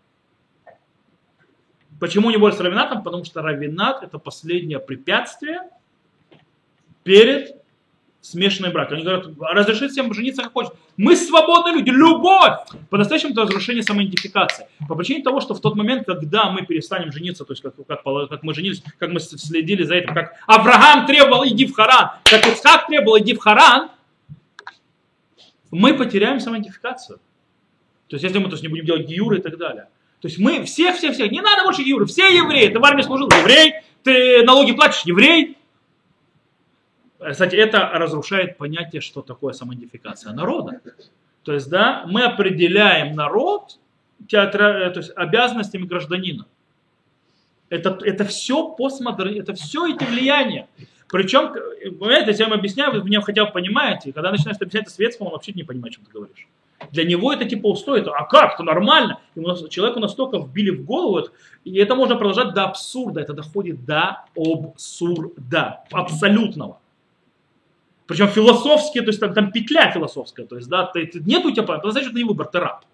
Почему 1.99 2.29
не 2.29 2.37
борются 2.37 2.61
с 2.61 2.63
равенатом? 2.63 3.03
Потому 3.03 3.23
что 3.23 3.41
равенат 3.41 4.03
это 4.03 4.19
последнее 4.19 4.79
препятствие 4.79 5.61
перед 7.03 7.55
смешанный 8.25 8.71
брак. 8.71 8.91
Они 8.91 9.03
говорят, 9.03 9.27
разрешить 9.39 9.91
всем 9.91 10.11
жениться 10.13 10.41
как 10.41 10.53
хочет. 10.53 10.73
Мы 10.97 11.15
свободные 11.15 11.75
люди, 11.75 11.91
любовь! 11.91 12.53
По-настоящему 12.89 13.33
это 13.33 13.43
разрушение 13.43 13.83
самоидентификации. 13.83 14.67
По 14.87 14.95
причине 14.95 15.23
того, 15.23 15.41
что 15.41 15.53
в 15.53 15.61
тот 15.61 15.75
момент, 15.75 16.05
когда 16.07 16.49
мы 16.49 16.63
перестанем 16.63 17.11
жениться, 17.11 17.45
то 17.45 17.53
есть 17.53 17.61
как, 17.61 17.75
как, 17.85 18.03
как 18.03 18.43
мы 18.43 18.55
женились, 18.55 18.81
как 18.97 19.11
мы 19.11 19.19
следили 19.19 19.83
за 19.83 19.95
этим, 19.95 20.13
как 20.13 20.33
Авраам 20.47 21.05
требовал, 21.05 21.45
иди 21.45 21.67
в 21.67 21.75
Харан, 21.75 22.11
как 22.23 22.47
Ицхак 22.47 22.87
требовал, 22.87 23.19
иди 23.19 23.35
в 23.35 23.39
Харан, 23.39 23.89
мы 25.69 25.93
потеряем 25.93 26.39
самоидентификацию. 26.39 27.19
То 28.07 28.15
есть 28.15 28.23
если 28.23 28.39
мы 28.39 28.45
то 28.45 28.53
есть, 28.53 28.63
не 28.63 28.69
будем 28.69 28.85
делать 28.85 29.07
гиюры 29.07 29.37
и 29.37 29.41
так 29.41 29.57
далее. 29.57 29.87
То 30.21 30.27
есть 30.27 30.39
мы 30.39 30.63
всех-всех-всех, 30.63 31.29
не 31.31 31.41
надо 31.41 31.63
больше 31.63 31.83
гиюры, 31.83 32.05
все 32.07 32.27
евреи, 32.35 32.69
ты 32.69 32.79
в 32.79 32.85
армии 32.85 33.03
служил, 33.03 33.27
еврей, 33.27 33.75
ты 34.01 34.43
налоги 34.43 34.71
платишь, 34.71 35.01
еврей, 35.05 35.54
кстати, 37.31 37.55
это 37.55 37.89
разрушает 37.93 38.57
понятие, 38.57 39.01
что 39.01 39.21
такое 39.21 39.53
самоидентификация 39.53 40.33
народа. 40.33 40.81
То 41.43 41.53
есть, 41.53 41.69
да, 41.69 42.05
мы 42.07 42.23
определяем 42.23 43.15
народ 43.15 43.79
театра, 44.27 44.89
то 44.89 44.99
есть, 44.99 45.11
обязанностями 45.15 45.85
гражданина. 45.85 46.45
Это, 47.69 47.97
это 48.03 48.25
все 48.25 48.69
постмодерн, 48.69 49.39
это 49.39 49.53
все 49.53 49.87
эти 49.87 50.03
влияния. 50.03 50.67
Причем, 51.09 51.53
понимаете, 51.99 52.31
если 52.31 52.43
я 52.43 52.49
вам 52.49 52.59
объясняю, 52.59 52.91
вы 52.91 53.03
меня 53.03 53.21
хотя 53.21 53.45
бы 53.45 53.51
понимаете, 53.51 54.11
когда 54.11 54.31
начинаешь 54.31 54.57
объяснять 54.57 54.89
светскому, 54.89 55.29
он 55.29 55.33
вообще 55.33 55.53
не 55.53 55.63
понимает, 55.63 55.93
о 55.93 55.95
чем 55.95 56.05
ты 56.05 56.11
говоришь. 56.11 56.47
Для 56.91 57.05
него 57.05 57.31
это 57.31 57.45
типа 57.45 57.67
устоит. 57.67 58.07
А 58.07 58.25
как? 58.25 58.55
Это 58.55 58.63
нормально. 58.63 59.19
Ему, 59.35 59.67
человеку 59.69 59.99
настолько 59.99 60.39
вбили 60.39 60.71
в 60.71 60.83
голову, 60.83 61.27
и 61.63 61.77
это 61.77 61.95
можно 61.95 62.15
продолжать 62.15 62.53
до 62.53 62.65
абсурда. 62.65 63.21
Это 63.21 63.33
доходит 63.33 63.85
до 63.85 64.25
абсурда. 64.35 65.83
Абсолютного. 65.91 66.79
Причем 68.07 68.27
философские, 68.27 69.03
то 69.03 69.09
есть 69.09 69.19
там, 69.19 69.33
там 69.33 69.51
петля 69.51 69.91
философская, 69.91 70.45
то 70.45 70.55
есть, 70.57 70.69
да, 70.69 70.85
ты, 70.85 71.05
ты, 71.07 71.19
нет 71.21 71.43
у 71.43 71.51
тебя 71.51 71.63
права, 71.63 71.79
это 71.79 71.91
значит, 71.91 72.09
это 72.09 72.17
не 72.17 72.23
выбор, 72.23 72.47
ты 72.47 72.59
раб. 72.59 72.85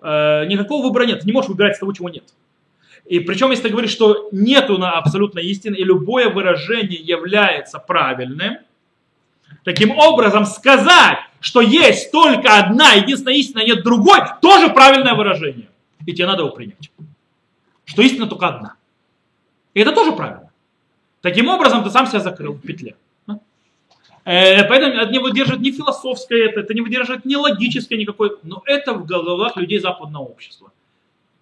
Э, 0.00 0.46
никакого 0.46 0.82
выбора 0.82 1.04
нет, 1.04 1.20
ты 1.20 1.26
не 1.26 1.32
можешь 1.32 1.48
выбирать 1.48 1.74
из 1.74 1.78
того, 1.78 1.92
чего 1.92 2.08
нет. 2.08 2.24
И 3.04 3.20
причем, 3.20 3.50
если 3.50 3.64
ты 3.64 3.68
говоришь, 3.68 3.90
что 3.90 4.28
нету 4.32 4.78
на 4.78 4.92
абсолютной 4.92 5.44
истины, 5.46 5.76
и 5.76 5.84
любое 5.84 6.28
выражение 6.28 7.00
является 7.00 7.78
правильным, 7.78 8.58
таким 9.64 9.96
образом 9.96 10.44
сказать, 10.44 11.18
что 11.40 11.60
есть 11.60 12.10
только 12.10 12.58
одна, 12.58 12.92
единственная 12.92 13.34
истина, 13.34 13.64
нет 13.64 13.82
другой, 13.82 14.20
тоже 14.40 14.70
правильное 14.70 15.14
выражение. 15.14 15.68
И 16.06 16.12
тебе 16.12 16.26
надо 16.26 16.42
его 16.42 16.52
принять. 16.52 16.90
Что 17.84 18.02
истина 18.02 18.26
только 18.26 18.48
одна. 18.48 18.74
И 19.74 19.80
это 19.80 19.92
тоже 19.92 20.12
правильно. 20.12 20.50
Таким 21.20 21.48
образом, 21.48 21.84
ты 21.84 21.90
сам 21.90 22.06
себя 22.06 22.20
закрыл 22.20 22.54
в 22.54 22.60
петле. 22.60 22.96
Э, 24.24 24.64
поэтому 24.68 24.94
это 24.94 25.10
не 25.10 25.18
выдерживает 25.18 25.62
ни 25.62 25.70
философское, 25.70 26.48
это, 26.48 26.60
это 26.60 26.74
не 26.74 26.80
выдерживает 26.80 27.24
ни 27.24 27.34
логическое 27.34 27.96
никакой, 27.96 28.36
но 28.42 28.62
это 28.66 28.94
в 28.94 29.04
головах 29.04 29.56
людей 29.56 29.78
западного 29.78 30.24
общества. 30.24 30.70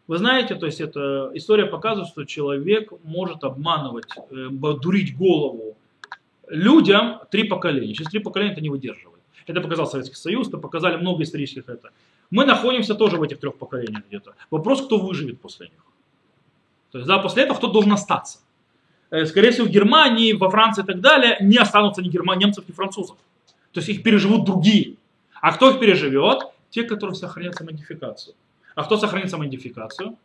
Вы 0.07 0.19
знаете, 0.19 0.55
то 0.55 0.67
есть 0.67 0.81
эта 0.81 1.31
история 1.35 1.67
показывает, 1.67 2.11
что 2.11 2.25
человек 2.25 2.91
может 3.05 3.45
обманывать, 3.45 4.09
э, 4.31 4.49
дурить 4.51 5.17
голову 5.17 5.77
людям 6.49 7.21
три 7.31 7.45
поколения. 7.45 7.95
Через 7.95 8.11
три 8.11 8.21
поколения 8.21 8.53
это 8.53 8.61
не 8.61 8.71
выдерживает. 8.71 9.21
Это 9.47 9.61
показал 9.61 9.87
Советский 9.87 10.17
Союз, 10.17 10.49
это 10.49 10.59
показали 10.59 10.97
много 10.97 11.23
исторических 11.23 11.69
это. 11.69 11.91
Мы 12.31 12.45
находимся 12.45 12.95
тоже 12.95 13.17
в 13.17 13.23
этих 13.23 13.41
трех 13.41 13.57
поколениях 13.57 14.05
где-то. 14.09 14.35
Вопрос, 14.51 14.83
кто 14.83 14.99
выживет 14.99 15.41
после 15.41 15.67
них. 15.67 15.85
То 16.93 16.99
есть, 16.99 17.09
да, 17.09 17.19
после 17.19 17.45
этого 17.45 17.59
кто 17.59 17.69
должен 17.69 17.93
остаться. 17.93 18.39
Э, 19.11 19.27
скорее 19.27 19.51
всего, 19.51 19.67
в 19.67 19.71
Германии, 19.71 20.33
во 20.33 20.51
Франции 20.51 20.83
и 20.83 20.87
так 20.87 21.01
далее 21.01 21.37
не 21.41 21.57
останутся 21.57 22.03
ни 22.03 22.09
герман, 22.09 22.39
немцев, 22.39 22.65
ни 22.69 22.73
французов. 22.73 23.17
То 23.73 23.81
есть 23.81 23.89
их 23.89 24.03
переживут 24.03 24.45
другие. 24.45 24.95
А 25.41 25.53
кто 25.53 25.71
их 25.71 25.81
переживет? 25.81 26.43
Те, 26.71 26.85
которые 26.85 27.17
сохранят 27.17 27.57
самоидентификацию. 27.57 28.35
А 28.75 28.85
кто 28.85 28.97
сохранит 28.97 29.31
самоидентификацию? 29.31 30.17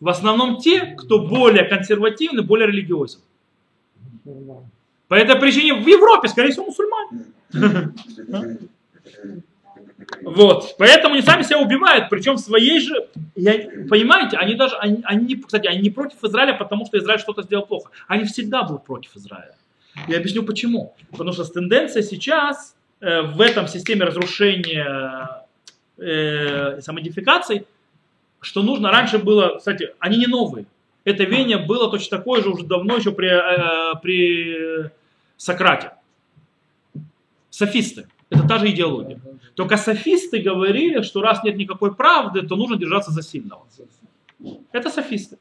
В 0.00 0.08
основном 0.08 0.58
те, 0.58 0.86
кто 0.96 1.20
более 1.20 1.64
консервативный, 1.64 2.42
более 2.42 2.66
религиозен. 2.66 3.20
По 5.08 5.14
этой 5.14 5.36
причине 5.36 5.74
в 5.74 5.86
Европе, 5.86 6.28
скорее 6.28 6.50
всего, 6.50 6.66
мусульмане. 6.66 7.26
Вот. 10.22 10.74
Поэтому 10.78 11.14
они 11.14 11.22
сами 11.22 11.42
себя 11.42 11.58
убивают, 11.58 12.08
причем 12.08 12.36
своей 12.36 12.80
же, 12.80 13.08
я, 13.36 13.52
понимаете, 13.88 14.36
они 14.36 14.54
даже, 14.54 14.76
они, 14.76 15.00
они, 15.04 15.36
кстати, 15.36 15.66
они 15.66 15.80
не 15.80 15.90
против 15.90 16.22
Израиля, 16.24 16.54
потому 16.54 16.86
что 16.86 16.98
Израиль 16.98 17.20
что-то 17.20 17.42
сделал 17.42 17.66
плохо. 17.66 17.90
Они 18.08 18.24
всегда 18.24 18.62
будут 18.62 18.84
против 18.84 19.16
Израиля. 19.16 19.54
Я 20.08 20.18
объясню 20.18 20.42
почему. 20.42 20.94
Потому 21.10 21.32
что 21.32 21.44
тенденция 21.44 22.02
сейчас 22.02 22.74
э, 23.00 23.22
в 23.22 23.40
этом 23.40 23.66
системе 23.66 24.04
разрушения 24.04 25.44
э, 25.98 26.80
самодификаций, 26.80 27.66
что 28.40 28.62
нужно, 28.62 28.90
раньше 28.90 29.18
было, 29.18 29.58
кстати, 29.58 29.94
они 29.98 30.18
не 30.18 30.26
новые. 30.26 30.66
Это 31.04 31.24
веяние 31.24 31.58
было 31.58 31.90
точно 31.90 32.18
такое 32.18 32.42
же 32.42 32.50
уже 32.50 32.64
давно, 32.64 32.96
еще 32.96 33.12
при, 33.12 33.28
э, 33.28 33.94
при 34.02 34.90
Сократе. 35.36 35.92
Софисты. 37.50 38.06
Это 38.30 38.46
та 38.46 38.58
же 38.58 38.70
идеология. 38.70 39.20
Только 39.54 39.76
софисты 39.76 40.38
говорили, 40.38 41.02
что 41.02 41.20
раз 41.20 41.42
нет 41.42 41.56
никакой 41.56 41.94
правды, 41.94 42.42
то 42.42 42.56
нужно 42.56 42.76
держаться 42.76 43.10
за 43.10 43.22
сильного. 43.22 43.66
Это 44.72 44.88
софисты. 44.88 45.38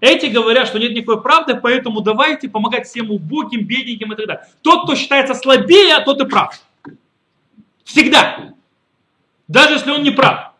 Эти 0.00 0.26
говорят, 0.26 0.68
что 0.68 0.78
нет 0.78 0.92
никакой 0.92 1.22
правды, 1.22 1.54
поэтому 1.54 2.02
давайте 2.02 2.48
помогать 2.48 2.86
всем 2.86 3.10
убогим, 3.10 3.64
бедненьким 3.64 4.12
и 4.12 4.16
так 4.16 4.26
далее. 4.26 4.46
Тот, 4.60 4.84
кто 4.84 4.94
считается 4.94 5.34
слабее, 5.34 5.98
тот 6.04 6.20
и 6.20 6.26
прав. 6.26 6.60
Всегда. 7.84 8.54
Даже 9.48 9.74
если 9.74 9.90
он 9.90 10.02
не 10.02 10.10
прав. 10.10 10.52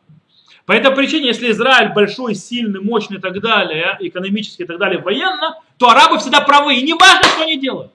По 0.64 0.72
этой 0.72 0.90
причине, 0.92 1.26
если 1.26 1.50
Израиль 1.50 1.92
большой, 1.92 2.34
сильный, 2.34 2.80
мощный 2.80 3.18
и 3.18 3.20
так 3.20 3.38
далее, 3.42 3.98
экономически 4.00 4.62
и 4.62 4.66
так 4.66 4.78
далее, 4.78 4.98
военно, 4.98 5.60
то 5.76 5.90
арабы 5.90 6.18
всегда 6.18 6.40
правы. 6.40 6.76
И 6.76 6.82
не 6.82 6.94
важно, 6.94 7.24
что 7.24 7.42
они 7.42 7.58
делают 7.58 7.92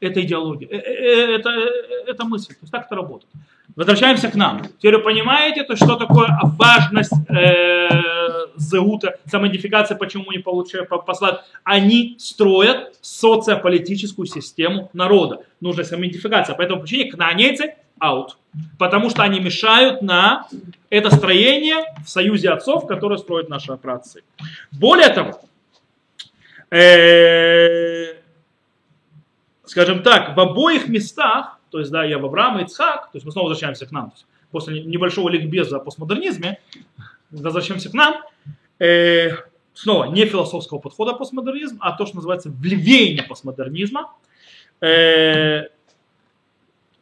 это 0.00 0.20
идеология, 0.22 0.68
э, 0.68 0.76
э, 0.76 1.34
это, 1.36 1.50
э, 1.50 2.10
это 2.10 2.24
мысль. 2.24 2.54
То 2.54 2.60
есть 2.62 2.72
так 2.72 2.86
это 2.86 2.94
работает. 2.96 3.30
Возвращаемся 3.76 4.28
к 4.28 4.34
нам. 4.34 4.62
Теперь 4.78 4.96
вы 4.96 5.02
понимаете, 5.02 5.62
то, 5.62 5.76
что 5.76 5.94
такое 5.94 6.28
важность 6.58 7.12
э, 7.28 7.88
заута, 8.56 9.18
самоидентификация, 9.26 9.96
почему 9.96 10.32
не 10.32 10.38
получают 10.38 10.88
послать. 10.88 11.40
Они 11.62 12.16
строят 12.18 12.96
социополитическую 13.00 14.26
систему 14.26 14.90
народа. 14.92 15.42
Нужна 15.60 15.84
самоидентификация. 15.84 16.56
По 16.56 16.62
этому 16.62 16.80
причине 16.82 17.10
кнанейцы 17.10 17.74
out. 18.00 18.30
Потому 18.78 19.10
что 19.10 19.22
они 19.22 19.38
мешают 19.38 20.02
на 20.02 20.48
это 20.90 21.14
строение 21.14 21.84
в 22.04 22.08
союзе 22.08 22.50
отцов, 22.50 22.86
которое 22.86 23.18
строят 23.18 23.48
наши 23.48 23.76
праотцы. 23.76 24.22
Более 24.72 25.10
того, 25.10 25.40
э, 26.70 28.17
скажем 29.68 30.02
так, 30.02 30.36
в 30.36 30.40
обоих 30.40 30.88
местах, 30.88 31.58
то 31.70 31.78
есть, 31.78 31.90
да, 31.90 32.04
я 32.04 32.18
в 32.18 32.24
Авраам 32.24 32.58
и 32.58 32.64
Ицхак, 32.64 33.10
то 33.12 33.16
есть 33.16 33.26
мы 33.26 33.32
снова 33.32 33.48
возвращаемся 33.48 33.86
к 33.86 33.92
нам, 33.92 34.12
после 34.50 34.82
небольшого 34.82 35.28
ликбеза 35.28 35.76
о 35.76 35.80
постмодернизме, 35.80 36.58
возвращаемся 37.30 37.90
к 37.90 37.94
нам, 37.94 38.22
э, 38.78 39.30
снова 39.74 40.04
не 40.04 40.24
философского 40.24 40.78
подхода 40.78 41.12
постмодернизм, 41.12 41.78
а 41.80 41.92
то, 41.92 42.06
что 42.06 42.16
называется 42.16 42.50
вливение 42.50 43.22
постмодернизма. 43.22 44.12
Э, 44.80 45.68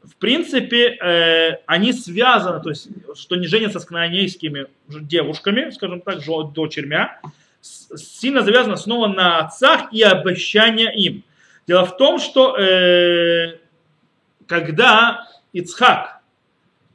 в 0.02 0.16
принципе, 0.18 0.96
э, 0.96 1.58
они 1.66 1.92
связаны, 1.92 2.62
то 2.62 2.70
есть, 2.70 2.88
что 3.14 3.36
не 3.36 3.46
женятся 3.46 3.80
с 3.80 3.84
кнаанейскими 3.84 4.66
девушками, 4.88 5.70
скажем 5.70 6.00
так, 6.00 6.20
дочерьмя, 6.52 7.20
сильно 7.60 8.42
завязано 8.42 8.76
снова 8.76 9.08
на 9.08 9.38
отцах 9.38 9.92
и 9.92 10.02
обещания 10.02 10.92
им. 10.92 11.24
Дело 11.66 11.84
в 11.84 11.96
том, 11.96 12.18
что 12.18 12.56
э, 12.56 13.58
когда 14.46 15.26
Ицхак 15.52 16.20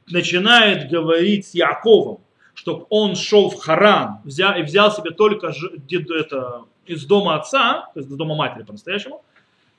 начинает 0.08 0.90
говорить 0.90 1.46
с 1.46 1.54
Яковом, 1.54 2.20
чтобы 2.54 2.86
он 2.90 3.16
шел 3.16 3.50
в 3.50 3.56
Харан 3.56 4.20
взял, 4.24 4.56
и 4.56 4.62
взял 4.62 4.92
себе 4.92 5.10
только 5.10 5.52
ж, 5.52 5.70
это, 5.90 6.64
из 6.86 7.04
дома 7.04 7.36
отца, 7.36 7.90
то 7.94 8.00
есть 8.00 8.10
из 8.10 8.16
дома 8.16 8.34
матери 8.34 8.62
по-настоящему, 8.62 9.22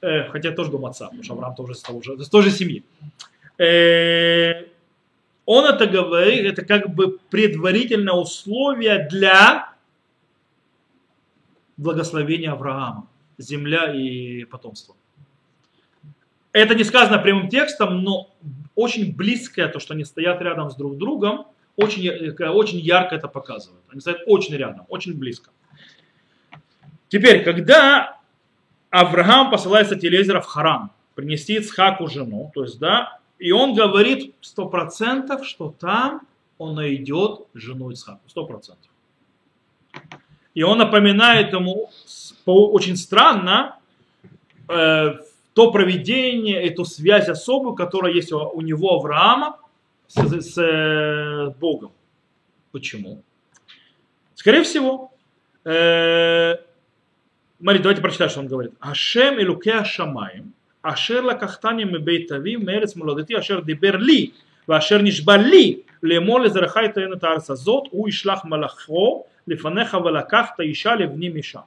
э, 0.01 0.29
хотя 0.29 0.51
тоже 0.51 0.71
дом 0.71 0.85
отца, 0.85 1.05
потому 1.05 1.23
что 1.23 1.33
Авраам 1.33 1.55
тоже 1.55 1.73
из, 1.73 1.81
того 1.81 2.01
же, 2.01 2.13
из 2.13 2.29
той 2.29 2.43
же 2.43 2.51
семьи. 2.51 2.83
Э, 3.57 4.65
он 5.45 5.65
это 5.65 5.87
говорит, 5.87 6.45
это 6.45 6.65
как 6.65 6.93
бы 6.93 7.19
предварительное 7.29 8.13
условие 8.13 9.07
для 9.09 9.73
благословения 11.77 12.51
Авраама, 12.51 13.07
земля 13.37 13.93
и 13.93 14.45
потомство. 14.45 14.95
Это 16.51 16.75
не 16.75 16.83
сказано 16.83 17.17
прямым 17.17 17.49
текстом, 17.49 18.03
но 18.03 18.29
очень 18.75 19.15
близкое 19.15 19.67
то, 19.67 19.79
что 19.79 19.93
они 19.93 20.05
стоят 20.05 20.41
рядом 20.41 20.69
с 20.69 20.75
друг 20.75 20.97
другом, 20.97 21.47
очень, 21.75 22.07
э, 22.07 22.49
очень 22.49 22.79
ярко 22.79 23.15
это 23.15 23.27
показывает. 23.27 23.83
Они 23.89 24.01
стоят 24.01 24.21
очень 24.27 24.55
рядом, 24.55 24.85
очень 24.89 25.17
близко. 25.17 25.49
Теперь, 27.09 27.43
когда 27.43 28.19
Авраам 28.89 29.49
посылается 29.49 29.95
Телезера 29.95 30.41
в 30.41 30.45
Харам, 30.45 30.91
принести 31.15 31.55
Ицхаку 31.55 32.07
жену, 32.07 32.51
то 32.53 32.63
есть, 32.63 32.79
да, 32.79 33.19
и 33.39 33.51
он 33.51 33.73
говорит 33.73 34.35
сто 34.41 34.67
процентов, 34.67 35.45
что 35.45 35.75
там 35.79 36.21
он 36.57 36.75
найдет 36.75 37.41
жену 37.53 37.91
Ицхаку, 37.91 38.21
сто 38.27 38.45
процентов. 38.45 38.89
И 40.53 40.63
он 40.63 40.77
напоминает 40.77 41.53
ему 41.53 41.89
очень 42.45 42.95
странно 42.95 43.77
э, 44.69 45.15
то 45.53 45.71
проведение, 45.71 46.61
эту 46.63 46.85
связь 46.85 47.29
особую, 47.29 47.75
которая 47.75 48.13
есть 48.13 48.31
у, 48.31 48.61
него, 48.61 48.95
Авраама, 48.95 49.59
с, 50.07 50.15
с, 50.15 50.57
э, 50.57 51.49
Богом. 51.59 51.91
Почему? 52.71 53.23
Скорее 54.35 54.63
всего, 54.63 55.11
э, 55.63 56.55
смотри, 57.59 57.79
давайте 57.79 58.01
прочитаем, 58.01 58.31
что 58.31 58.39
он 58.41 58.47
говорит. 58.47 58.73
Ашем 58.79 59.39
и 59.39 59.45
Лукеа 59.45 59.85
Шамаем, 59.85 60.53
Ашер 60.81 61.23
лакахтани 61.23 61.83
мебейтави, 61.83 62.57
мерец 62.57 62.95
молодыти, 62.95 63.33
Ашер 63.33 63.63
Диберли, 63.63 64.33
Ашер 64.67 65.01
нишбали". 65.01 65.85
לאמור 66.02 66.40
לזרעך 66.40 66.76
יתן 66.84 67.12
את 67.12 67.24
הארץ 67.24 67.50
הזאת, 67.50 67.84
הוא 67.90 68.08
ישלח 68.08 68.44
מלאכו 68.44 69.24
לפניך 69.46 69.96
ולקחת 70.04 70.60
אישה 70.60 70.94
לבני 70.94 71.28
משם. 71.28 71.60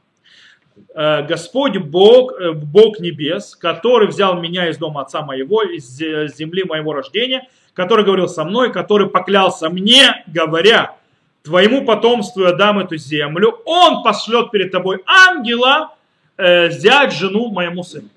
Э, 0.95 1.22
Господь 1.28 1.78
Бог, 1.78 2.34
э, 2.39 2.51
Бог 2.53 2.99
небес, 2.99 3.55
который 3.55 4.07
взял 4.07 4.39
меня 4.39 4.69
из 4.69 4.78
дома 4.78 5.01
отца 5.01 5.22
моего, 5.22 5.63
из 5.63 5.97
земли 6.38 6.63
моего 6.63 6.93
рождения, 6.93 7.47
который 7.74 8.05
говорил 8.05 8.28
со 8.28 8.43
мной, 8.43 8.72
который 8.72 9.09
поклялся 9.09 9.69
мне, 9.69 10.24
говоря, 10.28 10.95
твоему 11.43 11.86
потомству 11.86 12.43
я 12.43 12.53
дам 12.53 12.80
эту 12.80 12.97
землю, 12.97 13.59
он 13.65 14.03
пошлет 14.03 14.51
перед 14.51 14.72
тобой 14.72 14.99
ангела 15.05 15.95
э, 16.38 16.67
взять 16.67 17.13
жену 17.13 17.51
моему 17.51 17.84
сыну. 17.84 18.09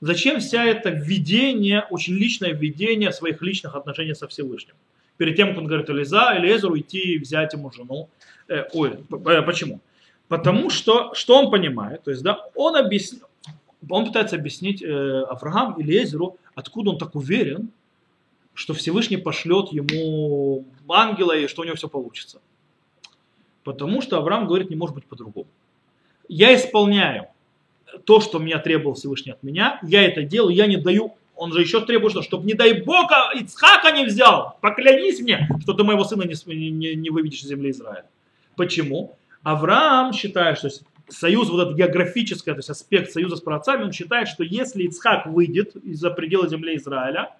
Зачем 0.00 0.40
вся 0.40 0.64
это 0.64 0.90
введение, 0.90 1.86
очень 1.90 2.14
личное 2.14 2.52
введение 2.52 3.12
своих 3.12 3.40
личных 3.40 3.76
отношений 3.76 4.14
со 4.14 4.26
Всевышним? 4.26 4.74
Перед 5.17 5.35
тем, 5.35 5.49
как 5.49 5.57
он 5.59 5.67
говорит 5.67 5.89
Элиза, 5.89 6.37
Элизеру 6.37 6.77
идти 6.77 7.15
и 7.15 7.19
взять 7.19 7.53
ему 7.53 7.71
жену. 7.71 8.09
Э, 8.47 8.65
ой, 8.73 8.97
почему? 9.45 9.81
Потому 10.27 10.69
что, 10.69 11.13
что 11.13 11.37
он 11.37 11.49
понимает, 11.51 12.03
то 12.03 12.11
есть, 12.11 12.21
да, 12.21 12.49
он, 12.55 12.75
объясни, 12.75 13.19
он 13.89 14.05
пытается 14.05 14.35
объяснить 14.35 14.81
э, 14.83 15.21
Авраам 15.23 15.79
или 15.79 15.93
Езеру, 15.93 16.37
откуда 16.53 16.91
он 16.91 16.97
так 16.97 17.15
уверен, 17.15 17.69
что 18.53 18.73
Всевышний 18.73 19.17
пошлет 19.17 19.71
ему 19.71 20.65
ангела 20.89 21.37
и 21.37 21.47
что 21.47 21.61
у 21.61 21.65
него 21.65 21.75
все 21.75 21.87
получится. 21.87 22.41
Потому 23.63 24.01
что 24.01 24.17
Авраам 24.17 24.47
говорит, 24.47 24.69
не 24.69 24.75
может 24.75 24.95
быть 24.95 25.05
по-другому. 25.05 25.47
Я 26.27 26.55
исполняю 26.55 27.27
то, 28.05 28.19
что 28.19 28.39
меня 28.39 28.59
требовал 28.59 28.95
Всевышний 28.95 29.31
от 29.31 29.43
меня, 29.43 29.79
я 29.83 30.03
это 30.03 30.23
делаю, 30.23 30.55
я 30.55 30.67
не 30.67 30.77
даю, 30.77 31.15
он 31.37 31.53
же 31.53 31.61
еще 31.61 31.81
требует, 31.81 32.11
что, 32.11 32.21
чтобы 32.21 32.45
не 32.45 32.53
дай 32.53 32.81
Бог 32.81 33.11
а 33.11 33.31
Ицхака 33.33 33.91
не 33.91 34.05
взял, 34.05 34.57
поклянись 34.61 35.19
мне, 35.19 35.47
что 35.61 35.73
ты 35.73 35.83
моего 35.83 36.03
сына 36.03 36.23
не, 36.23 36.69
не, 36.71 36.95
не 36.95 37.09
выведешь 37.09 37.41
из 37.41 37.47
земли 37.47 37.71
Израиля. 37.71 38.05
Почему? 38.55 39.15
Авраам 39.43 40.13
считает, 40.13 40.57
что 40.57 40.69
союз, 41.09 41.49
вот 41.49 41.61
этот 41.61 41.77
географический 41.77 42.51
то 42.51 42.57
есть 42.57 42.69
аспект 42.69 43.11
союза 43.11 43.37
с 43.37 43.41
праотцами, 43.41 43.83
он 43.83 43.91
считает, 43.91 44.27
что 44.27 44.43
если 44.43 44.83
Ицхак 44.83 45.27
выйдет 45.27 45.75
из-за 45.77 46.09
предела 46.09 46.47
земли 46.49 46.75
Израиля, 46.75 47.35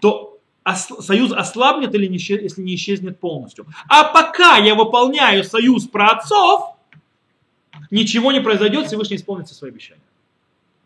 то 0.00 0.38
союз 0.74 1.32
ослабнет 1.32 1.94
или 1.94 2.06
не, 2.06 2.18
если 2.18 2.62
не 2.62 2.74
исчезнет 2.74 3.20
полностью. 3.20 3.66
А 3.88 4.04
пока 4.04 4.58
я 4.58 4.74
выполняю 4.74 5.44
союз 5.44 5.86
праотцов, 5.86 6.76
ничего 7.90 8.32
не 8.32 8.40
произойдет, 8.40 8.86
Всевышний 8.86 9.16
исполнит 9.16 9.48
свои 9.48 9.70
обещания. 9.70 10.02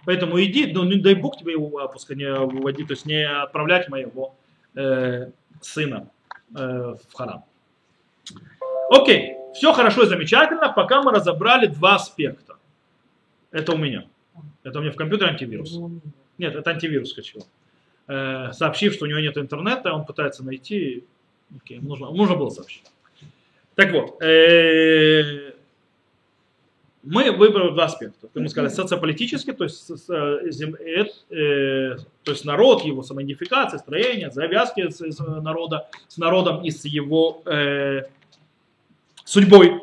Поэтому 0.05 0.42
иди, 0.42 0.72
но 0.72 0.84
не 0.84 0.96
дай 0.96 1.14
Бог 1.14 1.38
тебе 1.38 1.53
его 1.53 1.78
опуска 1.78 2.14
не 2.14 2.32
выводить, 2.32 2.88
то 2.88 2.92
есть 2.92 3.07
не 3.07 3.24
отправлять 3.26 3.88
моего 3.88 4.34
э, 4.74 5.30
сына 5.61 6.09
э, 6.55 6.94
в 7.09 7.14
Харам. 7.14 7.44
Окей. 8.90 9.36
Все 9.55 9.72
хорошо 9.72 10.05
и 10.05 10.07
замечательно, 10.07 10.72
пока 10.72 11.03
мы 11.03 11.12
разобрали 11.12 11.66
два 11.66 11.96
аспекта. 11.96 12.57
Это 13.50 13.72
у 13.72 13.76
меня. 13.76 14.07
Это 14.62 14.78
у 14.78 14.82
меня 14.82 14.92
в 14.92 14.96
компьютере 14.96 15.30
антивирус. 15.30 15.78
Нет, 16.38 16.55
это 16.55 16.70
антивирус 16.70 17.11
скачал. 17.11 17.46
Э, 18.09 18.53
сообщив, 18.53 18.94
что 18.94 19.05
у 19.05 19.09
него 19.09 19.20
нет 19.20 19.36
интернета, 19.36 19.92
он 19.92 20.07
пытается 20.07 20.42
найти. 20.44 21.05
Окей, 21.55 21.80
нужно, 21.80 22.11
нужно 22.11 22.36
было 22.36 22.48
сообщить. 22.48 22.84
Так 23.74 23.92
вот, 23.92 24.22
э, 24.22 25.51
мы 27.03 27.32
выбрали 27.32 27.70
два 27.72 27.86
аспекта. 27.86 28.28
Мы 28.34 28.48
сказали 28.48 28.72
социополитический, 28.72 29.53
то 29.53 29.64
есть, 29.64 29.90
э, 30.09 30.50
э, 31.30 31.96
то 32.22 32.30
есть 32.30 32.44
народ, 32.44 32.84
его 32.84 33.03
самоидентификация, 33.03 33.78
строение, 33.78 34.30
завязки 34.30 34.88
с, 34.88 35.00
с 35.00 35.18
народа, 35.18 35.88
с 36.07 36.16
народом 36.16 36.62
и 36.62 36.70
с 36.70 36.84
его 36.84 37.42
э, 37.44 38.03
судьбой. 39.24 39.80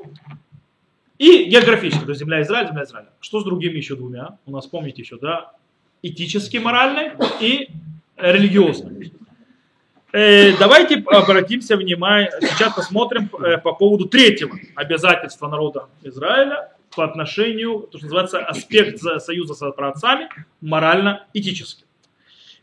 И 1.18 1.46
географически, 1.46 2.04
то 2.04 2.12
есть 2.12 2.22
земля 2.22 2.42
Израиль, 2.42 2.68
земля 2.70 2.84
Израиля. 2.84 3.10
Что 3.20 3.42
с 3.42 3.44
другими 3.44 3.76
еще 3.76 3.96
двумя? 3.96 4.38
У 4.46 4.52
нас, 4.52 4.66
помните 4.68 5.02
еще, 5.02 5.18
да, 5.18 5.52
этически 6.02 6.56
моральный 6.58 7.12
и 7.42 7.70
религиозный. 8.16 9.12
Э, 10.14 10.58
давайте 10.58 11.04
обратимся 11.06 11.76
внимание, 11.76 12.32
сейчас 12.42 12.74
посмотрим 12.74 13.30
э, 13.44 13.58
по 13.58 13.74
поводу 13.74 14.06
третьего 14.06 14.58
обязательства 14.76 15.50
народа 15.50 15.88
Израиля 16.02 16.72
по 16.96 17.06
отношению, 17.06 17.88
то, 17.92 17.98
что 17.98 18.06
называется 18.06 18.40
аспект 18.40 19.00
союза 19.00 19.54
с 19.54 19.72
праотцами, 19.72 20.30
морально-этический. 20.62 21.86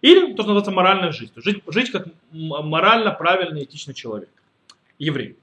Или 0.02 0.34
то, 0.34 0.42
что 0.42 0.52
называется 0.52 0.70
моральная 0.72 1.12
жизнь. 1.12 1.32
Жить, 1.36 1.62
жить 1.66 1.90
как 1.90 2.08
морально 2.30 3.12
правильный 3.12 3.64
этичный 3.64 3.94
человек, 3.94 4.28
еврей. 4.98 5.36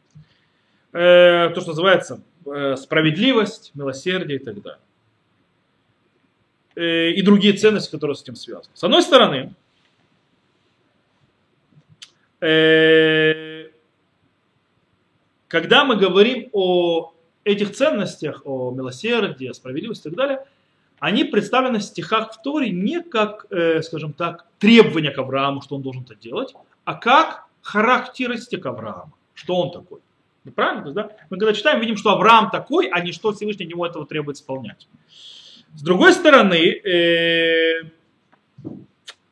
Э, 0.92 1.50
то, 1.50 1.62
что 1.62 1.72
называется 1.72 2.22
э, 2.46 2.76
справедливость, 2.78 3.72
милосердие 3.74 4.40
и 4.40 4.44
так 4.44 4.62
далее. 4.62 4.80
Э, 6.76 7.10
и 7.10 7.22
другие 7.24 7.54
ценности, 7.54 7.90
которые 7.92 8.16
с 8.16 8.22
этим 8.22 8.36
связаны. 8.36 8.70
С 8.76 8.84
одной 8.84 9.02
стороны, 9.02 9.54
когда 15.48 15.86
мы 15.86 15.96
говорим 15.96 16.50
о 16.52 17.13
этих 17.44 17.74
ценностах, 17.74 18.42
о 18.46 18.72
милосердии, 18.72 19.48
о 19.48 19.54
справедливости 19.54 20.08
и 20.08 20.12
так 20.12 20.18
далее, 20.18 20.46
они 21.00 21.24
представлены 21.24 21.80
в 21.80 21.84
стихах 21.84 22.34
в 22.34 22.42
Торе 22.42 22.70
не 22.70 23.02
как, 23.02 23.46
скажем 23.82 24.14
так, 24.14 24.46
требования 24.58 25.12
к 25.12 25.18
Аврааму, 25.18 25.62
что 25.62 25.76
он 25.76 25.82
должен 25.82 26.04
это 26.04 26.16
делать, 26.16 26.54
а 26.86 26.96
как 26.96 27.46
характеристика 27.62 28.70
Авраама, 28.70 29.12
что 29.34 29.56
он 29.56 29.72
такой. 29.72 30.00
Ну, 30.44 30.52
правильно? 30.52 30.92
да? 30.92 31.10
Мы 31.30 31.38
когда 31.38 31.54
читаем, 31.54 31.80
видим, 31.80 31.98
что 31.98 32.12
Авраам 32.12 32.50
такой, 32.50 32.88
а 32.88 33.00
не 33.00 33.12
что 33.12 33.32
Всевышний 33.32 33.66
него 33.66 33.86
этого 33.86 34.06
требует 34.06 34.38
исполнять. 34.38 34.88
С 35.74 35.82
другой 35.82 36.14
стороны, 36.14 36.56
э, 36.56 37.90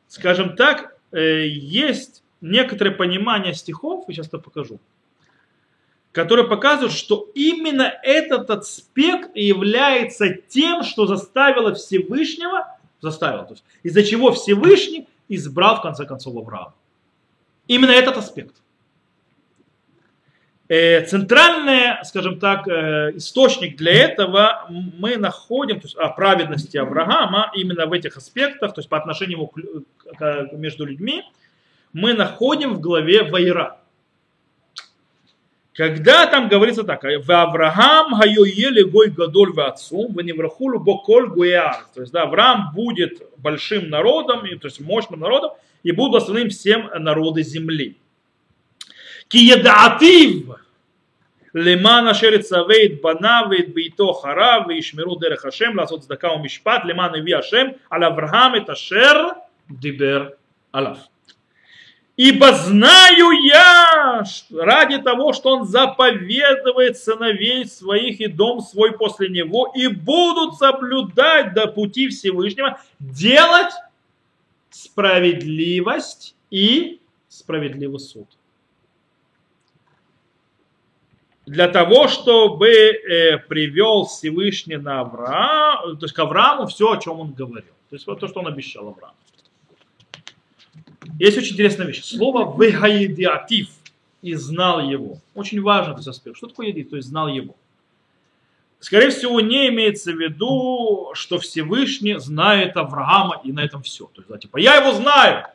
скажем 0.08 0.56
так, 0.56 0.96
э, 1.12 1.46
есть 1.46 2.24
некоторое 2.40 2.90
понимание 2.90 3.54
стихов, 3.54 4.04
я 4.08 4.14
сейчас 4.14 4.28
это 4.28 4.38
покажу, 4.38 4.80
которые 6.12 6.46
показывают, 6.46 6.92
что 6.92 7.30
именно 7.34 7.92
этот 8.02 8.50
аспект 8.50 9.34
является 9.34 10.28
тем, 10.34 10.82
что 10.82 11.06
заставило 11.06 11.74
Всевышнего, 11.74 12.76
заставило, 13.00 13.44
то 13.44 13.54
есть 13.54 13.64
из-за 13.82 14.04
чего 14.04 14.32
Всевышний 14.32 15.08
избрал 15.28 15.76
в 15.76 15.82
конце 15.82 16.04
концов 16.04 16.36
Авраама. 16.36 16.74
Именно 17.66 17.92
этот 17.92 18.18
аспект. 18.18 18.54
Э, 20.68 21.04
центральный, 21.04 22.04
скажем 22.04 22.38
так, 22.38 22.68
э, 22.68 23.12
источник 23.16 23.76
для 23.76 23.92
этого 23.92 24.66
мы 24.70 25.16
находим 25.16 25.80
то 25.80 25.86
есть, 25.86 25.96
о 25.96 26.08
праведности 26.08 26.76
Авраама 26.76 27.50
именно 27.54 27.86
в 27.86 27.92
этих 27.92 28.16
аспектах, 28.16 28.74
то 28.74 28.80
есть 28.80 28.88
по 28.88 28.96
отношению 28.96 29.50
между 30.52 30.84
людьми, 30.84 31.24
мы 31.92 32.14
находим 32.14 32.74
в 32.74 32.80
главе 32.80 33.22
Вайра. 33.24 33.81
Когда 35.74 36.26
там 36.26 36.48
говорится 36.48 36.84
так, 36.84 37.02
в 37.02 37.30
Авраам 37.30 38.18
гайоеле 38.18 38.84
гой 38.84 39.08
гадоль 39.08 39.52
в 39.52 39.60
отцу, 39.60 40.08
в 40.08 40.20
неврахулю 40.20 40.78
боколь 40.78 41.28
гуяр. 41.28 41.86
То 41.94 42.02
есть, 42.02 42.12
да, 42.12 42.24
Авраам 42.24 42.72
будет 42.74 43.22
большим 43.38 43.88
народом, 43.88 44.42
то 44.58 44.68
есть 44.68 44.80
мощным 44.80 45.20
народом, 45.20 45.52
и 45.82 45.92
будут 45.92 46.12
благословены 46.12 46.50
всем 46.50 46.90
народы 46.94 47.42
земли. 47.42 47.96
Киедаатив 49.28 50.58
лемана 51.54 52.12
шерица 52.12 52.64
вейт 52.68 53.00
банавейт 53.00 53.72
бейто 53.72 54.12
харав 54.12 54.68
и 54.68 54.82
шмиру 54.82 55.18
дерех 55.18 55.44
Ашем 55.44 55.78
ласот 55.78 56.04
здака 56.04 56.32
умишпат 56.32 56.84
леман 56.84 57.18
иви 57.18 57.32
Ашем 57.32 57.76
ал 57.88 58.04
Авраам 58.04 58.54
это 58.54 58.74
шер 58.74 59.34
дибер 59.68 60.36
алав. 60.70 60.98
Ибо 62.24 62.52
знаю 62.52 63.32
я 63.32 64.22
ради 64.52 64.98
того, 64.98 65.32
что 65.32 65.56
он 65.56 65.66
заповедует 65.66 66.96
сыновей 66.96 67.66
своих 67.66 68.20
и 68.20 68.28
дом 68.28 68.60
свой 68.60 68.92
после 68.92 69.28
него, 69.28 69.72
и 69.74 69.88
будут 69.88 70.54
соблюдать 70.54 71.52
до 71.52 71.66
пути 71.66 72.10
Всевышнего, 72.10 72.80
делать 73.00 73.72
справедливость 74.70 76.36
и 76.48 77.00
справедливый 77.28 77.98
суд. 77.98 78.28
Для 81.44 81.66
того, 81.66 82.06
чтобы 82.06 82.68
э, 82.68 83.38
привел 83.48 84.06
Всевышний 84.06 84.76
на 84.76 85.00
Авраам, 85.00 85.98
то 85.98 86.04
есть 86.04 86.14
к 86.14 86.18
Аврааму 86.20 86.68
все, 86.68 86.92
о 86.92 86.98
чем 86.98 87.18
он 87.18 87.32
говорил. 87.32 87.74
То 87.90 87.96
есть 87.96 88.06
вот 88.06 88.20
то, 88.20 88.28
что 88.28 88.38
он 88.38 88.46
обещал 88.46 88.86
Аврааму. 88.86 89.16
Есть 91.18 91.38
очень 91.38 91.54
интересная 91.54 91.86
вещь. 91.86 92.02
Слово 92.02 92.54
«вегаедиатив» 92.60 93.68
и 94.22 94.34
знал 94.34 94.80
его. 94.80 95.18
Очень 95.34 95.60
важный 95.60 95.94
этот 95.94 96.06
аспект. 96.06 96.36
Что 96.36 96.46
такое 96.46 96.68
едит? 96.68 96.90
То 96.90 96.96
есть 96.96 97.08
знал 97.08 97.28
его. 97.28 97.54
Скорее 98.80 99.10
всего, 99.10 99.40
не 99.40 99.68
имеется 99.68 100.12
в 100.12 100.20
виду, 100.20 101.10
что 101.14 101.38
Всевышний 101.38 102.18
знает 102.18 102.76
Авраама 102.76 103.40
и 103.44 103.52
на 103.52 103.60
этом 103.60 103.82
все. 103.82 104.06
То 104.06 104.22
есть, 104.22 104.28
да, 104.28 104.38
типа, 104.38 104.58
я 104.58 104.76
его 104.76 104.92
знаю. 104.92 105.46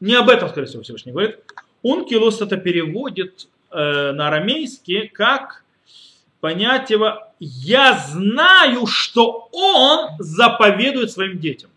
Не 0.00 0.14
об 0.14 0.28
этом, 0.28 0.48
скорее 0.48 0.66
всего, 0.66 0.82
Всевышний 0.82 1.12
говорит. 1.12 1.38
Ункилус 1.82 2.40
это 2.42 2.56
переводит 2.56 3.48
э, 3.70 4.12
на 4.12 4.28
арамейский 4.28 5.08
как 5.08 5.64
понятие 6.40 6.98
«я 7.40 7.98
знаю, 7.98 8.86
что 8.86 9.48
он 9.52 10.10
заповедует 10.18 11.10
своим 11.10 11.38
детям». 11.38 11.70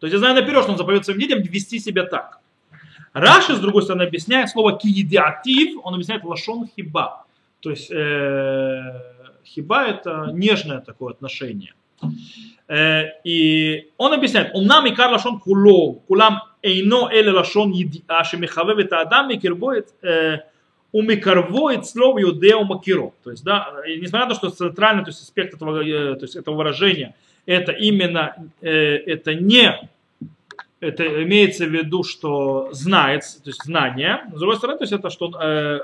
То 0.00 0.06
есть 0.06 0.14
я 0.14 0.18
знаю 0.18 0.34
наперед, 0.34 0.62
что 0.62 0.72
он 0.72 0.78
заповедует 0.78 1.04
своим 1.04 1.20
детям 1.20 1.42
вести 1.42 1.78
себя 1.78 2.04
так. 2.04 2.40
Раши, 3.12 3.54
с 3.54 3.58
другой 3.58 3.82
стороны, 3.82 4.04
объясняет 4.04 4.48
слово 4.48 4.78
киедиатив, 4.78 5.78
он 5.82 5.94
объясняет 5.94 6.24
лашон 6.24 6.68
хиба. 6.74 7.26
То 7.60 7.70
есть 7.70 7.90
э, 7.90 8.82
хиба 9.44 9.84
это 9.84 10.30
нежное 10.32 10.80
такое 10.80 11.12
отношение. 11.12 11.74
Э, 12.66 13.02
и 13.24 13.90
он 13.98 14.14
объясняет, 14.14 14.54
умнам 14.54 14.86
и 14.86 14.94
кар 14.94 15.10
лашон 15.10 15.38
куло, 15.38 16.00
кулам 16.08 16.44
эйно 16.62 17.10
эле 17.12 17.32
лашон 17.32 17.72
едиа, 17.72 18.24
шемихавев 18.24 18.78
это 18.78 19.00
адам 19.00 19.30
и 19.30 19.36
кирбоет 19.36 19.88
э, 20.02 20.38
умикарвоет 20.92 21.84
слово 21.86 22.20
юдео 22.20 22.64
макиро. 22.64 23.12
То 23.22 23.32
есть, 23.32 23.44
да, 23.44 23.74
несмотря 23.86 24.28
на 24.28 24.34
то, 24.34 24.36
что 24.36 24.50
центральный 24.50 25.04
то 25.04 25.10
есть, 25.10 25.20
аспект 25.20 25.52
этого, 25.54 25.82
э, 25.82 26.14
то 26.14 26.22
есть, 26.22 26.36
этого 26.36 26.54
выражения– 26.56 27.14
это 27.46 27.72
именно, 27.72 28.36
э, 28.60 28.70
это 28.70 29.34
не, 29.34 29.88
это 30.80 31.22
имеется 31.22 31.66
в 31.66 31.70
виду, 31.70 32.02
что 32.02 32.70
знает, 32.72 33.22
то 33.22 33.50
есть 33.50 33.62
знание, 33.64 34.22
с 34.34 34.38
другой 34.38 34.56
стороны, 34.56 34.78
то 34.78 34.84
есть 34.84 34.92
это 34.92 35.10
что 35.10 35.30
э, 35.40 35.80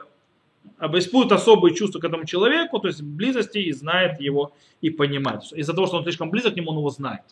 испытывает 0.99 1.33
особые 1.33 1.75
чувства 1.75 2.01
к 2.01 2.05
этому 2.05 2.25
человеку, 2.25 2.79
то 2.79 2.89
есть 2.89 3.03
близости 3.03 3.59
и 3.59 3.73
знает 3.73 4.21
его 4.21 4.53
и 4.81 4.91
понимает. 4.91 5.43
Из-за 5.53 5.75
того, 5.75 5.87
что 5.87 5.99
он 5.99 6.03
слишком 6.03 6.31
близок 6.31 6.55
к 6.55 6.57
нему, 6.57 6.71
он 6.71 6.79
его 6.79 6.91
знает. 6.91 7.23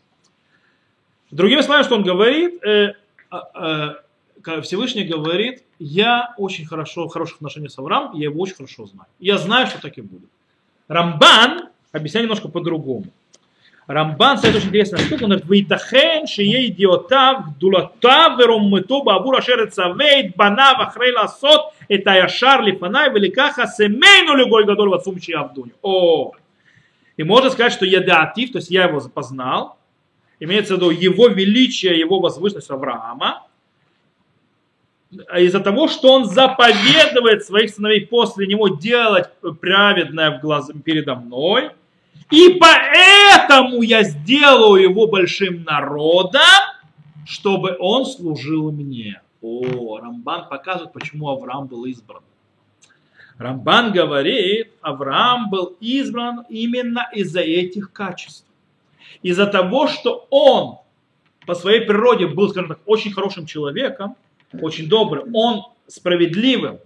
Другими 1.30 1.62
словами, 1.62 1.84
что 1.84 1.96
он 1.96 2.02
говорит, 2.02 2.62
э, 2.64 2.94
э, 3.54 3.94
Всевышний 4.62 5.04
говорит, 5.04 5.64
я 5.78 6.34
очень 6.36 6.66
хорошо, 6.66 7.08
в 7.08 7.12
хороших 7.12 7.36
отношениях 7.36 7.72
с 7.72 7.78
Авраамом, 7.78 8.14
я 8.14 8.24
его 8.24 8.40
очень 8.40 8.54
хорошо 8.54 8.86
знаю. 8.86 9.08
Я 9.18 9.38
знаю, 9.38 9.66
что 9.66 9.80
так 9.80 9.96
и 9.98 10.02
будет. 10.02 10.28
Рамбан 10.86 11.70
объясняет 11.92 12.24
немножко 12.24 12.48
по-другому. 12.48 13.06
Рамбан 13.86 14.38
ставит 14.38 14.56
очень 14.56 14.68
интересный 14.68 14.98
аспект, 14.98 15.22
он 15.22 15.30
говорит, 15.30 15.46
«Вейтахен 15.46 16.26
шие 16.26 16.68
идиотав 16.68 17.56
гдулатав 17.56 18.38
вероммыту 18.38 19.02
бабур 19.02 19.36
ашер 19.36 19.70
цавейт 19.70 20.36
банав 20.36 20.80
ахрей 20.80 21.12
ласот 21.12 21.74
это 21.88 22.12
яшар 22.12 22.62
лифанай 22.62 23.12
великаха 23.12 23.66
семейну 23.66 24.36
лигой 24.36 24.64
гадоль 24.64 24.88
ватсум 24.88 25.18
авдуню». 25.36 25.72
О! 25.82 26.32
И 27.18 27.24
можно 27.24 27.50
сказать, 27.50 27.72
что 27.74 27.84
я 27.84 28.00
то 28.00 28.32
есть 28.36 28.70
я 28.70 28.84
его 28.84 29.00
познал, 29.00 29.76
имеется 30.40 30.74
в 30.74 30.76
виду 30.78 30.90
его 30.90 31.28
величие, 31.28 31.98
его 31.98 32.20
возвышенность 32.20 32.70
Авраама, 32.70 33.46
из-за 35.36 35.60
того, 35.60 35.88
что 35.88 36.12
он 36.12 36.24
заповедует 36.24 37.44
своих 37.44 37.70
сыновей 37.70 38.06
после 38.06 38.46
него 38.46 38.68
делать 38.68 39.28
праведное 39.60 40.38
в 40.38 40.40
глаз, 40.40 40.70
передо 40.84 41.16
мной– 41.16 41.70
и 42.30 42.58
поэтому 42.58 43.82
я 43.82 44.02
сделаю 44.02 44.82
его 44.82 45.06
большим 45.06 45.64
народом, 45.64 46.40
чтобы 47.26 47.76
он 47.78 48.06
служил 48.06 48.72
мне. 48.72 49.20
О, 49.40 49.98
Рамбан 49.98 50.48
показывает, 50.48 50.92
почему 50.92 51.28
Авраам 51.28 51.66
был 51.66 51.84
избран. 51.84 52.22
Рамбан 53.38 53.92
говорит, 53.92 54.72
Авраам 54.80 55.50
был 55.50 55.76
избран 55.80 56.44
именно 56.48 57.08
из-за 57.12 57.40
этих 57.40 57.92
качеств. 57.92 58.46
Из-за 59.22 59.46
того, 59.46 59.88
что 59.88 60.26
он 60.30 60.78
по 61.46 61.54
своей 61.54 61.80
природе 61.80 62.26
был, 62.26 62.48
скажем 62.48 62.70
так, 62.70 62.80
очень 62.86 63.12
хорошим 63.12 63.46
человеком, 63.46 64.16
очень 64.60 64.88
добрым, 64.88 65.34
он 65.34 65.64
справедливым, 65.86 66.78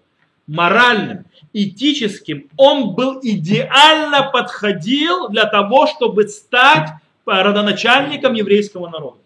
моральным, 0.49 1.27
этическим, 1.53 2.49
он 2.57 2.95
был 2.95 3.21
идеально 3.23 4.31
подходил 4.33 5.29
для 5.29 5.45
того, 5.45 5.87
чтобы 5.87 6.27
стать 6.29 6.91
родоначальником 7.25 8.35
еврейского 8.35 8.89
народа. 8.89 9.19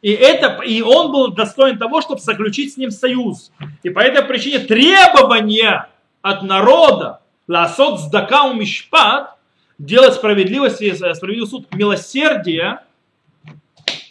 И, 0.00 0.12
это, 0.12 0.62
и 0.62 0.80
он 0.80 1.10
был 1.10 1.28
достоин 1.32 1.78
того, 1.78 2.00
чтобы 2.00 2.20
заключить 2.20 2.74
с 2.74 2.76
ним 2.76 2.90
союз. 2.90 3.50
И 3.82 3.90
по 3.90 3.98
этой 3.98 4.22
причине 4.22 4.60
требования 4.60 5.88
от 6.22 6.42
народа 6.42 7.20
ласот 7.48 8.00
сдака 8.00 8.52
мишпат 8.52 9.36
делать 9.78 10.14
справедливость 10.14 10.82
и 10.82 10.92
справедливый 10.92 11.48
суд, 11.48 11.74
милосердие, 11.74 12.80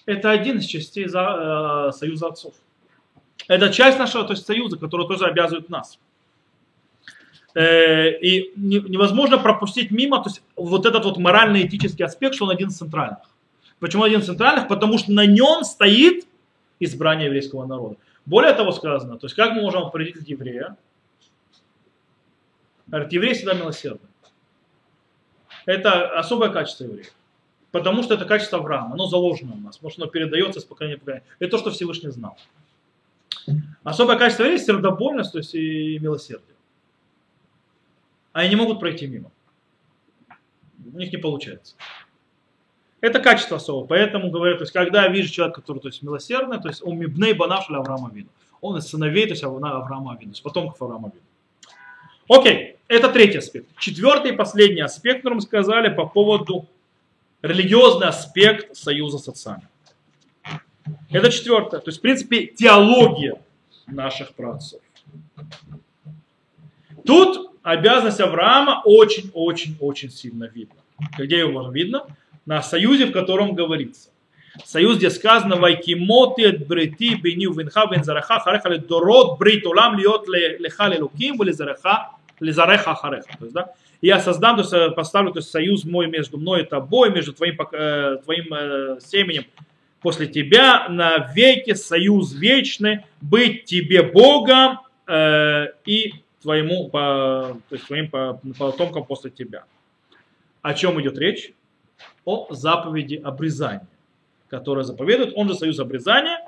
это 0.06 0.32
один 0.32 0.58
из 0.58 0.66
частей 0.66 1.08
за, 1.08 1.90
э, 1.90 1.98
союза 1.98 2.28
отцов. 2.28 2.54
Это 3.48 3.72
часть 3.72 3.98
нашего 3.98 4.24
то 4.24 4.34
есть, 4.34 4.46
союза, 4.46 4.78
который 4.78 5.08
тоже 5.08 5.26
обязывает 5.26 5.70
нас. 5.70 6.00
Э, 7.56 8.12
и 8.20 8.52
невозможно 8.56 9.38
пропустить 9.38 9.90
мимо 9.90 10.22
то 10.22 10.30
есть, 10.30 10.44
вот 10.56 10.86
этот 10.86 11.06
вот 11.06 11.18
морально-этический 11.18 12.06
аспект, 12.06 12.36
что 12.36 12.46
он 12.46 12.52
один 12.52 12.68
из 12.68 12.78
центральных. 12.78 13.20
Почему 13.80 14.04
один 14.04 14.20
из 14.20 14.26
центральных? 14.26 14.68
Потому 14.68 14.98
что 14.98 15.12
на 15.12 15.26
нем 15.26 15.64
стоит 15.64 16.28
избрание 16.80 17.28
еврейского 17.28 17.66
народа. 17.66 17.96
Более 18.26 18.54
того 18.54 18.72
сказано, 18.72 19.18
то 19.18 19.26
есть 19.26 19.36
как 19.36 19.54
мы 19.54 19.62
можем 19.62 19.84
определить 19.84 20.28
еврея? 20.28 20.76
Говорит, 22.88 23.12
еврей 23.12 23.34
всегда 23.34 23.54
милосердный. 23.54 24.10
Это 25.66 26.18
особое 26.18 26.50
качество 26.50 26.86
еврея. 26.86 27.08
Потому 27.72 28.04
что 28.04 28.14
это 28.14 28.26
качество 28.26 28.60
Авраама, 28.60 28.94
оно 28.94 29.08
заложено 29.08 29.54
у 29.54 29.58
нас, 29.58 29.78
потому 29.78 29.92
что 29.92 30.04
оно 30.04 30.12
передается 30.12 30.60
с 30.60 30.64
поколения 30.64 30.98
в 30.98 31.00
поколение. 31.00 31.26
Это 31.40 31.52
то, 31.52 31.58
что 31.58 31.72
Всевышний 31.72 32.10
знал. 32.10 32.38
Особое 33.84 34.18
качество 34.18 34.44
есть 34.44 34.66
сердобольность, 34.66 35.32
то 35.32 35.38
есть 35.38 35.56
и 35.56 35.98
милосердие. 36.00 36.56
Они 38.34 38.50
не 38.50 38.56
могут 38.56 38.80
пройти 38.80 39.08
мимо. 39.08 39.32
У 40.94 40.98
них 40.98 41.12
не 41.12 41.18
получается. 41.18 41.76
Это 43.02 43.20
качество 43.20 43.58
особое. 43.58 43.88
Поэтому 43.88 44.32
говорят, 44.32 44.58
то 44.58 44.64
есть, 44.64 44.74
когда 44.74 45.06
я 45.06 45.12
вижу 45.12 45.32
человека, 45.32 45.62
который 45.62 45.80
то 45.80 45.88
есть, 45.88 46.02
милосердный, 46.02 46.60
то 46.60 46.68
есть 46.68 46.84
он 46.84 46.98
мибней 46.98 47.34
банаш 47.34 47.70
Авраама 47.70 48.10
Вину. 48.12 48.30
Он 48.60 48.78
из 48.78 48.88
сыновей, 48.88 49.26
то 49.26 49.32
есть 49.32 49.44
Авраама 49.44 50.18
Вину, 50.20 50.32
из 50.32 50.40
потомков 50.40 50.82
Авраама 50.82 51.10
Вину. 51.10 51.22
Окей, 52.28 52.78
это 52.88 53.10
третий 53.10 53.38
аспект. 53.38 53.68
Четвертый 53.80 54.34
и 54.34 54.36
последний 54.36 54.82
аспект, 54.82 55.20
который 55.20 55.36
мы 55.36 55.42
сказали 55.42 55.94
по 55.94 56.06
поводу 56.06 56.68
религиозный 57.42 58.08
аспект 58.08 58.76
союза 58.76 59.20
с 59.20 59.28
отцами. 59.28 59.68
Это 61.10 61.32
четвертое. 61.32 61.80
То 61.80 61.90
есть, 61.90 62.00
в 62.00 62.02
принципе, 62.02 62.48
теология 62.48 63.40
наших 63.88 64.34
працев. 64.34 64.82
Тут 67.06 67.52
обязанность 67.64 68.20
Авраама 68.20 68.82
очень-очень-очень 68.84 70.10
сильно 70.10 70.46
видна. 70.46 70.82
Где 71.18 71.46
можно 71.46 71.72
видно? 71.72 72.06
На 72.46 72.62
союзе, 72.62 73.06
в 73.06 73.12
котором 73.12 73.56
говорится. 73.56 74.10
Союз, 74.66 74.98
где 74.98 75.10
сказано 75.10 75.56
«Вайкимоти 75.58 76.44
от 76.44 76.68
брити 76.68 77.16
бени 77.16 77.46
винха 77.46 77.86
вен 77.92 78.04
зараха 78.04 78.40
хареха 78.40 78.70
ле 78.70 78.80
дорот 78.80 79.38
брит 79.38 79.66
улам 79.66 79.98
льет 79.98 80.28
леха 80.28 80.88
лелуким 80.88 81.38
вали 81.38 81.52
зараха 81.52 82.12
лизареха 82.40 82.96
хареха». 82.96 83.38
То 83.38 83.46
есть, 83.46 83.54
да, 83.54 83.74
я 84.02 84.20
создам, 84.20 84.56
то 84.56 84.62
есть 84.64 84.96
поставлю 84.96 85.32
то 85.32 85.40
есть, 85.40 85.52
союз 85.52 85.86
мой 85.86 86.08
между 86.08 86.38
мной 86.38 86.62
и 86.62 86.66
тобой, 86.66 87.12
между 87.12 87.34
твоим, 87.34 87.56
э, 87.72 88.18
твоим 88.24 88.54
э, 88.54 89.00
семенем 89.06 89.46
после 90.02 90.28
тебя 90.28 90.88
на 90.90 91.32
веки 91.34 91.74
союз 91.74 92.34
вечный, 92.34 93.06
быть 93.22 93.66
тебе 93.66 94.04
Богом 94.04 94.80
э, 95.08 95.68
и 95.86 96.14
твоему, 96.42 96.90
по, 96.90 97.58
то 97.70 97.76
есть 97.76 97.88
твоим 97.88 98.10
потомкам 98.10 99.06
после 99.06 99.32
тебя. 99.32 99.64
О 100.62 100.74
чем 100.74 101.02
идет 101.02 101.18
речь? 101.18 101.54
О 102.26 102.48
заповеди 102.52 103.16
обрезания, 103.16 103.88
которая 104.50 104.84
заповедует, 104.84 105.34
он 105.36 105.48
же 105.48 105.56
союз 105.56 105.80
обрезания, 105.80 106.40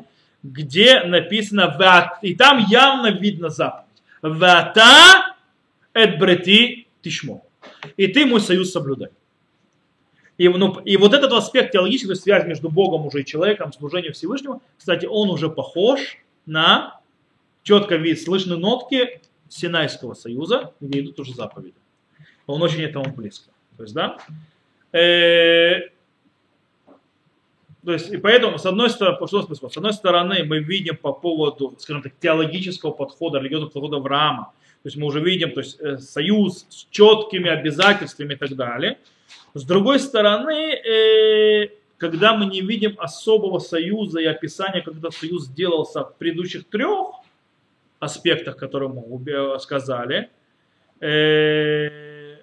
где 0.43 1.01
написано 1.03 2.17
и 2.21 2.35
там 2.35 2.65
явно 2.69 3.11
видно 3.11 3.49
заповедь. 3.49 3.85
Вата 4.21 5.35
эт 5.93 6.19
брети 6.19 6.87
тишмо. 7.01 7.45
И 7.97 8.07
ты 8.07 8.25
мой 8.25 8.41
союз 8.41 8.71
соблюдай. 8.71 9.09
И, 10.39 10.47
ну, 10.47 10.79
и 10.85 10.95
вот 10.95 11.13
этот 11.13 11.33
аспект 11.33 11.73
теологической 11.73 12.15
связи 12.15 12.47
между 12.47 12.69
Богом 12.69 13.05
уже 13.05 13.21
и 13.21 13.25
человеком, 13.25 13.73
служением 13.73 14.13
Всевышнего, 14.13 14.61
кстати, 14.77 15.05
он 15.05 15.29
уже 15.29 15.49
похож 15.49 16.17
на 16.45 17.01
четко 17.63 17.97
вид 17.97 18.21
слышны 18.21 18.55
нотки 18.55 19.19
Синайского 19.49 20.13
союза, 20.13 20.73
где 20.79 21.01
идут 21.01 21.19
уже 21.19 21.33
заповеди. 21.33 21.75
Он 22.47 22.61
очень 22.61 22.81
этому 22.81 23.13
близко. 23.13 23.51
То 23.75 23.83
есть, 23.83 23.93
да, 23.93 24.17
э, 24.93 25.89
то 27.85 27.91
есть, 27.91 28.09
и 28.09 28.15
поэтому, 28.15 28.57
с 28.57 28.65
одной 28.65 28.89
стороны? 28.89 29.27
С 29.27 29.77
одной 29.77 29.93
стороны, 29.93 30.45
мы 30.45 30.59
видим 30.59 30.95
по 30.95 31.11
поводу, 31.11 31.75
скажем 31.79 32.01
так, 32.01 32.13
теологического 32.17 32.91
подхода, 32.91 33.39
религиозного 33.39 33.71
подхода 33.71 33.97
Авраама, 33.97 34.53
то 34.83 34.87
есть 34.87 34.95
мы 34.95 35.05
уже 35.05 35.19
видим 35.19 35.51
то 35.51 35.59
есть, 35.59 35.81
э, 35.81 35.97
союз 35.97 36.65
с 36.69 36.87
четкими 36.89 37.49
обязательствами 37.49 38.35
и 38.35 38.37
так 38.37 38.55
далее. 38.55 38.99
С 39.53 39.63
другой 39.63 39.99
стороны, 39.99 40.73
э, 40.73 41.69
когда 41.97 42.35
мы 42.35 42.45
не 42.45 42.61
видим 42.61 42.95
особого 42.97 43.59
союза 43.59 44.19
и 44.19 44.25
описания, 44.25 44.79
этот 44.79 45.13
союз 45.13 45.45
сделался 45.45 46.03
в 46.03 46.15
предыдущих 46.15 46.65
трех 46.65 47.15
аспектах, 47.99 48.57
которые 48.57 48.89
мы 48.89 49.59
сказали, 49.59 50.29
э, 51.01 52.37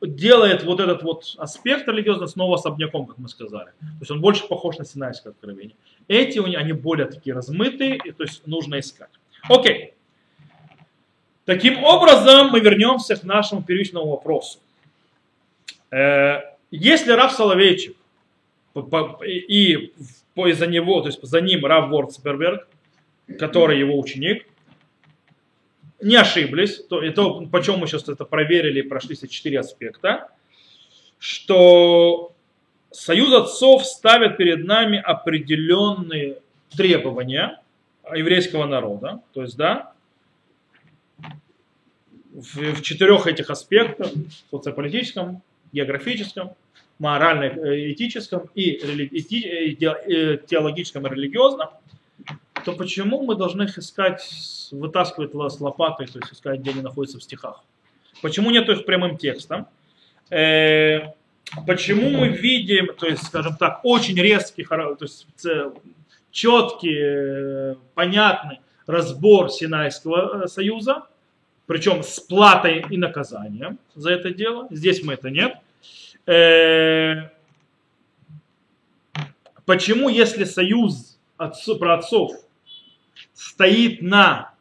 делает 0.00 0.64
вот 0.64 0.80
этот 0.80 1.02
вот 1.02 1.34
аспект 1.38 1.88
религиозный 1.88 2.28
снова 2.28 2.56
особняком, 2.56 3.06
как 3.06 3.18
мы 3.18 3.28
сказали. 3.28 3.72
То 3.80 4.00
есть 4.00 4.10
он 4.10 4.20
больше 4.20 4.46
похож 4.46 4.78
на 4.78 4.84
Синайское 4.84 5.32
откровение. 5.32 5.76
Эти, 6.08 6.38
они 6.38 6.72
более 6.72 7.06
такие 7.06 7.34
размытые, 7.34 8.00
и, 8.04 8.12
то 8.12 8.22
есть 8.22 8.46
нужно 8.46 8.78
искать. 8.78 9.10
Окей. 9.48 9.94
Таким 11.44 11.84
образом, 11.84 12.48
мы 12.50 12.60
вернемся 12.60 13.16
к 13.16 13.24
нашему 13.24 13.62
первичному 13.62 14.06
вопросу. 14.06 14.58
Э, 15.90 16.40
если 16.70 17.12
Рав 17.12 17.32
Соловейчик 17.32 17.96
и 19.48 19.92
за 20.52 20.66
него, 20.66 21.00
то 21.00 21.06
есть 21.08 21.22
за 21.22 21.40
ним 21.40 21.64
Рав 21.64 21.90
Ворцберберг, 21.90 22.66
который 23.38 23.78
его 23.78 23.98
ученик, 23.98 24.46
не 26.00 26.16
ошиблись, 26.16 26.84
то, 26.84 27.02
и 27.02 27.10
то, 27.10 27.46
почему 27.46 27.78
мы 27.78 27.86
сейчас 27.86 28.08
это 28.08 28.24
проверили 28.24 28.80
и 28.80 28.82
прошли 28.82 29.14
все 29.14 29.26
четыре 29.26 29.60
аспекта, 29.60 30.28
что 31.18 32.34
союз 32.90 33.32
отцов 33.32 33.86
ставит 33.86 34.36
перед 34.36 34.64
нами 34.64 34.98
определенные 34.98 36.38
требования 36.76 37.60
еврейского 38.14 38.66
народа, 38.66 39.22
то 39.32 39.42
есть, 39.42 39.56
да, 39.56 39.92
в, 42.34 42.56
в 42.56 42.82
четырех 42.82 43.26
этих 43.26 43.48
аспектах, 43.48 44.10
социополитическом, 44.50 45.40
географическом, 45.74 46.52
морально-этическом 46.98 48.48
и 48.54 49.76
теологическом 49.76 51.06
и 51.06 51.10
религиозном, 51.10 51.68
то 52.64 52.72
почему 52.72 53.22
мы 53.22 53.34
должны 53.34 53.64
их 53.64 53.76
искать, 53.78 54.22
вытаскивать 54.70 55.32
с 55.52 55.60
лопатой, 55.60 56.06
то 56.06 56.18
есть 56.20 56.32
искать, 56.32 56.60
где 56.60 56.70
они 56.70 56.80
находятся 56.80 57.18
в 57.18 57.22
стихах? 57.22 57.62
Почему 58.22 58.50
нет 58.50 58.68
их 58.68 58.86
прямым 58.86 59.18
текстом? 59.18 59.66
Э, 60.30 61.12
почему 61.66 62.10
мы 62.10 62.28
видим, 62.28 62.94
то 62.98 63.06
есть, 63.06 63.24
скажем 63.24 63.56
так, 63.56 63.80
очень 63.82 64.16
резкий, 64.16 64.64
то 64.64 64.96
есть 65.00 65.26
четкий, 66.30 66.98
э, 66.98 67.74
понятный 67.94 68.60
разбор 68.86 69.50
Синайского 69.50 70.44
э, 70.44 70.48
союза, 70.48 71.06
причем 71.66 72.02
с 72.02 72.20
платой 72.20 72.84
и 72.90 72.96
наказанием 72.96 73.78
за 73.94 74.10
это 74.10 74.30
дело. 74.30 74.66
Здесь 74.70 75.02
мы 75.02 75.14
это 75.14 75.30
нет. 75.30 75.54
Почему, 79.66 80.08
если 80.08 80.44
союз 80.44 81.18
отцов, 81.36 81.78
про 81.78 81.94
отцов 81.94 82.32
стоит 83.32 84.02
на 84.02 84.54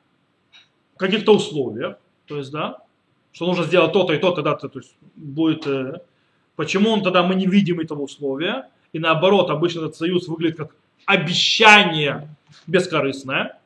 каких-то 0.98 1.36
условиях, 1.36 1.98
то 2.26 2.38
есть, 2.38 2.52
да, 2.52 2.78
что 3.32 3.46
нужно 3.48 3.66
сделать 3.66 3.92
то-то 3.92 4.14
и 4.14 4.20
то, 4.20 4.32
тогда 4.32 4.56
то, 4.56 4.70
то 4.70 4.80
есть, 4.80 4.96
будет, 5.16 5.68
э, 5.68 6.02
почему 6.56 6.92
он 6.92 7.04
тогда 7.04 7.24
мы 7.24 7.36
не 7.36 7.48
видим 7.48 7.80
этого 7.80 8.04
условия, 8.04 8.70
и 8.94 9.00
наоборот, 9.00 9.50
обычно 9.50 9.80
этот 9.80 9.96
союз 9.96 10.28
выглядит 10.28 10.58
как 10.58 10.76
обещание 11.06 12.30
бескорыстное, 12.68 13.60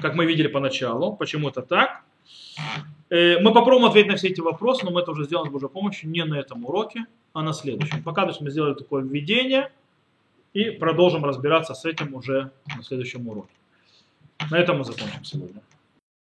как 0.00 0.14
мы 0.14 0.26
видели 0.26 0.48
поначалу, 0.48 1.16
почему 1.16 1.48
это 1.48 1.62
так. 1.62 2.02
Э, 3.10 3.38
мы 3.40 3.52
попробуем 3.52 3.86
ответить 3.86 4.10
на 4.10 4.16
все 4.16 4.28
эти 4.28 4.40
вопросы, 4.40 4.84
но 4.84 4.90
мы 4.90 5.00
это 5.00 5.10
уже 5.10 5.24
сделаем 5.24 5.50
с 5.50 5.52
Божьей 5.52 5.68
помощью 5.68 6.10
не 6.10 6.24
на 6.24 6.38
этом 6.38 6.64
уроке, 6.64 7.06
а 7.32 7.42
на 7.42 7.52
следующем. 7.52 8.02
Пока 8.02 8.26
мы 8.26 8.50
сделали 8.50 8.74
такое 8.74 9.02
введение 9.02 9.70
и 10.52 10.70
продолжим 10.70 11.24
разбираться 11.24 11.74
с 11.74 11.84
этим 11.84 12.14
уже 12.14 12.50
на 12.76 12.82
следующем 12.82 13.28
уроке. 13.28 13.52
На 14.50 14.58
этом 14.58 14.78
мы 14.78 14.84
закончим 14.84 15.24
сегодня. 15.24 15.60